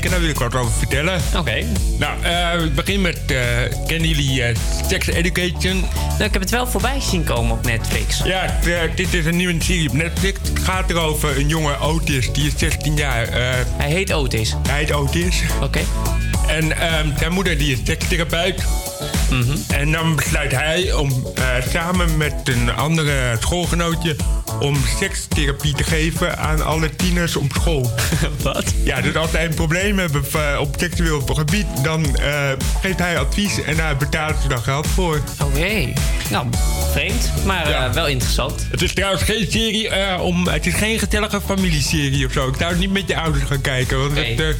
Daar 0.00 0.20
wil 0.20 0.28
ik 0.28 0.38
wat 0.38 0.54
over 0.54 0.72
vertellen. 0.72 1.20
Oké. 1.36 1.64
Nou, 1.98 2.22
eh, 2.22 2.60
we 2.60 2.70
beginnen 2.74 3.02
met... 3.02 3.18
eh, 3.26 3.38
kennen 3.86 4.08
jullie 4.08 4.42
eh, 4.42 4.56
Sex 4.88 5.06
Education? 5.06 5.80
Nou, 6.08 6.24
ik 6.24 6.32
heb 6.32 6.40
het 6.40 6.50
wel 6.50 6.66
voorbij 6.66 7.00
zien 7.00 7.24
komen 7.24 7.52
op 7.52 7.66
Netflix. 7.66 8.20
Ja, 8.24 8.58
dit 8.94 9.14
is 9.14 9.24
een 9.24 9.36
nieuwe 9.36 9.54
serie 9.58 9.88
op 9.88 9.94
Netflix. 9.94 10.38
Het 10.48 10.58
gaat 10.62 10.90
erover 10.90 11.38
een 11.38 11.48
jonge 11.48 11.78
Otis, 11.78 12.32
die 12.32 12.46
is 12.46 12.52
16 12.56 12.96
jaar. 12.96 13.26
hij 13.76 13.90
heet 13.90 14.12
Otis? 14.12 14.54
Hij 14.68 14.78
heet 14.78 14.92
Otis. 14.92 15.42
Oké. 15.62 15.80
En 16.46 16.78
ehm, 16.78 17.08
zijn 17.18 17.32
moeder 17.32 17.58
die 17.58 17.72
is 17.72 17.78
sekstherapeut. 17.84 18.62
Mhm. 19.30 19.56
En 19.68 19.92
dan 19.92 20.16
besluit 20.16 20.52
hij 20.52 20.92
om 20.92 21.26
samen 21.72 22.16
met 22.16 22.34
een 22.44 22.70
andere 22.70 23.36
schoolgenootje... 23.40 24.16
om 24.60 24.76
sekstherapie 24.98 25.74
te 25.74 25.84
geven 25.84 26.38
aan 26.38 26.64
alle 26.64 26.96
tieners 26.96 27.36
op 27.36 27.52
school. 27.52 27.90
Wat? 28.42 28.64
Ja, 28.84 29.00
dus 29.00 29.14
als 29.14 29.30
zij 29.30 29.44
een 29.44 29.54
probleem 29.54 29.98
hebben 29.98 30.24
eh, 30.32 30.60
op 30.60 30.74
seksueel 30.78 31.20
gebied... 31.20 31.66
dan 31.82 32.16
eh, 32.16 32.50
geeft 32.80 32.98
hij 32.98 33.18
advies 33.18 33.62
en 33.62 33.76
daar 33.76 33.96
betalen 33.96 34.36
ze 34.42 34.48
dan 34.48 34.62
geld 34.62 34.86
voor. 34.86 35.20
Oké. 35.42 35.92
Nou, 36.30 36.46
vreemd, 36.92 37.30
maar 37.44 37.70
eh, 37.70 37.92
wel 37.92 38.06
interessant. 38.06 38.66
Het 38.70 38.82
is 38.82 38.94
trouwens 38.94 39.22
geen 39.22 39.46
serie 39.50 40.18
om... 40.20 40.48
Het 40.48 40.66
is 40.66 40.74
geen 40.74 40.98
gezellige 40.98 41.40
familieserie 41.40 42.26
of 42.26 42.32
zo. 42.32 42.48
Ik 42.48 42.54
zou 42.58 42.70
het 42.70 42.80
niet 42.80 42.92
met 42.92 43.08
je 43.08 43.16
ouders 43.16 43.44
gaan 43.44 43.60
kijken. 43.60 43.98
Want 43.98 44.16
het, 44.16 44.56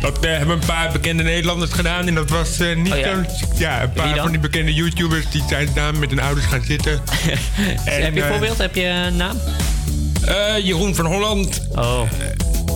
dat 0.00 0.18
hebben 0.20 0.54
een 0.54 0.66
paar 0.66 0.92
bekende 0.92 1.22
Nederlanders 1.22 1.72
gedaan. 1.72 2.06
En 2.06 2.14
dat 2.14 2.30
was 2.30 2.58
niet 2.58 2.92
Oh 2.92 2.98
ja. 2.98 3.24
Ja, 3.58 3.82
een 3.82 3.92
paar 3.92 4.16
van 4.16 4.30
die 4.30 4.40
bekende 4.40 4.74
YouTubers... 4.74 5.30
die 5.30 5.42
zijn 5.48 5.68
samen 5.74 6.00
met 6.00 6.10
hun 6.10 6.20
ouders 6.20 6.46
gaan 6.46 6.62
zitten. 6.64 6.92
En, 7.84 8.02
heb 8.04 8.14
je 8.14 8.20
een 8.20 8.26
eh, 8.26 8.30
voorbeeld? 8.30 8.58
Heb 8.58 8.74
je 8.74 8.84
een 8.84 9.16
naam? 9.16 9.36
eh, 10.26 10.64
Jeroen 10.66 10.94
van 10.94 11.06
Holland. 11.06 11.66
Oh. 11.74 12.00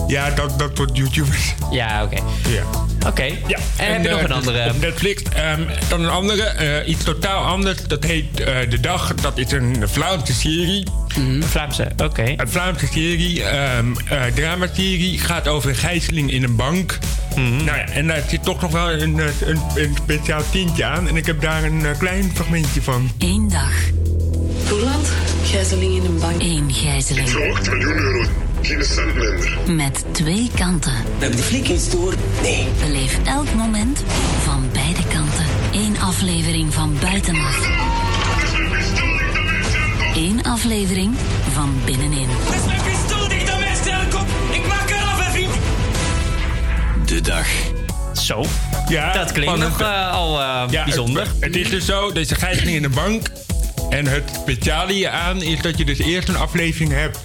ja, 0.07 0.29
dat, 0.29 0.59
dat 0.59 0.71
soort 0.73 0.97
YouTubers. 0.97 1.53
Ja, 1.71 2.03
oké. 2.03 2.15
Ja. 2.49 2.63
Oké. 3.07 3.23
Ja. 3.23 3.57
En, 3.77 3.91
heb 3.91 4.03
je 4.03 4.09
nog 4.09 4.17
eh, 4.17 4.23
een 4.23 4.31
andere? 4.31 4.69
Op 4.69 4.81
Netflix. 4.81 5.21
ehm, 5.23 5.61
dan 5.89 6.01
een 6.03 6.09
andere, 6.09 6.43
eh, 6.43 6.87
iets 6.89 7.03
totaal 7.03 7.43
anders. 7.45 7.83
Dat 7.87 8.03
heet 8.03 8.39
eh, 8.39 8.69
De 8.69 8.79
Dag. 8.79 9.13
Dat 9.13 9.37
is 9.37 9.51
een 9.51 9.75
Vlaamse 9.83 10.33
serie. 10.33 10.87
Een 11.15 11.43
Vlaamse, 11.43 11.91
oké. 11.97 12.33
Een 12.37 12.49
Vlaamse 12.49 12.87
serie, 12.87 13.43
ehm 13.43 13.85
eh, 14.09 14.21
dramaserie. 14.35 15.19
Gaat 15.19 15.47
over 15.47 15.69
een 15.69 15.75
gijzeling 15.75 16.31
in 16.31 16.43
een 16.43 16.55
bank. 16.55 16.97
Mhm. 17.35 17.63
Nou 17.63 17.77
ja, 17.77 17.87
en 17.87 18.07
daar 18.07 18.23
zit 18.27 18.43
toch 18.43 18.61
nog 18.61 18.71
wel 18.71 18.91
een, 18.91 19.17
een, 19.17 19.61
een 19.75 19.95
speciaal 20.03 20.41
tintje 20.51 20.85
aan. 20.85 21.07
En 21.07 21.15
ik 21.15 21.25
heb 21.25 21.41
daar 21.41 21.63
een 21.63 21.85
klein 21.97 22.31
fragmentje 22.33 22.81
van. 22.81 23.11
Eén 23.19 23.49
dag. 23.49 23.73
Roland, 24.69 25.07
gijzeling 25.45 25.95
in 25.95 26.05
een 26.05 26.19
bank. 26.19 26.41
Eén 26.41 26.73
gijzeling. 26.73 27.29
Voor 27.29 27.51
8 27.51 27.69
miljoen 27.69 27.97
euro. 27.97 28.27
Geen 28.63 28.83
cent 28.83 29.15
minder. 29.15 29.57
Met 29.67 30.05
twee 30.11 30.51
kanten. 30.55 30.93
Dat 31.19 31.31
de 31.31 31.37
flik 31.37 31.67
is 31.67 31.89
door. 31.89 32.13
Nee. 32.41 32.67
Beleef 32.79 33.19
elk 33.25 33.53
moment 33.53 34.03
van 34.43 34.69
beide 34.73 35.07
kanten. 35.07 35.45
Eén 35.73 35.99
aflevering 35.99 36.73
van 36.73 36.97
buitenaf. 37.01 37.67
Eén 40.15 40.43
aflevering 40.43 41.15
van 41.51 41.73
binnenin. 41.85 42.27
Mijn 42.65 42.81
pistool 42.81 43.27
dicht 43.27 43.49
aan 43.49 43.59
mijn 43.59 43.75
sterrenkop? 43.75 44.25
Ik 44.51 44.67
maak 44.67 44.89
er 44.89 44.95
af, 45.01 45.25
hè, 45.25 45.31
vriend. 45.31 45.53
De 47.07 47.21
Dag. 47.21 47.47
Zo. 48.13 48.45
Ja, 48.87 49.13
Dat 49.13 49.31
klinkt 49.31 49.57
nog 49.57 49.81
eh, 49.81 50.11
al 50.11 50.39
eh, 50.39 50.63
Ja, 50.69 50.83
bijzonder. 50.83 51.23
Het, 51.27 51.35
het 51.39 51.55
is 51.55 51.69
dus 51.69 51.85
zo, 51.85 52.11
deze 52.11 52.35
gijzeling 52.35 52.75
in 52.75 52.83
een 52.83 52.93
bank. 52.93 53.27
En 53.89 54.07
het 54.07 54.23
speciale 54.41 54.93
hieraan 54.93 55.41
is 55.41 55.61
dat 55.61 55.77
je 55.77 55.85
dus 55.85 55.97
eerst 55.99 56.27
een 56.27 56.37
aflevering 56.37 56.91
hebt 56.91 57.19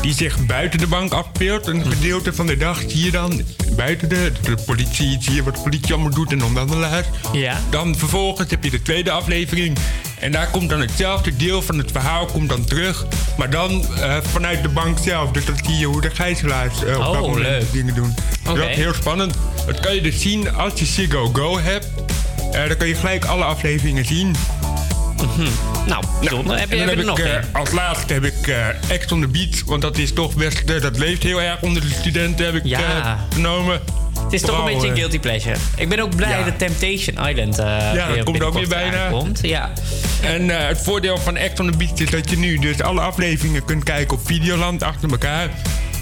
die 0.00 0.14
zich 0.14 0.46
buiten 0.46 0.78
de 0.78 0.86
bank 0.86 1.12
afspeelt. 1.12 1.66
Een 1.66 1.84
gedeelte 1.86 2.32
van 2.32 2.46
de 2.46 2.56
dag 2.56 2.80
zie 2.86 3.04
je 3.04 3.10
dan 3.10 3.42
buiten 3.76 4.08
de, 4.08 4.32
de 4.42 4.56
politie, 4.66 5.16
zie 5.20 5.34
je 5.34 5.42
wat 5.42 5.54
de 5.54 5.62
politie 5.62 5.92
allemaal 5.92 6.14
doet 6.14 6.32
en 6.32 6.44
onderhandelaars. 6.44 7.06
Ja. 7.32 7.60
Dan 7.70 7.96
vervolgens 7.96 8.50
heb 8.50 8.64
je 8.64 8.70
de 8.70 8.82
tweede 8.82 9.10
aflevering. 9.10 9.78
En 10.20 10.32
daar 10.32 10.50
komt 10.50 10.68
dan 10.68 10.80
hetzelfde 10.80 11.36
deel 11.36 11.62
van 11.62 11.78
het 11.78 11.90
verhaal 11.90 12.26
komt 12.26 12.48
dan 12.48 12.64
terug. 12.64 13.06
Maar 13.36 13.50
dan 13.50 13.84
eh, 14.00 14.16
vanuit 14.22 14.62
de 14.62 14.68
bank 14.68 14.98
zelf. 14.98 15.30
Dus 15.30 15.44
dan 15.44 15.56
zie 15.64 15.76
je 15.76 15.86
hoe 15.86 16.00
de 16.00 16.10
gijzelaars 16.10 16.84
eh, 16.84 16.98
op 16.98 17.16
Oh, 17.16 17.42
dat 17.42 17.72
dingen 17.72 17.94
doen. 17.94 18.14
Dat 18.42 18.56
is 18.56 18.76
heel 18.76 18.94
spannend. 18.94 19.34
Dat 19.66 19.80
kan 19.80 19.94
je 19.94 20.00
dus 20.00 20.20
zien 20.20 20.54
als 20.54 20.72
je 20.78 20.84
Ziggo 20.84 21.30
Go 21.32 21.58
hebt. 21.58 21.88
Eh, 22.52 22.68
dan 22.68 22.76
kan 22.76 22.88
je 22.88 22.94
gelijk 22.94 23.24
alle 23.24 23.44
afleveringen 23.44 24.04
zien. 24.04 24.34
Nou, 25.86 26.04
heb 26.20 26.70
je, 26.70 26.76
en 26.76 26.78
dan 26.78 26.88
heb 26.88 26.98
je 26.98 27.04
nog 27.04 27.18
ik, 27.18 27.24
eh, 27.24 27.32
als 27.52 27.70
laatste 27.70 28.12
heb 28.12 28.24
ik 28.24 28.46
eh 28.46 28.66
Ex 28.90 29.12
on 29.12 29.20
the 29.20 29.28
Beach. 29.28 29.64
Want 29.66 29.82
dat 29.82 29.98
is 29.98 30.12
toch 30.12 30.34
best... 30.34 30.58
eh, 30.70 30.80
dat 30.80 30.98
leeft 30.98 31.22
heel 31.22 31.42
erg 31.42 31.60
onder 31.60 31.82
de 31.82 31.90
studenten, 32.00 32.44
heb 32.46 32.54
ik 32.54 32.64
Ja. 32.64 33.26
genomen. 33.32 33.80
Het 34.24 34.32
is 34.32 34.40
toch 34.42 34.58
een 34.58 34.72
beetje 34.74 34.88
een 34.88 34.96
guilty 34.96 35.18
pleasure. 35.18 35.56
Ik 35.76 35.88
ben 35.88 36.00
ook 36.00 36.16
blij 36.16 36.38
Ja. 36.38 36.44
dat 36.44 36.58
Temptation 36.58 37.28
Island 37.28 37.56
Ja, 37.56 38.08
dat 38.14 38.24
komt 38.24 38.42
ook 38.42 38.54
weer 38.54 38.68
bijna. 38.68 39.04
aankomt. 39.06 39.38
Ja. 39.42 39.70
En 40.22 40.48
het 40.48 40.80
voordeel 40.82 41.18
van 41.18 41.36
Ex 41.36 41.60
on 41.60 41.70
the 41.70 41.76
Beach 41.76 41.92
is 41.98 42.10
dat 42.10 42.30
je 42.30 42.38
nu 42.38 42.58
dus 42.58 42.80
alle 42.82 43.00
afleveringen 43.00 43.64
kunt 43.64 43.84
kijken 43.84 44.16
op 44.16 44.26
Videoland 44.26 44.82
achter 44.82 45.10
elkaar. 45.10 45.48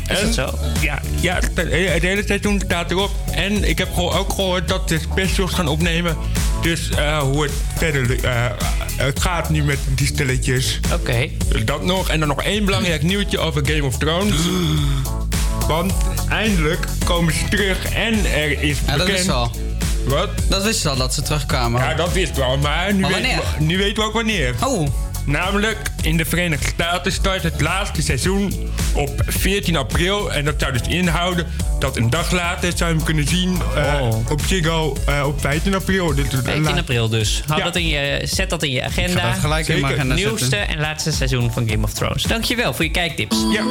Is 0.09 0.19
en, 0.19 0.25
dat 0.25 0.35
zo? 0.35 0.59
Ja, 0.81 1.01
ja 1.21 1.35
het, 1.35 1.51
het 1.93 2.03
hele 2.03 2.23
seizoen 2.27 2.63
staat 2.65 2.91
erop. 2.91 3.11
En 3.31 3.69
ik 3.69 3.79
heb 3.79 3.95
gewoon 3.95 4.13
ook 4.13 4.33
gehoord 4.33 4.69
dat 4.69 4.83
ze 4.87 4.99
specials 4.99 5.53
gaan 5.53 5.69
opnemen. 5.69 6.17
Dus 6.63 6.91
eh, 6.91 7.19
hoe 7.19 7.43
het 7.43 7.53
verder 7.77 8.25
eh, 8.25 8.45
het 8.97 9.21
gaat 9.21 9.51
nu 9.51 9.63
met 9.63 9.79
die 9.89 10.07
stilletjes. 10.07 10.81
Oké. 10.93 11.29
Dat 11.65 11.85
nog. 11.85 12.09
En 12.09 12.19
dan 12.19 12.29
nog 12.29 12.43
één 12.43 12.65
belangrijk 12.65 13.03
nieuwtje 13.03 13.39
over 13.39 13.67
Game 13.67 13.85
of 13.85 13.99
Thrones. 13.99 14.37
Want 15.69 15.93
eindelijk 16.29 16.87
komen 17.05 17.35
ze 17.35 17.49
terug 17.49 17.95
en 17.95 18.25
er 18.25 18.63
is 18.63 18.79
Ja, 18.87 18.97
dat 18.97 19.07
bekend... 19.07 19.17
wist 19.17 19.29
al. 19.29 19.51
Wat? 20.07 20.29
Dat 20.49 20.63
wist 20.63 20.83
je 20.83 20.89
al, 20.89 20.97
dat 20.97 21.15
ze 21.15 21.23
terugkwamen. 21.23 21.81
Ja, 21.83 21.95
dat 21.95 22.13
wist 22.13 22.37
wel, 22.37 22.59
maar 22.59 22.95
nu, 22.95 23.01
Maar 23.01 23.11
weten, 23.13 23.39
we, 23.59 23.65
nu 23.65 23.79
weten 23.79 24.03
we 24.03 24.09
ook 24.09 24.13
wanneer. 24.13 24.55
Oh. 24.65 24.89
Namelijk, 25.27 25.79
in 26.03 26.17
de 26.17 26.25
Verenigde 26.25 26.67
Staten 26.69 27.13
start 27.13 27.43
het 27.43 27.61
laatste 27.61 28.03
seizoen 28.03 28.53
op 28.95 29.23
14 29.27 29.77
april. 29.77 30.33
En 30.33 30.45
dat 30.45 30.55
zou 30.59 30.73
dus 30.73 30.89
inhouden 30.89 31.47
dat 31.79 31.97
een 31.97 32.11
dag 32.11 32.31
later 32.31 32.73
zou 32.77 32.91
je 32.91 32.97
hem 32.97 33.05
kunnen 33.05 33.29
zien 33.29 33.59
eh, 33.77 34.09
op 34.31 34.41
Ziggo 34.47 34.97
eh, 35.07 35.27
op 35.27 35.41
15 35.41 35.75
april. 35.75 36.15
Dus, 36.15 36.25
eh, 36.29 36.39
15 36.43 36.63
la- 36.63 36.71
april 36.79 37.09
dus. 37.09 37.43
Hou 37.47 37.59
Ja. 37.59 37.65
dat 37.65 37.77
in 37.77 37.89
je, 37.89 38.21
zet 38.25 38.51
dat 38.51 38.63
in 38.63 38.71
je 38.71 38.79
Ik 38.79 38.85
agenda. 38.85 39.21
ga 39.21 39.31
dat 39.31 39.39
gelijk 39.39 39.69
in 39.69 39.85
agenda 39.85 40.15
Nieuwste 40.15 40.39
zetten. 40.49 40.69
en 40.69 40.81
laatste 40.81 41.13
seizoen 41.13 41.53
van 41.53 41.69
Game 41.69 41.85
of 41.85 41.93
Thrones. 41.93 42.23
Dankjewel 42.23 42.75
voor 42.75 42.85
je 42.85 42.91
kijktips. 42.91 43.37
Ja. 43.53 43.65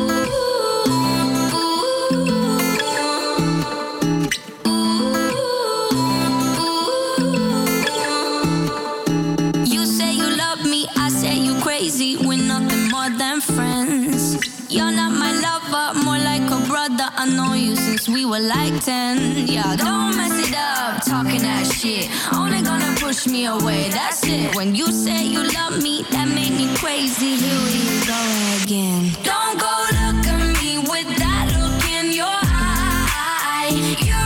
Since 17.97 18.09
we 18.09 18.25
were 18.25 18.39
like 18.39 18.83
10. 18.83 19.47
Yeah, 19.47 19.75
don't 19.77 20.17
mess 20.17 20.49
it 20.49 20.53
up, 20.53 21.01
talking 21.05 21.41
that 21.41 21.65
shit. 21.65 22.09
Only 22.33 22.61
gonna 22.61 22.93
push 22.99 23.25
me 23.25 23.45
away, 23.45 23.89
that's 23.89 24.21
it. 24.27 24.53
When 24.55 24.75
you 24.75 24.91
say 24.91 25.23
you 25.23 25.43
love 25.53 25.81
me, 25.81 26.03
that 26.11 26.27
made 26.27 26.51
me 26.51 26.67
crazy. 26.75 27.35
Here 27.35 27.61
we 27.67 27.81
go 28.05 28.21
again. 28.63 29.11
Don't 29.23 29.57
go 29.59 29.73
look 30.01 30.27
at 30.27 30.61
me 30.61 30.79
with 30.79 31.09
that 31.23 31.45
look 31.55 31.83
in 31.97 32.11
your 32.11 32.25
eye. 32.27 33.69
You 34.09 34.24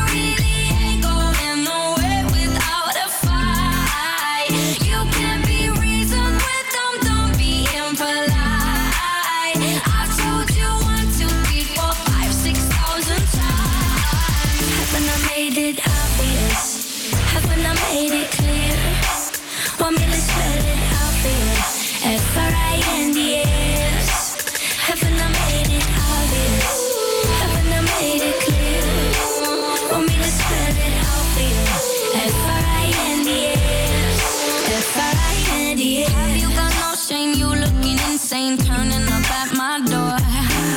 ain't 38.49 38.65
turning 38.65 39.07
up 39.07 39.29
at 39.41 39.49
my 39.55 39.79
door. 39.91 40.17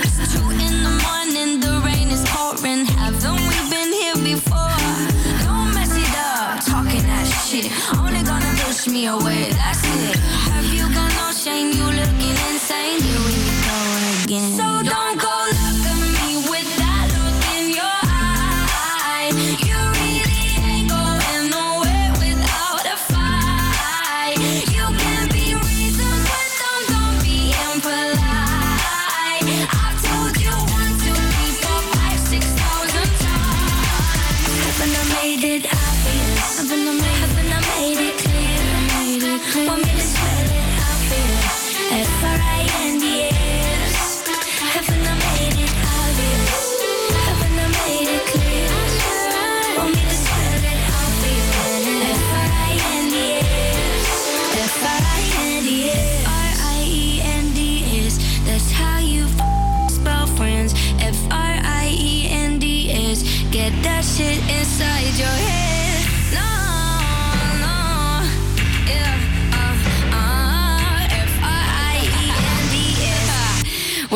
It's 0.05 0.19
two 0.33 0.45
in 0.67 0.75
the 0.87 0.95
morning, 1.07 1.61
the 1.61 1.73
rain 1.87 2.09
is 2.11 2.25
pouring. 2.29 2.85
Haven't 3.01 3.41
we 3.49 3.57
been 3.73 3.93
here 4.01 4.19
before? 4.33 4.77
Don't 5.45 5.73
mess 5.73 5.95
it 5.97 6.15
up, 6.17 6.61
talking 6.65 7.05
that 7.11 7.27
shit. 7.47 7.67
Only 7.99 8.23
gonna 8.25 8.53
push 8.65 8.87
me 8.89 9.07
away, 9.07 9.51
that's 9.53 9.85
it. 9.85 10.17
Have 10.49 10.69
you 10.75 10.87
got 10.97 11.11
no 11.21 11.33
shame? 11.33 11.73
You 11.79 11.87
look 11.99 12.22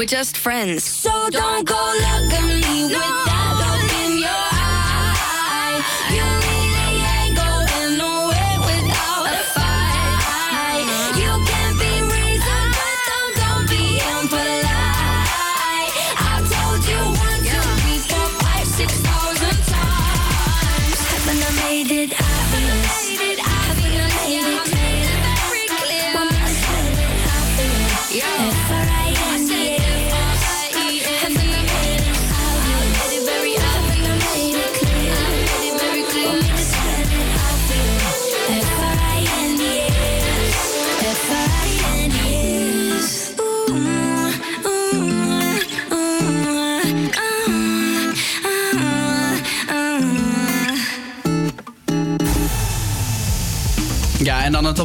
just 0.06 0.36
friends. 0.36 0.84
So 0.84 1.10
don't 1.30 1.66
go 1.66 2.15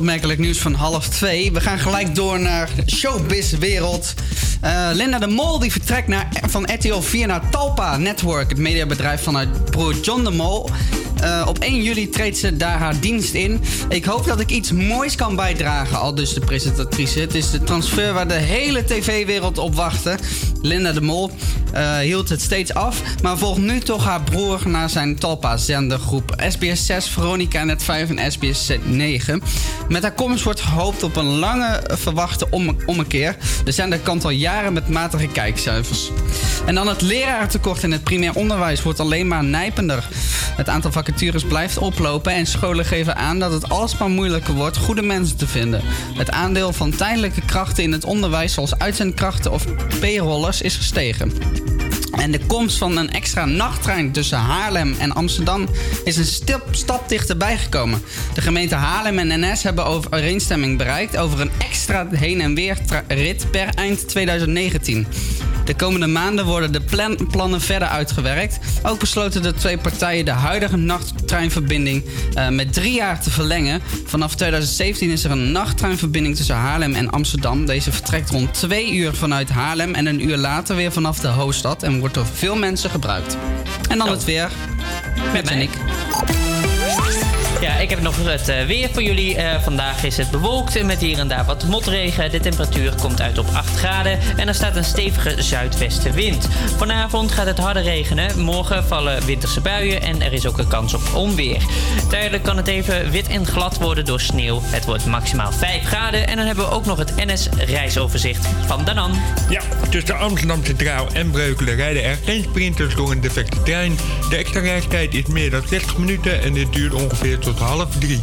opmerkelijk 0.01 0.39
nieuws 0.39 0.57
van 0.57 0.73
half 0.73 1.07
twee. 1.09 1.51
We 1.51 1.61
gaan 1.61 1.79
gelijk 1.79 2.15
door 2.15 2.39
naar 2.39 2.69
showbiz-wereld. 2.87 4.13
Eh, 4.61 4.89
Linda 4.93 5.19
de 5.19 5.27
Mol 5.27 5.59
die 5.59 5.71
vertrekt 5.71 6.07
naar, 6.07 6.29
van 6.49 6.63
RTL 6.73 6.99
4 6.99 7.27
naar 7.27 7.49
Talpa 7.49 7.97
Network, 7.97 8.49
het 8.49 8.57
mediabedrijf 8.57 9.23
vanuit 9.23 9.65
broer 9.65 9.95
John 9.99 10.23
de 10.23 10.31
Mol. 10.31 10.69
Eh, 11.21 11.45
op 11.47 11.59
1 11.59 11.83
juli 11.83 12.09
treedt 12.09 12.37
ze 12.37 12.57
daar 12.57 12.77
haar 12.77 12.99
dienst 12.99 13.33
in. 13.33 13.61
Ik 13.89 14.05
hoop 14.05 14.25
dat 14.25 14.39
ik 14.39 14.49
iets 14.49 14.71
moois 14.71 15.15
kan 15.15 15.35
bijdragen, 15.35 15.99
al 15.99 16.15
dus 16.15 16.33
de 16.33 16.39
presentatrice. 16.39 17.19
Het 17.19 17.35
is 17.35 17.51
de 17.51 17.63
transfer 17.63 18.13
waar 18.13 18.27
de 18.27 18.33
hele 18.33 18.83
tv-wereld 18.83 19.57
op 19.57 19.75
wachtte. 19.75 20.17
Linda 20.61 20.91
de 20.91 21.01
Mol 21.01 21.31
eh, 21.73 21.98
hield 21.98 22.30
het 22.30 22.41
steeds 22.41 22.73
af, 22.73 23.02
maar 23.22 23.38
volgt 23.38 23.60
nu 23.60 23.80
toch 23.80 24.06
haar 24.06 24.22
broer 24.22 24.61
naar 24.65 24.89
zijn 24.89 25.15
Talpa-zendergroep 25.15 26.43
SBS 26.48 26.85
6, 26.85 27.07
Veronica 27.07 27.64
Net 27.64 27.84
5 27.84 28.10
en 28.10 28.31
SBS 28.31 28.72
9. 28.84 29.41
Met 29.89 30.02
haar 30.02 30.14
komst 30.14 30.43
wordt 30.43 30.61
gehoopt 30.61 31.03
op 31.03 31.15
een 31.15 31.39
lange 31.39 31.84
verwachte 31.85 32.48
om 32.49 32.77
ommekeer. 32.85 33.35
De 33.64 33.72
zender 33.72 33.99
kant 33.99 34.23
al 34.23 34.30
jaren 34.30 34.73
met 34.73 34.89
matige 34.89 35.27
kijkcijfers. 35.27 36.11
En 36.65 36.76
dan 36.76 36.88
het 36.88 37.02
lerarentekort 37.02 37.84
in 37.84 37.91
het 37.91 38.03
primair 38.03 38.34
onderwijs 38.34 38.84
wordt 38.84 38.99
alleen 38.99 39.27
maar 39.27 39.43
nijpender. 39.43 40.07
Het 40.56 40.69
aantal 40.69 40.91
vacatures 40.91 41.43
blijft 41.43 41.77
oplopen 41.77 42.34
en 42.34 42.45
scholen 42.45 42.85
geven 42.85 43.15
aan 43.15 43.39
dat 43.39 43.52
het 43.52 43.69
alsmaar 43.69 44.10
moeilijker 44.10 44.53
wordt 44.53 44.77
goede 44.77 45.02
mensen 45.02 45.38
te 45.38 45.48
vinden. 45.48 45.81
Het 46.14 46.31
aandeel 46.31 46.73
van 46.73 46.95
tijdelijke 46.95 47.41
krachten 47.45 47.84
in 47.84 47.91
het 47.91 48.06
onderwijs, 48.06 48.53
zoals 48.53 48.77
uitzendkrachten 48.77 49.52
of 49.52 49.65
payrollers, 49.99 50.61
is 50.61 50.76
gestegen. 50.76 51.31
En 52.11 52.31
de 52.31 52.45
komst 52.45 52.77
van 52.77 52.97
een 52.97 53.11
extra 53.11 53.45
nachttrein 53.45 54.11
tussen 54.11 54.38
Haarlem 54.38 54.95
en 54.99 55.11
Amsterdam 55.11 55.67
is 56.03 56.17
een 56.17 56.25
stip, 56.25 56.61
stap 56.71 57.09
dichterbij 57.09 57.57
gekomen. 57.57 58.01
De 58.33 58.41
gemeente 58.41 58.75
Haarlem 58.75 59.19
en 59.19 59.39
NS 59.39 59.63
hebben 59.63 59.85
overeenstemming 59.85 60.77
bereikt 60.77 61.17
over 61.17 61.41
een 61.41 61.51
extra 61.57 62.07
heen- 62.11 62.41
en 62.41 62.55
weer 62.55 62.77
rit 63.07 63.51
per 63.51 63.69
eind 63.75 64.07
2019. 64.07 65.07
De 65.65 65.75
komende 65.75 66.07
maanden 66.07 66.45
worden 66.45 66.71
de 66.71 66.81
plan- 66.81 67.27
plannen 67.31 67.61
verder 67.61 67.88
uitgewerkt. 67.88 68.59
Ook 68.83 68.99
besloten 68.99 69.41
de 69.41 69.53
twee 69.53 69.77
partijen 69.77 70.25
de 70.25 70.31
huidige 70.31 70.77
nachttreinverbinding 70.77 72.03
eh, 72.33 72.49
met 72.49 72.73
drie 72.73 72.93
jaar 72.93 73.21
te 73.21 73.29
verlengen. 73.29 73.81
Vanaf 74.05 74.35
2017 74.35 75.09
is 75.09 75.23
er 75.23 75.31
een 75.31 75.51
nachttreinverbinding 75.51 76.35
tussen 76.35 76.55
Haarlem 76.55 76.93
en 76.93 77.09
Amsterdam. 77.09 77.65
Deze 77.65 77.91
vertrekt 77.91 78.29
rond 78.29 78.53
twee 78.53 78.93
uur 78.93 79.13
vanuit 79.13 79.49
Haarlem 79.49 79.93
en 79.93 80.05
een 80.05 80.25
uur 80.25 80.38
later 80.38 80.75
weer 80.75 80.91
vanaf 80.91 81.19
de 81.19 81.27
hoofdstad 81.27 81.83
en 81.83 81.99
wordt 82.01 82.15
door 82.15 82.25
veel 82.25 82.55
mensen 82.55 82.89
gebruikt. 82.89 83.37
En 83.89 83.97
dan 83.97 84.09
het 84.09 84.23
weer 84.23 84.51
met 85.33 85.45
mij. 85.45 85.55
Nick. 85.55 85.69
Ja, 87.61 87.77
ik 87.77 87.89
heb 87.89 88.01
nog 88.01 88.15
het 88.23 88.49
eh, 88.49 88.65
weer 88.65 88.89
voor 88.93 89.03
jullie. 89.03 89.35
Eh, 89.35 89.61
vandaag 89.61 90.03
is 90.03 90.17
het 90.17 90.31
bewolkt 90.31 90.83
met 90.83 90.99
hier 90.99 91.19
en 91.19 91.27
daar 91.27 91.45
wat 91.45 91.65
motregen. 91.67 92.31
De 92.31 92.39
temperatuur 92.39 92.93
komt 93.01 93.21
uit 93.21 93.38
op 93.38 93.47
8 93.53 93.77
graden 93.77 94.19
en 94.38 94.47
er 94.47 94.53
staat 94.53 94.75
een 94.75 94.83
stevige 94.83 95.41
zuidwestenwind. 95.41 96.47
Vanavond 96.77 97.31
gaat 97.31 97.45
het 97.45 97.57
harder 97.57 97.83
regenen. 97.83 98.39
Morgen 98.39 98.83
vallen 98.83 99.25
winterse 99.25 99.61
buien 99.61 100.01
en 100.01 100.21
er 100.21 100.33
is 100.33 100.47
ook 100.47 100.57
een 100.57 100.67
kans 100.67 100.93
op 100.93 101.01
onweer. 101.13 101.61
Tijdelijk 102.09 102.43
kan 102.43 102.57
het 102.57 102.67
even 102.67 103.11
wit 103.11 103.27
en 103.27 103.45
glad 103.45 103.77
worden 103.77 104.05
door 104.05 104.19
sneeuw. 104.19 104.61
Het 104.63 104.85
wordt 104.85 105.05
maximaal 105.05 105.51
5 105.51 105.83
graden 105.83 106.27
en 106.27 106.35
dan 106.35 106.45
hebben 106.45 106.65
we 106.65 106.71
ook 106.71 106.85
nog 106.85 106.97
het 106.97 107.15
NS-reisoverzicht 107.15 108.47
van 108.65 108.85
Danan. 108.85 109.11
Ja, 109.49 109.61
tussen 109.89 110.17
Amsterdam 110.17 110.65
Centraal 110.65 111.07
en 111.13 111.31
Breukelen 111.31 111.75
rijden 111.75 112.03
er 112.03 112.17
geen 112.25 112.43
sprinters 112.43 112.95
door 112.95 113.11
een 113.11 113.21
defecte 113.21 113.63
trein. 113.63 113.97
De 114.29 114.35
extra 114.35 114.59
reistijd 114.59 115.13
is 115.13 115.25
meer 115.25 115.49
dan 115.49 115.61
60 115.67 115.97
minuten 115.97 116.41
en 116.41 116.53
dit 116.53 116.73
duurt 116.73 116.93
ongeveer 116.93 117.39
tot 117.39 117.50
half 117.59 117.99
drie. 117.99 118.21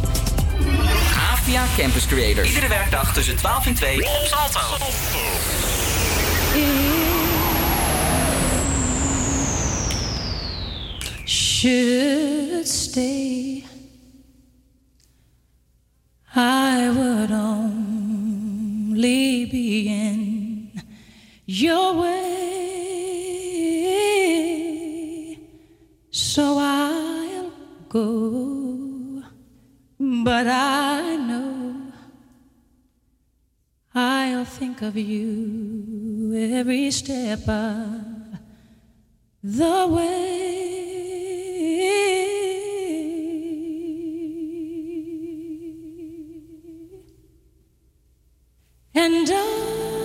APA 1.31 1.65
Campus 1.77 2.05
Creators. 2.07 2.47
Iedere 2.47 2.67
werkdag 2.67 3.13
tussen 3.13 3.35
12 3.35 3.65
en 3.65 3.73
2 3.73 3.97
op 3.97 4.25
Salto. 4.25 4.59
should 11.59 12.65
stay, 12.65 13.65
I 16.33 16.89
would 16.89 17.31
only 17.31 18.95
be 19.45 19.89
in 19.89 20.71
your 21.45 21.95
way. 21.95 22.29
So 26.11 26.57
I'll 26.59 27.51
go, 27.89 28.48
but 30.29 30.45
I 30.45 31.15
know 31.15 31.91
I'll 33.95 34.45
think 34.45 34.83
of 34.83 34.95
you 34.95 36.35
every 36.53 36.91
step 36.91 37.49
of 37.49 38.03
the 39.41 39.87
way. 39.87 40.69
And 48.93 49.27
I 49.31 49.98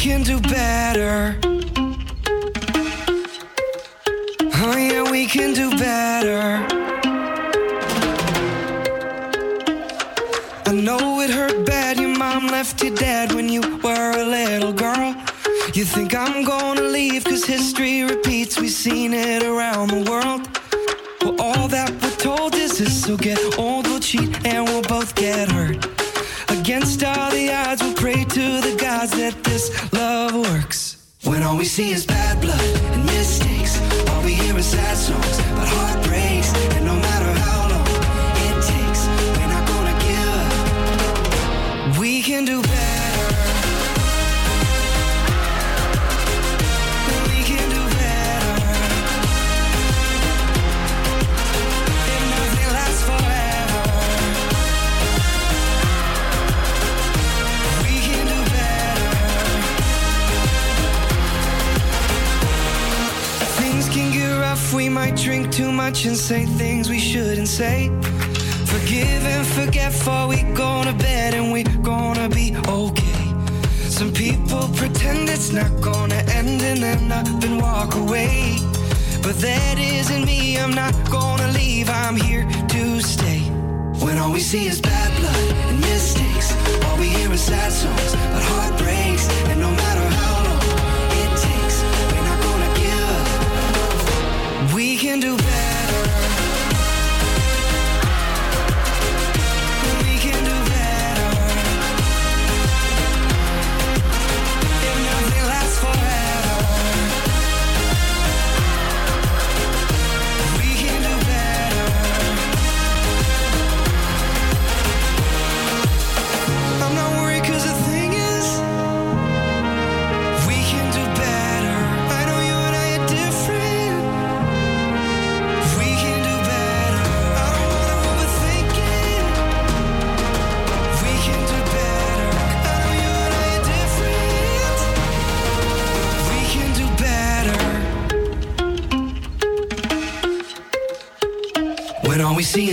can 0.00 0.22
do 0.22 0.49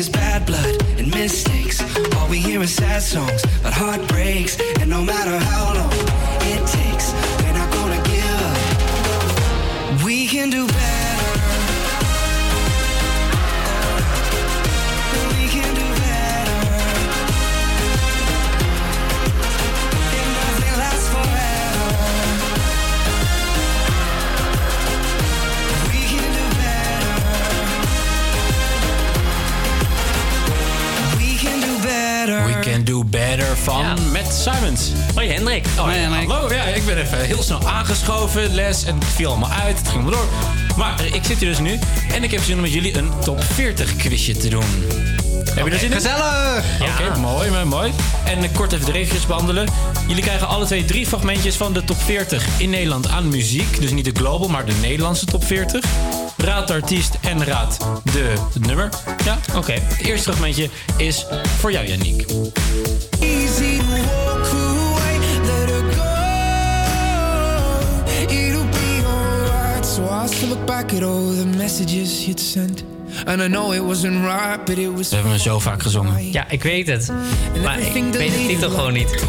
is 0.07 0.13
bad 0.13 0.45
blood 0.45 0.83
and 0.97 1.09
mistakes. 1.11 1.81
All 2.15 2.27
we 2.29 2.37
hear 2.37 2.61
is 2.61 2.73
sad 2.73 3.01
songs 3.01 3.43
about 3.59 3.73
heartbreaks. 3.73 4.59
And 4.79 4.89
no 4.89 5.01
matter 5.03 5.37
how 5.37 5.73
long 5.73 5.91
it 6.53 6.65
takes, 6.67 7.13
we're 7.41 7.53
not 7.53 7.71
gonna 7.71 8.01
give 8.03 8.41
up. 8.41 10.03
We 10.03 10.27
can 10.27 10.49
do 10.49 10.67
better. 10.67 10.96
Van 33.67 34.11
met 34.11 34.33
Simons. 34.33 34.91
Hoi 35.15 35.31
Hendrik. 35.31 35.65
Oh, 35.79 35.91
ja, 35.95 36.09
hallo. 36.09 36.53
Ja, 36.53 36.63
ik 36.63 36.85
ben 36.85 36.97
even 36.97 37.25
heel 37.25 37.43
snel 37.43 37.67
aangeschoven, 37.67 38.53
les. 38.53 38.83
En 38.83 38.95
het 38.95 39.05
viel 39.05 39.29
allemaal 39.29 39.49
uit, 39.49 39.77
het 39.77 39.87
ging 39.87 40.03
maar 40.03 40.11
door. 40.11 40.27
Maar 40.77 40.99
eh, 40.99 41.13
ik 41.13 41.23
zit 41.23 41.37
hier 41.37 41.49
dus 41.49 41.59
nu 41.59 41.79
en 42.13 42.23
ik 42.23 42.31
heb 42.31 42.41
zin 42.41 42.55
om 42.55 42.61
met 42.61 42.73
jullie 42.73 42.97
een 42.97 43.11
top 43.23 43.43
40 43.43 43.95
quizje 43.95 44.37
te 44.37 44.49
doen. 44.49 44.63
Heb 45.53 45.65
je 45.65 45.71
er 45.71 45.79
zin 45.79 45.89
in? 45.89 45.95
Gezellig! 45.95 46.63
Oké, 46.81 47.19
mooi, 47.19 47.49
mooi, 47.49 47.65
mooi. 47.65 47.91
En 48.25 48.43
eh, 48.43 48.49
kort 48.53 48.73
even 48.73 48.85
de 48.85 48.91
regels 48.91 49.25
behandelen. 49.25 49.67
Jullie 50.07 50.23
krijgen 50.23 50.47
alle 50.47 50.65
twee 50.65 50.85
drie 50.85 51.07
fragmentjes 51.07 51.55
van 51.55 51.73
de 51.73 51.83
top 51.83 51.97
40 52.01 52.45
in 52.57 52.69
Nederland 52.69 53.09
aan 53.09 53.29
muziek. 53.29 53.81
Dus 53.81 53.91
niet 53.91 54.05
de 54.05 54.11
global, 54.13 54.47
maar 54.47 54.65
de 54.65 54.73
Nederlandse 54.81 55.25
top 55.25 55.43
40. 55.45 55.85
Raad 56.37 56.67
de 56.67 56.73
artiest 56.73 57.17
en 57.21 57.45
raad 57.45 57.77
de, 58.03 58.33
het 58.53 58.65
nummer. 58.65 58.89
Ja, 59.25 59.39
oké. 59.55 59.73
Het 59.73 60.07
eerste 60.07 60.23
fragmentje 60.23 60.69
is 60.97 61.25
voor 61.59 61.71
jou, 61.71 61.87
Yannick. 61.87 62.25
We 75.09 75.15
hebben 75.15 75.31
hem 75.31 75.41
zo 75.41 75.59
vaak 75.59 75.81
gezongen. 75.81 76.31
Ja, 76.31 76.49
ik 76.49 76.63
weet 76.63 76.87
het. 76.87 77.11
Maar 77.63 77.79
ik 77.79 78.13
weet 78.13 78.31
de 78.31 78.45
titel 78.47 78.69
gewoon 78.69 78.93
niet. 78.93 79.23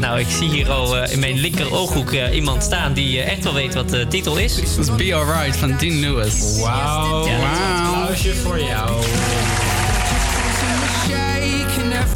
Nou, 0.00 0.20
ik 0.20 0.26
zie 0.28 0.48
hier 0.48 0.70
al 0.70 0.96
eh, 0.96 1.12
in 1.12 1.18
mijn 1.18 1.38
linker 1.38 1.74
ooghoek 1.74 2.12
eh, 2.12 2.34
iemand 2.34 2.62
staan 2.62 2.92
die 2.92 3.20
eh, 3.20 3.32
echt 3.32 3.44
wel 3.44 3.54
weet 3.54 3.74
wat 3.74 3.88
de 3.88 4.06
titel 4.08 4.36
is. 4.36 4.54
Dat 4.54 4.78
is 4.78 4.94
Be 4.94 5.14
Alright 5.14 5.56
van 5.56 5.76
Dean 5.78 6.00
Lewis. 6.00 6.60
Wauw. 6.60 7.26
Ja. 7.26 7.84
Applausje 7.86 8.34
voor 8.34 8.60
jou. 8.60 8.90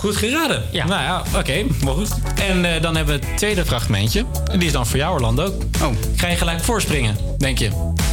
Goed 0.01 0.17
geraden. 0.17 0.63
Ja. 0.71 0.87
Nou 0.87 1.03
ja, 1.03 1.23
oké, 1.39 1.65
maar 1.85 1.95
goed. 1.95 2.09
En 2.35 2.75
eh, 2.75 2.83
dan 2.83 2.97
hebben 2.97 3.21
we 3.21 3.27
het 3.27 3.37
tweede 3.39 3.65
fragmentje. 3.65 4.25
En 4.53 4.59
die 4.59 4.67
is 4.67 4.73
dan 4.73 4.87
voor 4.87 4.99
jou, 4.99 5.15
Orlando. 5.15 5.45
Oh. 5.83 5.89
Ga 6.17 6.29
je 6.29 6.37
gelijk 6.37 6.65
voorspringen, 6.65 7.17
denk 7.39 7.59
je? 7.59 7.71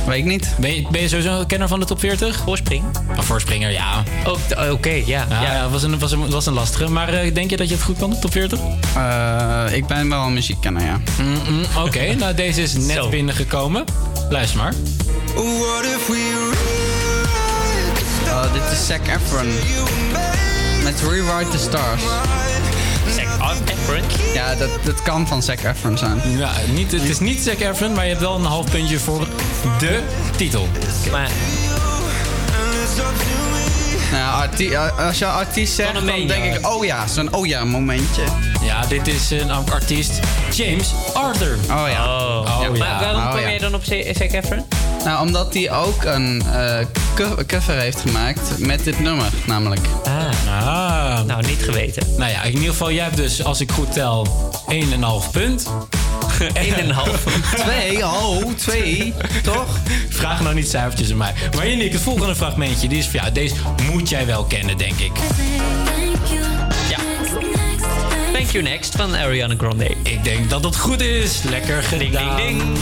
Weet 0.08 0.18
ik 0.18 0.26
niet. 0.26 0.56
Ben 0.60 0.76
je, 0.76 0.88
ben 0.92 1.02
je 1.02 1.08
sowieso 1.08 1.40
een 1.40 1.46
kenner 1.48 1.68
van 1.68 1.80
de 1.80 1.86
top 1.86 2.00
40? 2.00 2.42
Voorspring? 2.46 2.84
Een 3.18 3.24
voorspringer, 3.24 3.72
ja. 3.72 4.04
Ook, 4.26 4.38
oh, 4.58 4.72
Oké, 4.72 4.90
ja. 4.90 5.04
Ja, 5.06 5.42
ja. 5.42 5.54
ja, 5.54 5.70
was, 5.70 5.84
een, 5.84 6.00
was, 6.00 6.12
een, 6.12 6.30
was 6.30 6.46
een 6.46 6.54
lastige. 6.54 6.90
Maar 6.90 7.14
eh, 7.14 7.34
denk 7.34 7.50
je 7.50 7.58
dat 7.58 7.68
je 7.70 7.74
het 7.76 7.84
goed 7.84 7.98
kan, 7.98 8.10
de 8.10 8.20
top 8.20 8.32
40? 8.32 8.60
Eh, 8.96 9.66
ik 9.72 9.88
ben 9.88 10.10
wel 10.10 10.26
een 10.26 10.34
muziekkenner, 10.34 10.84
ja. 10.84 11.00
Mm-mm, 11.22 11.64
Oké, 11.86 12.14
nou 12.20 12.34
deze 12.34 12.62
is 12.62 12.74
net 12.74 12.96
Zo. 12.96 13.10
binnengekomen. 13.10 13.84
Luister 14.30 14.58
maar. 14.58 14.74
What 15.36 15.86
if 15.86 16.08
we 16.08 16.52
Oh, 18.28 18.54
dit 18.54 18.62
is 18.72 18.86
Zac 18.88 19.08
Efron. 19.08 19.48
Met 20.84 21.02
Rewrite 21.02 21.50
the 21.50 21.58
Stars. 21.58 22.02
Zac 23.16 23.70
Efron? 23.70 24.02
Ja, 24.34 24.56
dat, 24.56 24.70
dat 24.84 25.02
kan 25.02 25.28
van 25.28 25.44
Zac 25.44 25.60
Efron 25.64 25.98
zijn. 25.98 26.22
Ja, 26.38 26.52
niet, 26.74 26.92
het 26.92 27.02
is 27.04 27.20
niet 27.20 27.40
Zac 27.40 27.60
Efron, 27.60 27.94
maar 27.94 28.04
je 28.04 28.10
hebt 28.10 28.22
wel 28.22 28.36
een 28.36 28.46
half 28.46 28.70
puntje 28.72 29.00
voor 29.00 29.28
de 29.80 30.00
titel. 30.36 30.68
Maar 31.12 31.30
Nou, 34.12 34.42
arti- 34.42 34.76
als 34.78 35.18
je 35.18 35.26
artiest 35.26 35.74
zegt, 35.74 35.94
dan 35.94 36.06
denk 36.06 36.56
ik, 36.56 36.68
oh 36.68 36.86
ja, 36.86 37.08
zo'n 37.08 37.34
oh 37.34 37.46
ja 37.48 37.66
momentje. 37.66 38.24
Ja, 38.62 38.86
dit 38.86 39.08
is 39.08 39.30
een 39.32 39.52
artiest 39.52 40.20
James 40.52 40.92
Arthur. 41.14 41.58
Oh 41.70 41.84
ja. 41.90 42.06
Oh. 42.06 42.40
Oh, 42.40 42.60
maar 42.70 42.78
ja. 42.78 43.00
waarom 43.00 43.28
Oh, 43.34 43.40
ja. 43.42 43.50
jij 43.50 43.58
dan 43.60 43.76
op 43.76 43.84
Zac 43.84 44.32
Efron? 44.32 44.66
Nou, 45.04 45.28
omdat 45.28 45.54
hij 45.54 45.72
ook 45.72 46.04
een 46.04 46.44
eh, 46.54 46.86
co- 47.16 47.38
cover 47.48 47.78
heeft 47.80 48.00
gemaakt 48.02 48.58
met 48.60 48.84
dit 48.84 49.00
nummer, 49.00 49.30
namelijk. 49.46 49.82
Ah, 50.06 50.12
Ah. 50.48 51.24
nou 51.26 51.46
niet 51.48 51.64
geweten. 51.64 52.04
Nou 52.18 52.32
ja, 52.32 52.44
in 52.44 52.54
ieder 52.54 52.70
geval, 52.70 52.92
jij 52.92 53.04
hebt 53.04 53.18
dus, 53.18 53.44
als 53.44 53.62
ik 53.62 53.72
goed 53.72 53.94
tel, 53.94 54.28
1,5 54.70 55.32
punt. 55.32 55.68
1,5. 56.54 57.28
Twee, 57.56 58.06
oh, 58.06 58.54
twee, 58.56 59.14
toch? 59.44 59.78
Vraag 60.10 60.42
nou 60.42 60.56
niet 60.56 60.70
cijfertjes 60.70 61.12
aan 61.12 61.18
mij. 61.18 61.34
Maar 61.56 61.68
Yannick, 61.68 61.92
het 61.92 62.02
volgende 62.02 62.36
fragmentje, 62.36 62.88
die 62.88 62.98
is 62.98 63.06
voor 63.08 63.20
jou. 63.20 63.32
Deze 63.32 63.56
moet 63.92 64.10
jij 64.10 64.26
wel 64.26 64.44
kennen, 64.44 64.78
denk 64.78 65.00
ik. 65.00 65.12
Ja. 66.90 66.98
Thank 68.34 68.50
You 68.50 68.64
Next 68.64 68.96
van 68.96 69.16
Ariana 69.16 69.54
Grande. 69.58 69.96
Ik 70.04 70.24
denk 70.24 70.50
dat 70.50 70.64
het 70.64 70.78
goed 70.78 71.02
is. 71.02 71.42
Lekker 71.50 71.84
gedaan. 71.84 72.36
Ding, 72.36 72.38
ding, 72.38 72.60
ding. 72.60 72.78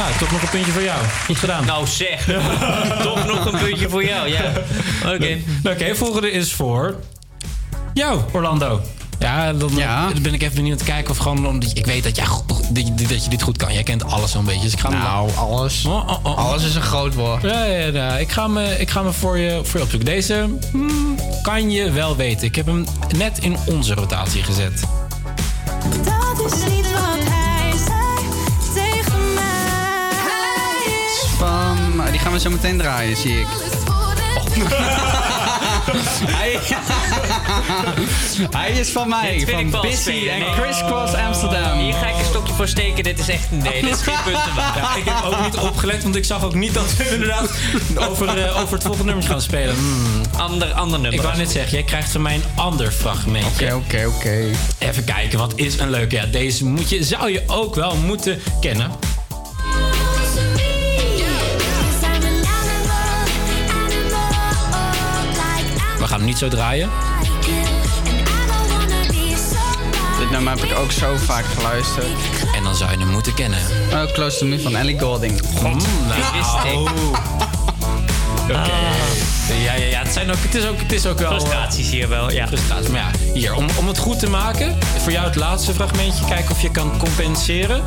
Nou, 0.00 0.12
toch 0.18 0.30
nog 0.32 0.42
een 0.42 0.48
puntje 0.48 0.72
voor 0.72 0.82
jou. 0.82 0.98
Goed 1.26 1.38
gedaan. 1.38 1.64
Nou 1.64 1.86
zeg, 1.86 2.24
toch 3.02 3.26
nog 3.26 3.52
een 3.52 3.58
puntje 3.58 3.88
voor 3.88 4.04
jou, 4.04 4.28
ja. 4.28 4.52
Oké. 5.14 5.38
Oké, 5.64 5.94
volgende 5.94 6.30
is 6.30 6.52
voor 6.52 6.94
jou, 7.94 8.20
Orlando. 8.32 8.80
Ja, 9.18 9.52
dan, 9.52 9.70
Ja. 9.76 10.08
dan 10.12 10.22
ben 10.22 10.34
ik 10.34 10.42
even 10.42 10.54
benieuwd 10.54 10.78
te 10.78 10.84
kijken 10.84 11.10
of 11.10 11.16
gewoon... 11.16 11.46
Omdat 11.46 11.70
ik 11.76 11.86
weet 11.86 12.02
dat, 12.02 12.16
jij, 12.16 12.26
goed- 12.26 12.74
dat, 12.74 12.86
je, 12.86 13.06
dat 13.06 13.24
je 13.24 13.30
dit 13.30 13.42
goed 13.42 13.56
kan. 13.56 13.72
Jij 13.72 13.82
kent 13.82 14.04
alles 14.04 14.30
zo'n 14.30 14.44
beetje. 14.44 14.62
Dus 14.62 14.72
ik 14.72 14.80
ga 14.80 14.88
Nou, 14.88 15.30
alles. 15.36 15.84
Oh, 15.84 16.08
oh, 16.08 16.24
oh. 16.24 16.36
Alles 16.38 16.64
is 16.64 16.74
een 16.74 16.82
groot 16.82 17.14
woord. 17.14 17.42
Ja, 17.42 17.64
ja, 17.64 17.86
ja. 17.86 18.16
Ik 18.16 18.30
ga 18.32 18.46
me, 18.48 18.78
ik 18.78 18.90
ga 18.90 19.02
me 19.02 19.12
voor, 19.12 19.38
je, 19.38 19.60
voor 19.62 19.76
je 19.78 19.84
opzoeken. 19.84 20.08
Deze 20.08 20.48
hmm, 20.70 21.14
kan 21.42 21.70
je 21.70 21.90
wel 21.90 22.16
weten. 22.16 22.46
Ik 22.46 22.54
heb 22.54 22.66
hem 22.66 22.84
net 23.16 23.38
in 23.38 23.56
onze 23.66 23.94
rotatie 23.94 24.42
gezet. 24.42 24.80
Dat 26.04 26.52
is 26.52 26.79
gaan 32.22 32.32
we 32.32 32.40
zo 32.40 32.50
meteen 32.50 32.78
draaien, 32.78 33.16
zie 33.16 33.40
ik. 33.40 33.46
Hij, 36.26 36.58
hij 38.50 38.70
is 38.70 38.90
van 38.90 39.08
mij, 39.08 39.46
van 39.50 39.80
Busy 39.80 39.96
spelen. 40.00 40.32
en 40.34 40.38
Nee. 40.40 40.50
Crisscross 40.54 41.14
Amsterdam. 41.14 41.78
Hier 41.78 41.92
ga 41.92 42.06
ik 42.06 42.18
een 42.18 42.24
stokje 42.24 42.54
voor 42.54 42.68
steken. 42.68 43.04
Dit 43.04 43.18
is 43.18 43.28
echt... 43.28 43.50
Nee, 43.50 43.82
dit 43.82 43.94
is 43.94 44.02
geen 44.02 44.14
punten 44.24 44.54
waard. 44.54 44.74
Ja, 44.76 44.96
ik 44.96 45.04
heb 45.04 45.24
ook 45.24 45.42
niet 45.44 45.56
opgelet, 45.56 46.02
want 46.02 46.16
ik 46.16 46.24
zag 46.24 46.44
ook 46.44 46.54
niet 46.54 46.74
dat 46.74 46.96
we 46.96 47.08
inderdaad 47.10 47.50
over, 47.94 48.44
eh, 48.44 48.60
over 48.60 48.72
het 48.74 48.82
volgende 48.82 49.12
nummer 49.12 49.24
gaan 49.30 49.40
spelen. 49.40 49.74
Hmm. 49.74 50.20
Ander, 50.36 50.72
ander 50.72 50.98
nummer. 51.00 51.18
Ik 51.18 51.22
wou 51.22 51.36
net 51.36 51.50
zeggen, 51.50 51.72
jij 51.72 51.82
krijgt 51.82 52.10
van 52.10 52.22
mij 52.22 52.34
een 52.34 52.44
ander 52.54 52.90
fragmentje. 52.92 53.66
Oké, 53.66 53.74
oké, 53.74 54.06
oké. 54.16 54.44
Even 54.78 55.04
kijken, 55.04 55.38
wat 55.38 55.52
is 55.56 55.78
een 55.78 55.90
leuke? 55.90 56.14
Ja, 56.14 56.26
deze 56.26 56.64
moet 56.66 56.88
je, 56.88 57.04
zou 57.04 57.30
je 57.32 57.42
ook 57.46 57.74
wel 57.74 57.96
moeten 57.96 58.40
kennen. 58.60 58.90
Niet 66.30 66.38
zo 66.38 66.48
draaien. 66.48 66.90
Dit 70.18 70.30
nummer 70.30 70.52
heb 70.52 70.64
ik 70.64 70.78
ook 70.78 70.92
zo 70.92 71.16
vaak 71.16 71.44
geluisterd. 71.44 72.06
En 72.54 72.62
dan 72.62 72.74
zou 72.74 72.90
je 72.90 72.98
hem 72.98 73.08
moeten 73.08 73.34
kennen. 73.34 73.58
Oh, 73.92 74.12
Close 74.12 74.38
to 74.38 74.46
Me 74.46 74.60
van 74.60 74.76
Ellie 74.76 74.98
Goulding. 74.98 75.40
God, 75.56 75.86
wist 76.32 76.54
ik. 76.64 76.78
Oké. 78.42 78.70
Ja, 79.64 79.74
ja, 79.74 79.84
ja. 79.84 80.02
Het, 80.02 80.12
zijn 80.12 80.30
ook, 80.30 80.36
het, 80.40 80.54
is 80.54 80.66
ook, 80.66 80.78
het 80.78 80.92
is 80.92 81.06
ook 81.06 81.18
wel... 81.18 81.30
Frustraties 81.30 81.90
hier 81.90 82.08
wel, 82.08 82.32
ja. 82.32 82.46
Frustraties. 82.46 82.88
Maar 82.88 83.00
ja, 83.00 83.32
hier, 83.32 83.54
om, 83.54 83.66
om 83.78 83.86
het 83.86 83.98
goed 83.98 84.18
te 84.18 84.28
maken... 84.28 84.78
Voor 84.98 85.12
jou 85.12 85.26
het 85.26 85.36
laatste 85.36 85.74
fragmentje. 85.74 86.24
Kijken 86.24 86.50
of 86.50 86.62
je 86.62 86.70
kan 86.70 86.98
compenseren. 86.98 87.82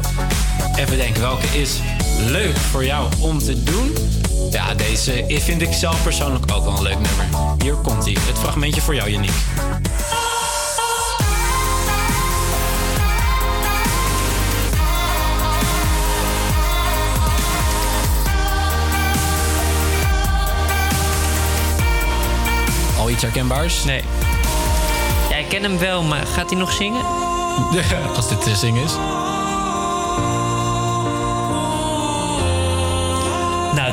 Even 0.76 0.98
denken, 0.98 1.22
welke 1.22 1.48
is 1.62 1.80
leuk 2.28 2.58
voor 2.58 2.86
jou 2.86 3.10
om 3.20 3.40
te 3.40 3.64
doen? 3.64 3.96
Ja, 4.54 4.74
deze 4.74 5.26
vind 5.28 5.62
ik 5.62 5.74
zelf 5.74 6.04
persoonlijk 6.04 6.52
ook 6.52 6.64
wel 6.64 6.78
een 6.78 6.84
leuk 6.84 7.00
nummer. 7.00 7.26
Hier 7.64 7.74
komt 7.74 8.04
hij. 8.04 8.18
Het 8.20 8.38
fragmentje 8.38 8.82
voor 8.82 8.96
jou, 8.96 9.10
Yannick. 9.10 9.32
Al 22.98 23.10
iets 23.10 23.22
herkenbaars? 23.22 23.84
Nee. 23.84 24.04
Ja, 25.30 25.36
ik 25.36 25.50
ken 25.50 25.64
hem 25.64 25.78
wel, 25.78 26.04
maar 26.04 26.26
gaat 26.26 26.50
hij 26.50 26.60
nog 26.60 26.72
zingen? 26.72 27.06
Als 28.16 28.30
dit 28.30 28.42
te 28.42 28.56
zingen 28.56 28.84
is. 28.84 28.94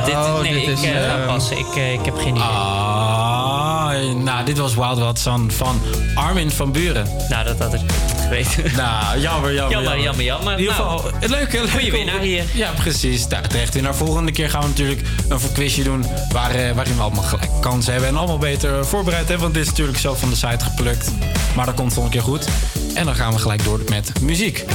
Dit, 0.05 0.15
Oh, 0.15 0.41
nee, 0.41 0.53
dit 0.53 0.63
ik 0.63 0.69
is, 0.69 0.79
ga 0.81 1.17
ehm, 1.17 1.27
passen. 1.27 1.57
Ik, 1.57 1.75
eh, 1.75 1.93
ik 1.93 2.05
heb 2.05 2.17
geen 2.17 2.35
idee. 2.35 2.41
Ah, 2.43 3.91
nou, 4.15 4.45
dit 4.45 4.57
was 4.57 4.75
Wild 4.75 4.97
Wild 4.97 5.19
Son 5.19 5.51
van 5.51 5.81
Armin 6.15 6.51
van 6.51 6.71
Buren. 6.71 7.07
Nou, 7.29 7.45
dat 7.45 7.59
had 7.59 7.73
ik 7.73 7.81
geweten. 8.21 8.63
Nou, 8.81 9.19
jammer, 9.19 9.53
jammer, 9.53 9.71
Jammer, 9.81 9.99
jammer, 10.01 10.23
jammer. 10.25 10.53
In 10.53 10.59
ieder 10.59 10.75
Nou, 10.75 10.99
geval, 10.99 11.11
het 11.19 11.29
leuke, 11.29 11.69
goeie 11.71 11.91
winnaar 11.91 12.19
hier. 12.19 12.43
Ja, 12.53 12.71
precies. 12.71 13.27
Nou, 13.27 13.47
terecht 13.47 13.73
winnaar. 13.73 13.95
Volgende 13.95 14.31
keer 14.31 14.49
gaan 14.49 14.61
we 14.61 14.67
natuurlijk 14.67 15.01
een 15.29 15.39
quizje 15.53 15.83
doen 15.83 16.05
waar, 16.31 16.51
eh, 16.55 16.71
waarin 16.71 16.95
we 16.95 17.01
allemaal 17.01 17.23
gelijk 17.23 17.51
kansen 17.61 17.91
hebben 17.91 18.09
en 18.09 18.17
allemaal 18.17 18.37
beter 18.37 18.85
voorbereid 18.85 19.27
hebben. 19.27 19.41
Want 19.41 19.53
dit 19.53 19.63
is 19.63 19.69
natuurlijk 19.69 19.97
zo 19.97 20.13
van 20.13 20.29
de 20.29 20.35
site 20.35 20.63
geplukt. 20.63 21.11
Maar 21.55 21.65
dat 21.65 21.75
komt 21.75 21.93
volgende 21.93 22.17
keer 22.17 22.27
goed. 22.27 22.47
En 22.93 23.05
dan 23.05 23.15
gaan 23.15 23.33
we 23.33 23.39
gelijk 23.39 23.63
door 23.63 23.79
met 23.89 24.21
muziek. 24.21 24.65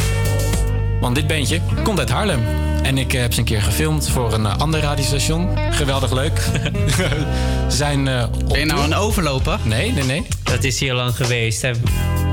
Want 1.06 1.18
dit 1.18 1.26
bandje 1.26 1.60
komt 1.82 1.98
uit 1.98 2.10
Haarlem. 2.10 2.44
En 2.82 2.98
ik 2.98 3.12
eh, 3.14 3.20
heb 3.20 3.32
ze 3.32 3.38
een 3.38 3.44
keer 3.44 3.62
gefilmd 3.62 4.08
voor 4.08 4.32
een 4.32 4.46
eh, 4.46 4.58
ander 4.58 4.80
radiostation. 4.80 5.48
Geweldig 5.70 6.12
leuk. 6.12 6.38
Ze 6.96 7.24
zijn. 7.68 8.08
eh, 8.08 8.24
ben 8.48 8.58
je 8.58 8.64
nou 8.66 8.80
een 8.84 8.94
overloper? 8.94 9.58
Nee, 9.62 9.92
nee, 9.92 10.04
nee. 10.04 10.26
Dat 10.42 10.64
is 10.64 10.80
hier 10.80 10.94
lang 10.94 11.16
geweest. 11.16 11.62
Hij- 11.62 11.74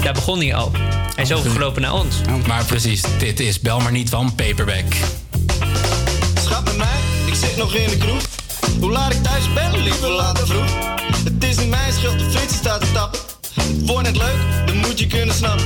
Daar 0.03 0.13
begon 0.13 0.39
hij 0.39 0.55
al. 0.55 0.71
Hij 1.15 1.23
is 1.23 1.31
overgelopen 1.31 1.81
naar 1.81 1.93
ons. 1.93 2.15
Maar 2.47 2.65
precies, 2.65 3.01
dit 3.17 3.39
is 3.39 3.59
Bel 3.59 3.79
maar 3.79 3.91
niet 3.91 4.09
van 4.09 4.35
Paperback. 4.35 4.93
Schat 6.43 6.63
met 6.63 6.77
mij, 6.77 6.97
ik 7.25 7.35
zit 7.35 7.57
nog 7.57 7.73
in 7.73 7.89
de 7.89 7.97
kroeg. 7.97 8.21
Hoe 8.79 8.91
laat 8.91 9.13
ik 9.13 9.23
thuis 9.23 9.53
ben, 9.53 9.83
liever 9.83 10.09
later 10.09 10.47
vroeg. 10.47 10.71
Het 11.23 11.43
is 11.43 11.57
niet 11.57 11.69
mijn 11.69 11.93
schuld, 11.93 12.19
de 12.19 12.29
fiets 12.39 12.55
staat 12.55 12.79
te 12.81 12.91
tappen. 12.91 13.19
Het 13.67 13.85
wordt 13.85 14.03
net 14.03 14.17
leuk, 14.17 14.41
dan 14.65 14.77
moet 14.77 14.99
je 14.99 15.07
kunnen 15.07 15.35
snappen. 15.35 15.65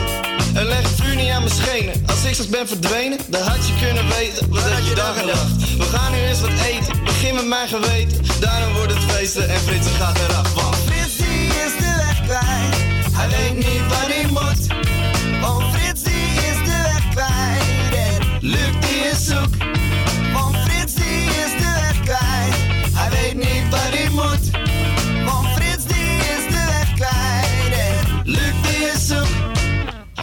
En 0.53 0.65
leg 0.65 0.81
het 0.81 1.01
vuur 1.01 1.15
niet 1.15 1.29
aan 1.29 1.43
mijn 1.43 1.55
schenen. 1.55 1.93
Als 2.07 2.23
ik 2.23 2.33
straks 2.33 2.49
ben 2.49 2.67
verdwenen, 2.67 3.17
dan 3.27 3.41
had 3.41 3.67
je 3.67 3.73
kunnen 3.85 4.07
weten 4.07 4.49
wat 4.49 4.61
had 4.61 4.87
je 4.87 4.95
dan 4.95 5.13
gedacht. 5.15 5.77
We 5.77 5.83
gaan 5.83 6.11
nu 6.11 6.17
eens 6.17 6.41
wat 6.41 6.49
eten, 6.49 7.03
begin 7.03 7.35
met 7.35 7.45
mijn 7.45 7.67
geweten. 7.67 8.17
Daarom 8.39 8.73
wordt 8.73 8.93
het 8.93 9.03
feesten 9.03 9.49
en 9.49 9.59
Fritsen 9.59 9.93
gaat 9.93 10.17
eraf. 10.29 10.53
Want 10.53 10.75
Fritsie 10.75 11.45
is 11.65 11.73
de 11.79 11.93
weg 12.05 12.21
kwijt, 12.25 12.75
hij 13.11 13.29
weet 13.29 13.55
niet 13.55 13.87
waar 13.89 14.07
hij 14.07 14.25
moet. 14.29 14.96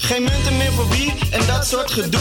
Geen 0.05 0.23
munten 0.23 0.57
meer 0.57 0.73
voor 0.73 0.89
wie 0.89 1.13
en 1.31 1.47
dat 1.47 1.67
soort 1.67 1.91
gedoe. 1.91 2.21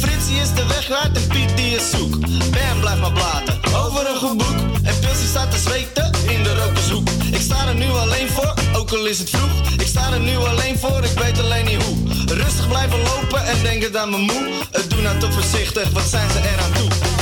Fritsie 0.00 0.36
is 0.36 0.54
de 0.54 0.66
weg 0.66 0.88
en 0.90 1.26
Piet 1.28 1.56
die 1.56 1.74
is 1.74 1.90
zoek. 1.90 2.18
Ben 2.50 2.80
blijft 2.80 3.00
maar 3.00 3.12
blaten 3.12 3.60
over 3.74 4.08
een 4.10 4.16
goed 4.16 4.36
boek. 4.36 4.58
En 4.82 4.98
Pilsie 5.00 5.28
staat 5.28 5.50
te 5.50 5.58
zweten 5.58 6.10
in 6.28 6.42
de 6.42 6.54
rokershoek. 6.54 7.08
Ik 7.32 7.40
sta 7.40 7.68
er 7.68 7.74
nu 7.74 7.90
alleen 7.90 8.28
voor, 8.28 8.54
ook 8.76 8.90
al 8.92 9.06
is 9.06 9.18
het 9.18 9.30
vroeg. 9.30 9.72
Ik 9.78 9.86
sta 9.86 10.12
er 10.12 10.20
nu 10.20 10.36
alleen 10.36 10.78
voor, 10.78 11.04
ik 11.04 11.18
weet 11.18 11.38
alleen 11.38 11.64
niet 11.64 11.82
hoe. 11.82 11.96
Rustig 12.26 12.68
blijven 12.68 12.98
lopen 12.98 13.46
en 13.46 13.62
denken 13.62 14.00
aan 14.00 14.10
mijn 14.10 14.22
moe. 14.22 14.52
Het 14.70 14.90
doen 14.90 15.02
nou 15.02 15.18
toch 15.18 15.32
voorzichtig, 15.32 15.90
wat 15.90 16.08
zijn 16.08 16.30
ze 16.30 16.38
eraan 16.38 16.72
toe? 16.72 17.21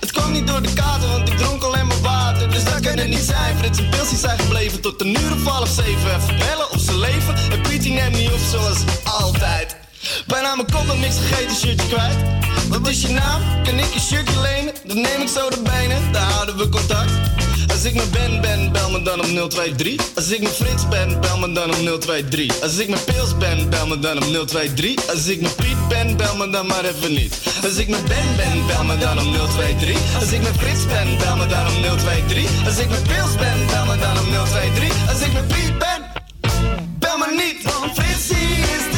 Het 0.00 0.12
kwam 0.12 0.32
niet 0.32 0.46
door 0.46 0.62
de 0.62 0.72
kater, 0.72 1.08
want 1.08 1.28
ik 1.28 1.38
dronk 1.38 1.62
alleen 1.62 1.86
maar 1.86 2.00
water. 2.00 2.50
Dus 2.50 2.64
dat 2.64 2.80
kan 2.80 3.08
niet 3.08 3.18
zijn. 3.18 3.58
Frits 3.58 3.78
en 3.78 3.88
Pilsie 3.88 4.18
zijn 4.18 4.38
gebleven 4.38 4.80
tot 4.80 5.00
een 5.00 5.20
uur 5.20 5.32
of 5.32 5.44
half 5.44 5.68
zeven. 5.68 6.14
Even 6.16 6.38
bellen 6.38 6.70
of 6.70 6.80
ze 6.80 6.98
leven. 6.98 7.34
En 7.52 7.60
Piet 7.60 7.82
die 7.82 7.92
neemt 7.92 8.16
niet 8.16 8.32
op 8.32 8.40
zoals 8.50 8.78
altijd. 9.04 9.76
Bijna 10.26 10.54
mijn 10.54 10.70
kop 10.70 10.88
en 10.90 11.00
niks 11.00 11.16
gegeten, 11.16 11.56
shirtje 11.56 11.88
kwijt. 11.88 12.16
Wat 12.68 12.88
is 12.88 13.02
je 13.02 13.08
naam? 13.08 13.42
Kan 13.64 13.78
ik 13.78 13.92
je 13.92 14.00
shirtje 14.00 14.40
lenen? 14.40 14.74
Dan 14.84 15.00
neem 15.00 15.20
ik 15.20 15.28
zo 15.28 15.50
de 15.50 15.62
benen, 15.62 16.12
dan 16.12 16.22
houden 16.22 16.56
we 16.56 16.68
contact. 16.68 17.10
Als 17.78 17.86
ik 17.86 17.94
met 17.94 18.10
Ben 18.10 18.40
ben, 18.40 18.72
bel 18.72 18.90
me 18.90 19.02
dan 19.02 19.20
op 19.20 19.50
023. 19.50 20.06
Als 20.14 20.30
ik 20.30 20.40
met 20.40 20.50
Frits 20.54 20.88
ben, 20.88 21.20
bel 21.20 21.38
me 21.38 21.52
dan 21.52 21.70
op 21.70 22.00
023. 22.00 22.62
Als 22.62 22.78
ik 22.78 22.88
met 22.88 23.04
Pils 23.04 23.36
ben, 23.36 23.70
bel 23.70 23.86
me 23.86 23.98
dan 23.98 24.16
op 24.16 24.48
023. 24.48 25.10
Als 25.10 25.26
ik 25.26 25.40
met 25.40 25.56
Piet 25.56 25.88
ben, 25.88 26.16
bel 26.16 26.36
me 26.36 26.50
dan 26.50 26.66
maar 26.66 26.84
even 26.84 27.12
niet. 27.12 27.38
Als 27.62 27.76
ik 27.76 27.88
met 27.88 28.04
Ben 28.04 28.36
ben, 28.36 28.66
bel 28.66 28.84
me 28.84 28.98
dan 28.98 29.18
op 29.18 29.48
023. 29.48 30.20
Als 30.20 30.32
ik 30.32 30.42
met 30.42 30.56
Frits 30.56 30.86
ben, 30.86 31.18
bel 31.18 31.36
me 31.36 31.46
dan 31.46 31.66
op 31.66 31.98
023. 31.98 32.66
Als 32.66 32.78
ik 32.78 32.88
met 32.88 33.02
Pils 33.02 33.34
ben, 33.36 33.66
bel 33.66 33.84
me 33.86 33.96
dan 33.98 34.18
op 34.18 34.46
023. 34.46 35.08
Als 35.08 35.20
ik 35.20 35.32
met 35.32 35.46
Piet 35.48 35.78
ben, 35.78 36.00
bel 36.98 37.18
me 37.18 37.26
niet. 37.42 37.62
Want 37.62 37.92
Fritsie 37.94 38.48
is 38.76 38.84
de 38.92 38.97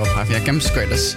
Hier 0.00 0.10
op 0.10 0.16
HVA 0.16 0.40
Campus. 0.42 1.14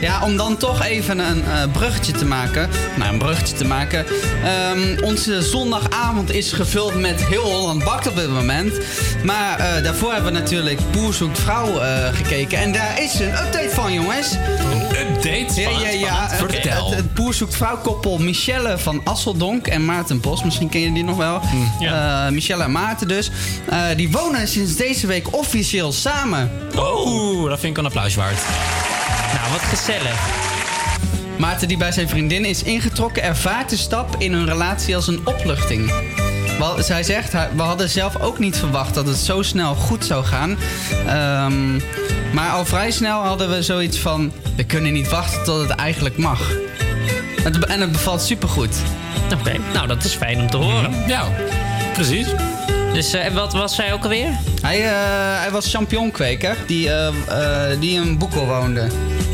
Ja, 0.00 0.24
om 0.24 0.36
dan 0.36 0.56
toch 0.56 0.84
even 0.84 1.18
een 1.18 1.44
eh, 1.44 1.62
bruggetje 1.72 2.12
te 2.12 2.24
maken. 2.24 2.68
Nou, 2.96 3.12
een 3.12 3.18
bruggetje 3.18 3.56
te 3.56 3.64
maken. 3.64 4.06
Ehm, 4.44 5.02
onze 5.02 5.42
zondagavond 5.42 6.30
is 6.30 6.52
gevuld 6.52 7.00
met 7.00 7.24
heel 7.24 7.42
Holland 7.42 7.84
Bakt 7.84 8.06
op 8.06 8.16
dit 8.16 8.28
moment. 8.28 8.78
Maar 9.24 9.58
eh, 9.58 9.82
daarvoor 9.82 10.12
hebben 10.12 10.32
we 10.32 10.38
natuurlijk 10.38 10.80
Boer 10.90 11.14
zoekt 11.14 11.38
vrouw 11.38 11.80
eh, 11.80 12.14
gekeken. 12.14 12.58
En 12.58 12.72
daar 12.72 13.02
is 13.02 13.18
een 13.20 13.28
update 13.28 13.70
van, 13.70 13.92
jongens. 13.92 14.36
Een 14.94 15.14
update? 15.14 15.60
Ja, 15.60 15.70
ja, 15.70 15.88
ja. 15.88 16.26
Het, 16.28 16.52
Vertel. 16.52 16.86
het, 16.86 16.96
het 16.96 17.14
Boer 17.14 17.34
zoekt 17.34 17.56
vrouw 17.56 17.76
koppel 17.76 18.18
Michelle 18.18 18.78
van 18.78 19.00
Asseldonk 19.04 19.66
en 19.66 19.84
Maarten 19.84 20.20
Bos. 20.20 20.44
Misschien 20.44 20.68
ken 20.68 20.80
je 20.80 20.92
die 20.92 21.04
nog 21.04 21.16
wel. 21.16 21.40
Eh, 21.80 22.28
Michelle 22.28 22.62
en 22.62 22.72
Maarten 22.72 23.08
dus. 23.08 23.30
Eh, 23.68 23.82
die 23.96 24.10
wonen 24.10 24.48
sinds 24.48 24.76
deze 24.76 25.06
week 25.06 25.36
officieel 25.36 25.92
samen. 25.92 26.50
Oeh, 26.76 27.48
dat 27.48 27.60
vind 27.60 27.72
ik 27.72 27.78
een 27.78 27.86
applaus 27.86 28.14
waard. 28.14 28.42
Nou, 29.34 29.50
wat 29.52 29.60
gezellig. 29.60 30.20
Maarten, 31.38 31.68
die 31.68 31.76
bij 31.76 31.92
zijn 31.92 32.08
vriendin 32.08 32.44
is 32.44 32.62
ingetrokken, 32.62 33.22
ervaart 33.22 33.70
de 33.70 33.76
stap 33.76 34.16
in 34.18 34.32
hun 34.32 34.46
relatie 34.46 34.96
als 34.96 35.06
een 35.06 35.20
opluchting. 35.24 35.92
Wel, 36.58 36.82
zij 36.82 37.02
zegt, 37.02 37.32
"Hij- 37.32 37.48
we 37.56 37.62
hadden 37.62 37.88
zelf 37.90 38.16
ook 38.20 38.38
niet 38.38 38.56
verwacht 38.56 38.94
dat 38.94 39.06
het 39.06 39.16
zo 39.16 39.42
snel 39.42 39.74
goed 39.74 40.04
zou 40.04 40.24
gaan. 40.24 40.56
Ehm, 41.06 41.74
maar 42.32 42.50
al 42.50 42.64
vrij 42.64 42.90
snel 42.90 43.22
hadden 43.22 43.50
we 43.50 43.62
zoiets 43.62 43.98
van, 43.98 44.32
we 44.56 44.64
kunnen 44.64 44.92
niet 44.92 45.08
wachten 45.08 45.44
tot 45.44 45.60
het 45.60 45.70
eigenlijk 45.70 46.16
mag. 46.16 46.40
Het, 47.42 47.64
en 47.64 47.80
het 47.80 47.92
bevalt 47.92 48.22
supergoed. 48.22 48.76
Oké, 49.40 49.52
nou 49.72 49.86
dat 49.86 50.04
is 50.04 50.12
fijn 50.14 50.40
om 50.40 50.50
te 50.50 50.56
horen. 50.56 50.92
Ja, 51.06 51.24
precies. 51.92 52.26
Dus 52.92 53.12
eh, 53.12 53.32
wat 53.32 53.52
was 53.52 53.74
zij 53.74 53.92
ook 53.92 54.02
alweer? 54.02 54.28
Hij, 54.62 54.76
eh, 54.84 54.90
hij 55.40 55.50
was 55.50 55.70
champignonkweker 55.70 56.56
die, 56.66 56.90
eh, 56.90 57.06
eh, 57.72 57.80
die 57.80 58.00
in 58.00 58.18
Boekel 58.18 58.46
woonde. 58.46 58.86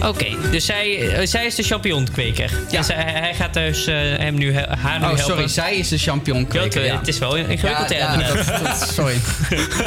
Oké, 0.07 0.27
dus 0.51 0.65
zij, 0.65 1.09
eh, 1.09 1.27
zij 1.27 1.47
is 1.47 1.55
de 1.55 1.63
champignonkweker. 1.63 2.51
Ja. 2.71 2.83
Zij, 2.83 2.97
hij 2.97 3.35
gaat 3.35 3.55
dus 3.55 3.87
eh, 3.87 3.95
hem 3.97 4.35
nu, 4.35 4.55
haar 4.55 4.99
nu 4.99 5.05
Oh, 5.05 5.17
helpen. 5.17 5.19
sorry, 5.25 5.49
zij 5.49 5.77
is 5.77 5.89
de 5.89 5.99
champignonkweker. 5.99 6.85
Ja. 6.85 6.99
Het 6.99 7.09
is 7.09 7.19
wel 7.19 7.37
ingewikkeld, 7.37 7.91
Ja, 7.91 7.97
ja, 7.97 7.97
ja, 7.97 8.13
inderdaad. 8.13 8.47
dat- 8.47 8.65
dat- 8.81 8.93
sorry. 8.95 9.15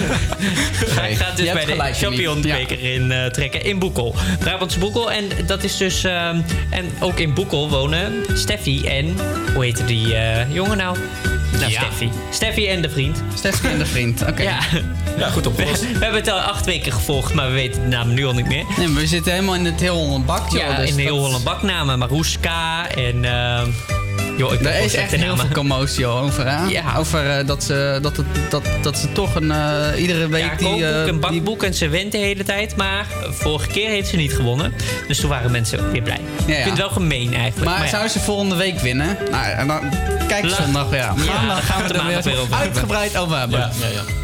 Hij 1.02 1.15
gaat 1.15 1.38
dus 1.38 1.52
bij 1.52 1.65
de 1.65 1.94
champignonkweker 1.94 2.84
in 2.94 3.11
eh, 3.11 3.26
trekken 3.26 3.64
in 3.64 3.80
Boekel. 3.80 4.15
Brabantse 4.40 4.80
Boekel. 4.80 5.11
En 5.11 5.23
dat 5.45 5.64
is 5.64 5.77
dus... 5.77 6.03
ehm, 6.03 6.41
en 6.69 6.85
ook 6.99 7.19
in 7.19 7.34
Boekel 7.34 7.69
wonen 7.69 8.14
Steffi 8.34 8.85
en... 8.88 9.15
Hoe 9.53 9.64
heette 9.64 9.85
die 9.85 10.15
eh, 10.15 10.53
jongen 10.53 10.77
nou? 10.77 10.98
Nou, 11.68 11.72
Ja. 11.72 11.81
Steffi. 11.81 12.10
Steffi 12.31 12.68
en 12.68 12.81
de 12.81 12.90
vriend. 12.90 13.23
Steffi 13.34 13.68
en 13.68 13.77
de 13.77 13.85
vriend, 13.85 14.22
oké. 14.30 14.41
Ja. 14.44 14.57
Ja, 15.18 15.30
goed 15.30 15.44
We, 15.44 15.49
opgelost. 15.49 15.81
we 15.81 15.88
hebben 15.88 16.14
het 16.19 16.27
al 16.30 16.40
acht 16.40 16.65
weken 16.65 16.91
gevolgd, 16.91 17.34
maar 17.34 17.48
we 17.48 17.53
weten 17.53 17.81
de 17.81 17.88
namen 17.88 18.14
nu 18.15 18.26
al 18.26 18.34
niet 18.34 18.48
meer. 18.48 18.64
Nee, 18.77 18.88
maar 18.88 19.02
we 19.02 19.07
zitten 19.07 19.31
helemaal 19.31 19.56
in 19.56 19.65
het 19.65 19.80
heel 19.80 19.95
Holland 19.95 20.26
bak, 20.26 20.49
joh. 20.49 20.61
Ja, 20.61 20.76
dus 20.77 20.90
in 20.90 20.95
de 20.95 21.02
heel 21.02 21.15
dat- 21.15 21.26
Holland 21.26 21.44
baknamen. 21.44 21.99
Maroeska 21.99 22.88
en... 22.90 23.26
ehm 23.26 23.69
joh, 24.37 24.53
ik 24.53 24.57
Er 24.57 24.63
ben 24.63 24.83
is 24.83 24.95
echt 24.95 25.11
heel 25.11 25.37
veel 25.37 25.47
commotie 25.53 26.05
over, 26.05 26.47
hè? 26.47 26.65
Ja. 26.65 26.95
Over 26.97 27.29
eh, 27.29 27.47
dat, 27.47 27.63
ze, 27.63 27.99
dat, 28.01 28.17
het, 28.17 28.25
dat, 28.49 28.63
dat 28.81 28.97
ze 28.97 29.11
toch 29.11 29.35
een, 29.35 29.51
eh, 29.51 30.01
iedere 30.01 30.27
week 30.27 30.43
Ja, 30.43 30.55
die... 30.55 30.67
kookboek 30.67 30.83
eh, 30.83 31.07
en 31.07 31.19
bakboek 31.19 31.63
en 31.63 31.73
ze 31.73 31.89
wint 31.89 32.11
de 32.11 32.17
hele 32.17 32.43
tijd. 32.43 32.75
Maar 32.75 33.05
vorige 33.29 33.67
keer 33.67 33.89
heeft 33.89 34.09
ze 34.09 34.15
niet 34.15 34.33
gewonnen. 34.33 34.73
Dus 35.07 35.19
toen 35.19 35.29
waren 35.29 35.51
mensen 35.51 35.91
weer 35.91 36.01
blij. 36.01 36.19
Ja, 36.45 36.51
ja. 36.51 36.57
Ik 36.57 36.63
vind 36.63 36.69
het 36.69 36.77
wel 36.77 36.89
gemeen 36.89 37.33
eigenlijk. 37.33 37.71
maar 37.71 37.83
ja. 37.83 37.89
zou 37.89 38.07
ze 38.07 38.19
volgende 38.19 38.55
week 38.55 38.79
winnen? 38.79 39.17
Nou, 39.31 39.45
en 39.45 39.67
dan, 39.67 39.79
kijk 40.27 40.49
zondag, 40.49 40.91
ja. 40.91 41.05
Gaan 41.05 41.15
we 41.15 41.61
gaan 41.61 41.87
we 41.87 41.93
er 41.93 42.15
het 42.15 42.25
weer, 42.25 42.39
over 42.39 42.55
uitgebreid 42.55 43.17
over 43.17 43.37
hebben. 43.37 43.59
Ja, 43.59 43.71
ja, 43.79 43.87
ja. 43.87 44.21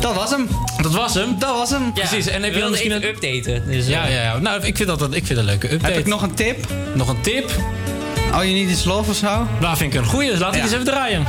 Dat 0.00 0.14
was 0.14 0.30
hem. 0.30 0.48
Dat 0.82 0.92
was 0.92 1.14
hem. 1.14 1.38
Dat 1.38 1.56
was 1.56 1.70
hem. 1.70 1.84
Ja, 1.84 1.90
Precies. 2.06 2.26
En 2.26 2.42
heb 2.42 2.50
we 2.50 2.56
je 2.56 2.62
dan 2.62 2.70
misschien 2.70 2.92
een... 2.92 3.04
updaten. 3.04 3.70
Dus, 3.70 3.86
Ja, 3.86 4.06
ja, 4.06 4.22
ja. 4.22 4.38
Nou, 4.38 4.64
ik 4.64 4.76
vind 4.76 4.88
dat, 4.88 4.98
dat 4.98 5.14
ik 5.14 5.26
vind 5.26 5.28
dat 5.28 5.38
een 5.38 5.44
leuke 5.44 5.72
update. 5.72 5.92
Heb 5.92 6.00
ik 6.00 6.06
nog 6.06 6.22
een 6.22 6.34
tip? 6.34 6.66
Nog 6.94 7.08
een 7.08 7.20
tip? 7.20 7.50
Oh, 8.34 8.44
je 8.44 8.52
niet 8.52 8.70
iets 8.70 8.84
love 8.84 9.10
of 9.10 9.16
zo? 9.16 9.46
Nou, 9.60 9.76
vind 9.76 9.94
ik 9.94 10.00
een 10.00 10.06
goeie. 10.06 10.30
Dus 10.30 10.38
laat 10.38 10.48
ik 10.48 10.56
Ja. 10.56 10.62
eens 10.62 10.72
even 10.72 10.84
draaien. 10.84 11.24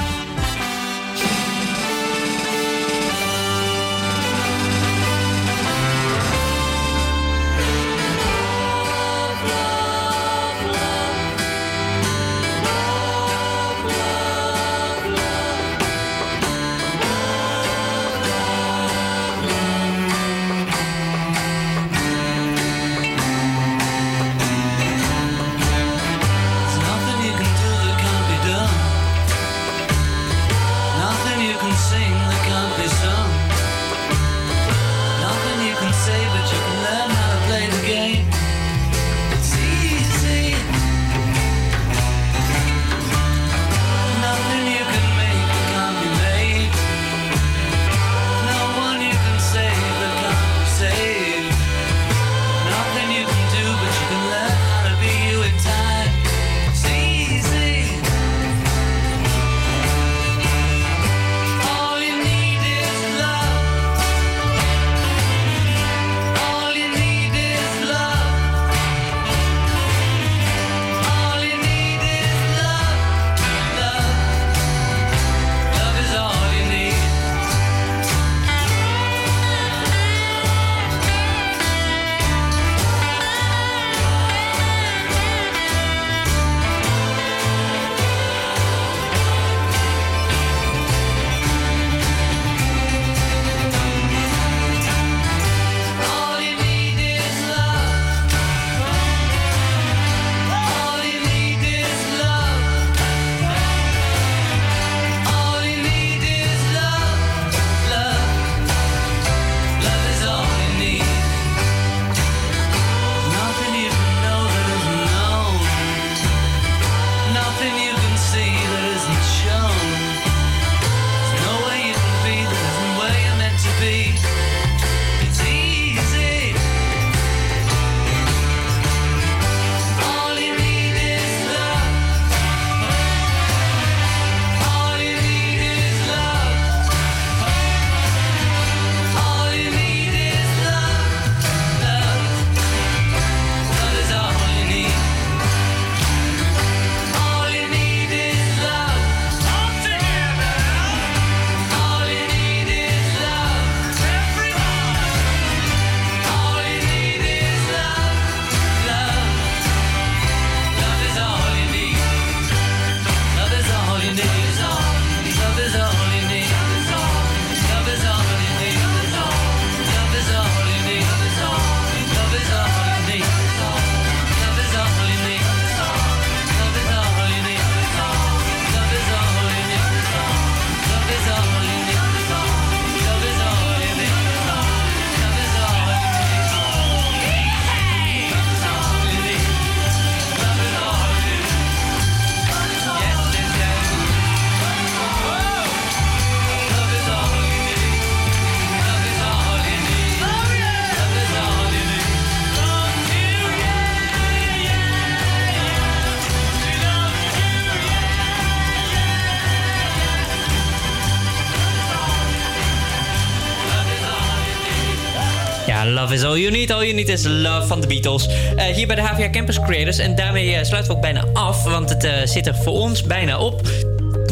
Is 216.19 216.25
all 216.25 216.37
you 216.37 216.51
need. 216.51 216.71
All 216.71 216.83
you 216.83 216.93
need 216.93 217.09
is 217.09 217.25
love 217.25 217.67
van 217.67 217.81
de 217.81 217.87
Beatles. 217.87 218.27
Eh, 218.55 218.65
hier 218.65 218.87
bij 218.87 218.95
de 218.95 219.01
HVA 219.01 219.29
Campus 219.29 219.59
Creators. 219.59 219.97
En 219.97 220.15
daarmee 220.15 220.55
eh, 220.55 220.63
sluiten 220.63 220.91
we 220.91 220.97
ook 220.97 221.01
bijna 221.01 221.25
af, 221.33 221.63
want 221.63 221.89
het 221.89 222.03
eh, 222.03 222.13
zit 222.23 222.47
er 222.47 222.55
voor 222.55 222.73
ons 222.73 223.03
bijna 223.03 223.39
op. 223.39 223.61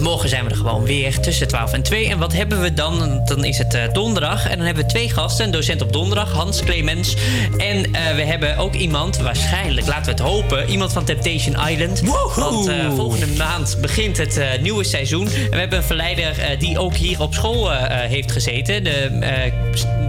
Morgen 0.01 0.29
zijn 0.29 0.43
we 0.43 0.49
er 0.49 0.55
gewoon 0.55 0.83
weer 0.83 1.19
tussen 1.19 1.47
12 1.47 1.73
en 1.73 1.83
2. 1.83 2.09
En 2.09 2.19
wat 2.19 2.33
hebben 2.33 2.61
we 2.61 2.73
dan? 2.73 3.21
Dan 3.25 3.45
is 3.45 3.57
het 3.57 3.89
donderdag. 3.93 4.49
En 4.49 4.57
dan 4.57 4.65
hebben 4.65 4.83
we 4.83 4.89
twee 4.89 5.09
gasten. 5.09 5.45
Een 5.45 5.51
docent 5.51 5.81
op 5.81 5.93
donderdag, 5.93 6.31
Hans 6.31 6.61
Clemens. 6.61 7.15
En 7.57 7.91
we 7.91 8.21
hebben 8.21 8.57
ook 8.57 8.73
iemand, 8.73 9.17
waarschijnlijk, 9.17 9.87
laten 9.87 10.05
we 10.05 10.11
het 10.11 10.19
hopen... 10.19 10.69
iemand 10.69 10.93
van 10.93 11.03
Temptation 11.03 11.67
Island. 11.69 12.01
Want 12.35 12.67
eh, 12.67 12.93
volgende 12.95 13.27
maand 13.27 13.77
begint 13.81 14.17
het 14.17 14.61
nieuwe 14.61 14.83
seizoen. 14.83 15.27
En 15.27 15.49
we 15.49 15.57
hebben 15.57 15.77
een 15.77 15.83
verleider 15.83 16.55
die 16.59 16.79
ook 16.79 16.95
hier 16.95 17.21
op 17.21 17.33
school 17.33 17.71
heeft 17.89 18.31
gezeten. 18.31 18.83
De, 18.83 19.09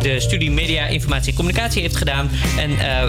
de 0.03 0.21
studie 0.21 0.51
Media, 0.51 0.87
Informatie 0.87 1.31
en 1.31 1.37
Communicatie 1.37 1.83
heeft 1.83 1.97
gedaan. 1.97 2.31
En... 2.59 2.79
eh, 2.79 3.09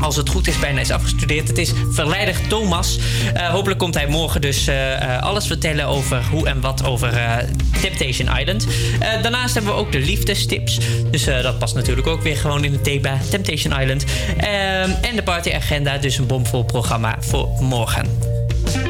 als 0.00 0.16
het 0.16 0.28
goed 0.28 0.48
is, 0.48 0.58
bijna 0.58 0.80
is 0.80 0.90
afgestudeerd. 0.90 1.48
Het 1.48 1.58
is 1.58 1.72
verleider 1.90 2.34
Thomas. 2.48 2.98
Eh, 3.34 3.48
hopelijk 3.48 3.78
komt 3.78 3.94
hij 3.94 4.06
morgen 4.06 4.40
dus 4.40 4.66
eh, 4.66 5.02
eh, 5.14 5.22
alles 5.22 5.46
vertellen 5.46 5.86
over 5.86 6.22
hoe 6.30 6.46
en 6.48 6.60
wat 6.60 6.84
over 6.84 7.12
eh, 7.12 7.36
Temptation 7.80 8.38
Island. 8.38 8.66
Eh, 9.00 9.22
daarnaast 9.22 9.54
hebben 9.54 9.72
we 9.72 9.78
ook 9.78 9.92
de 9.92 9.98
liefdestips. 9.98 10.78
Dus 11.10 11.26
eh, 11.26 11.42
dat 11.42 11.58
past 11.58 11.74
natuurlijk 11.74 12.06
ook 12.06 12.22
weer 12.22 12.36
gewoon 12.36 12.64
in 12.64 12.72
het 12.72 12.84
thema 12.84 13.18
Temptation 13.30 13.80
Island. 13.80 14.04
Ehm, 14.36 14.90
en 15.02 15.16
de 15.16 15.22
partyagenda, 15.24 15.98
dus 15.98 16.18
een 16.18 16.26
bomvol 16.26 16.64
programma 16.64 17.16
voor 17.20 17.48
morgen. 17.60 18.18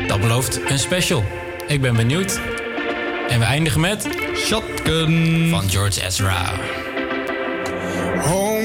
Dat 0.07 0.21
belooft 0.21 0.61
een 0.69 0.79
special. 0.79 1.25
Ik 1.67 1.81
ben 1.81 1.97
benieuwd. 1.97 2.41
En 3.29 3.39
we 3.39 3.45
eindigen 3.45 3.81
met... 3.81 4.09
Shotgun. 4.37 5.47
Van 5.51 5.71
George 5.71 6.07
Ezra. 6.07 6.53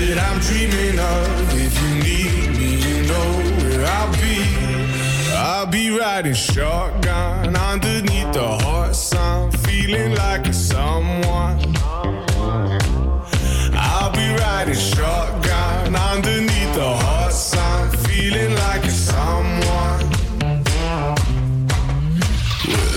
that 0.00 0.18
I'm 0.26 0.38
dreaming 0.40 0.98
of. 0.98 1.26
If 1.54 1.74
you 1.82 1.90
need 2.02 2.58
me, 2.58 2.70
you 2.86 3.06
know 3.08 3.28
where 3.58 3.86
I'll 3.86 4.12
be. 4.12 4.74
I'll 5.36 5.66
be 5.66 5.90
riding 5.90 6.34
shotgun 6.34 7.56
underneath 7.56 8.32
the 8.32 8.46
hot 8.64 8.94
sun, 8.94 9.50
feeling 9.50 10.14
like 10.14 10.46
a 10.46 10.52
someone. 10.52 11.58
I'll 13.76 14.12
be 14.12 14.34
riding 14.42 14.74
shotgun 14.74 15.94
underneath 15.94 16.74
the 16.74 16.96
hot 17.04 17.32
sun, 17.32 17.90
feeling 18.06 18.54
like 18.54 18.84
a 18.84 18.90
someone. 18.90 20.00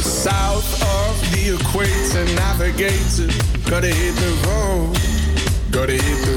South 0.01 0.69
of 0.81 1.15
the 1.31 1.55
equator, 1.55 2.25
navigator. 2.35 3.29
Gotta 3.69 3.87
hit 3.87 4.15
the 4.15 4.31
road, 4.47 4.95
gotta 5.71 5.93
hit 5.93 6.25
the 6.25 6.36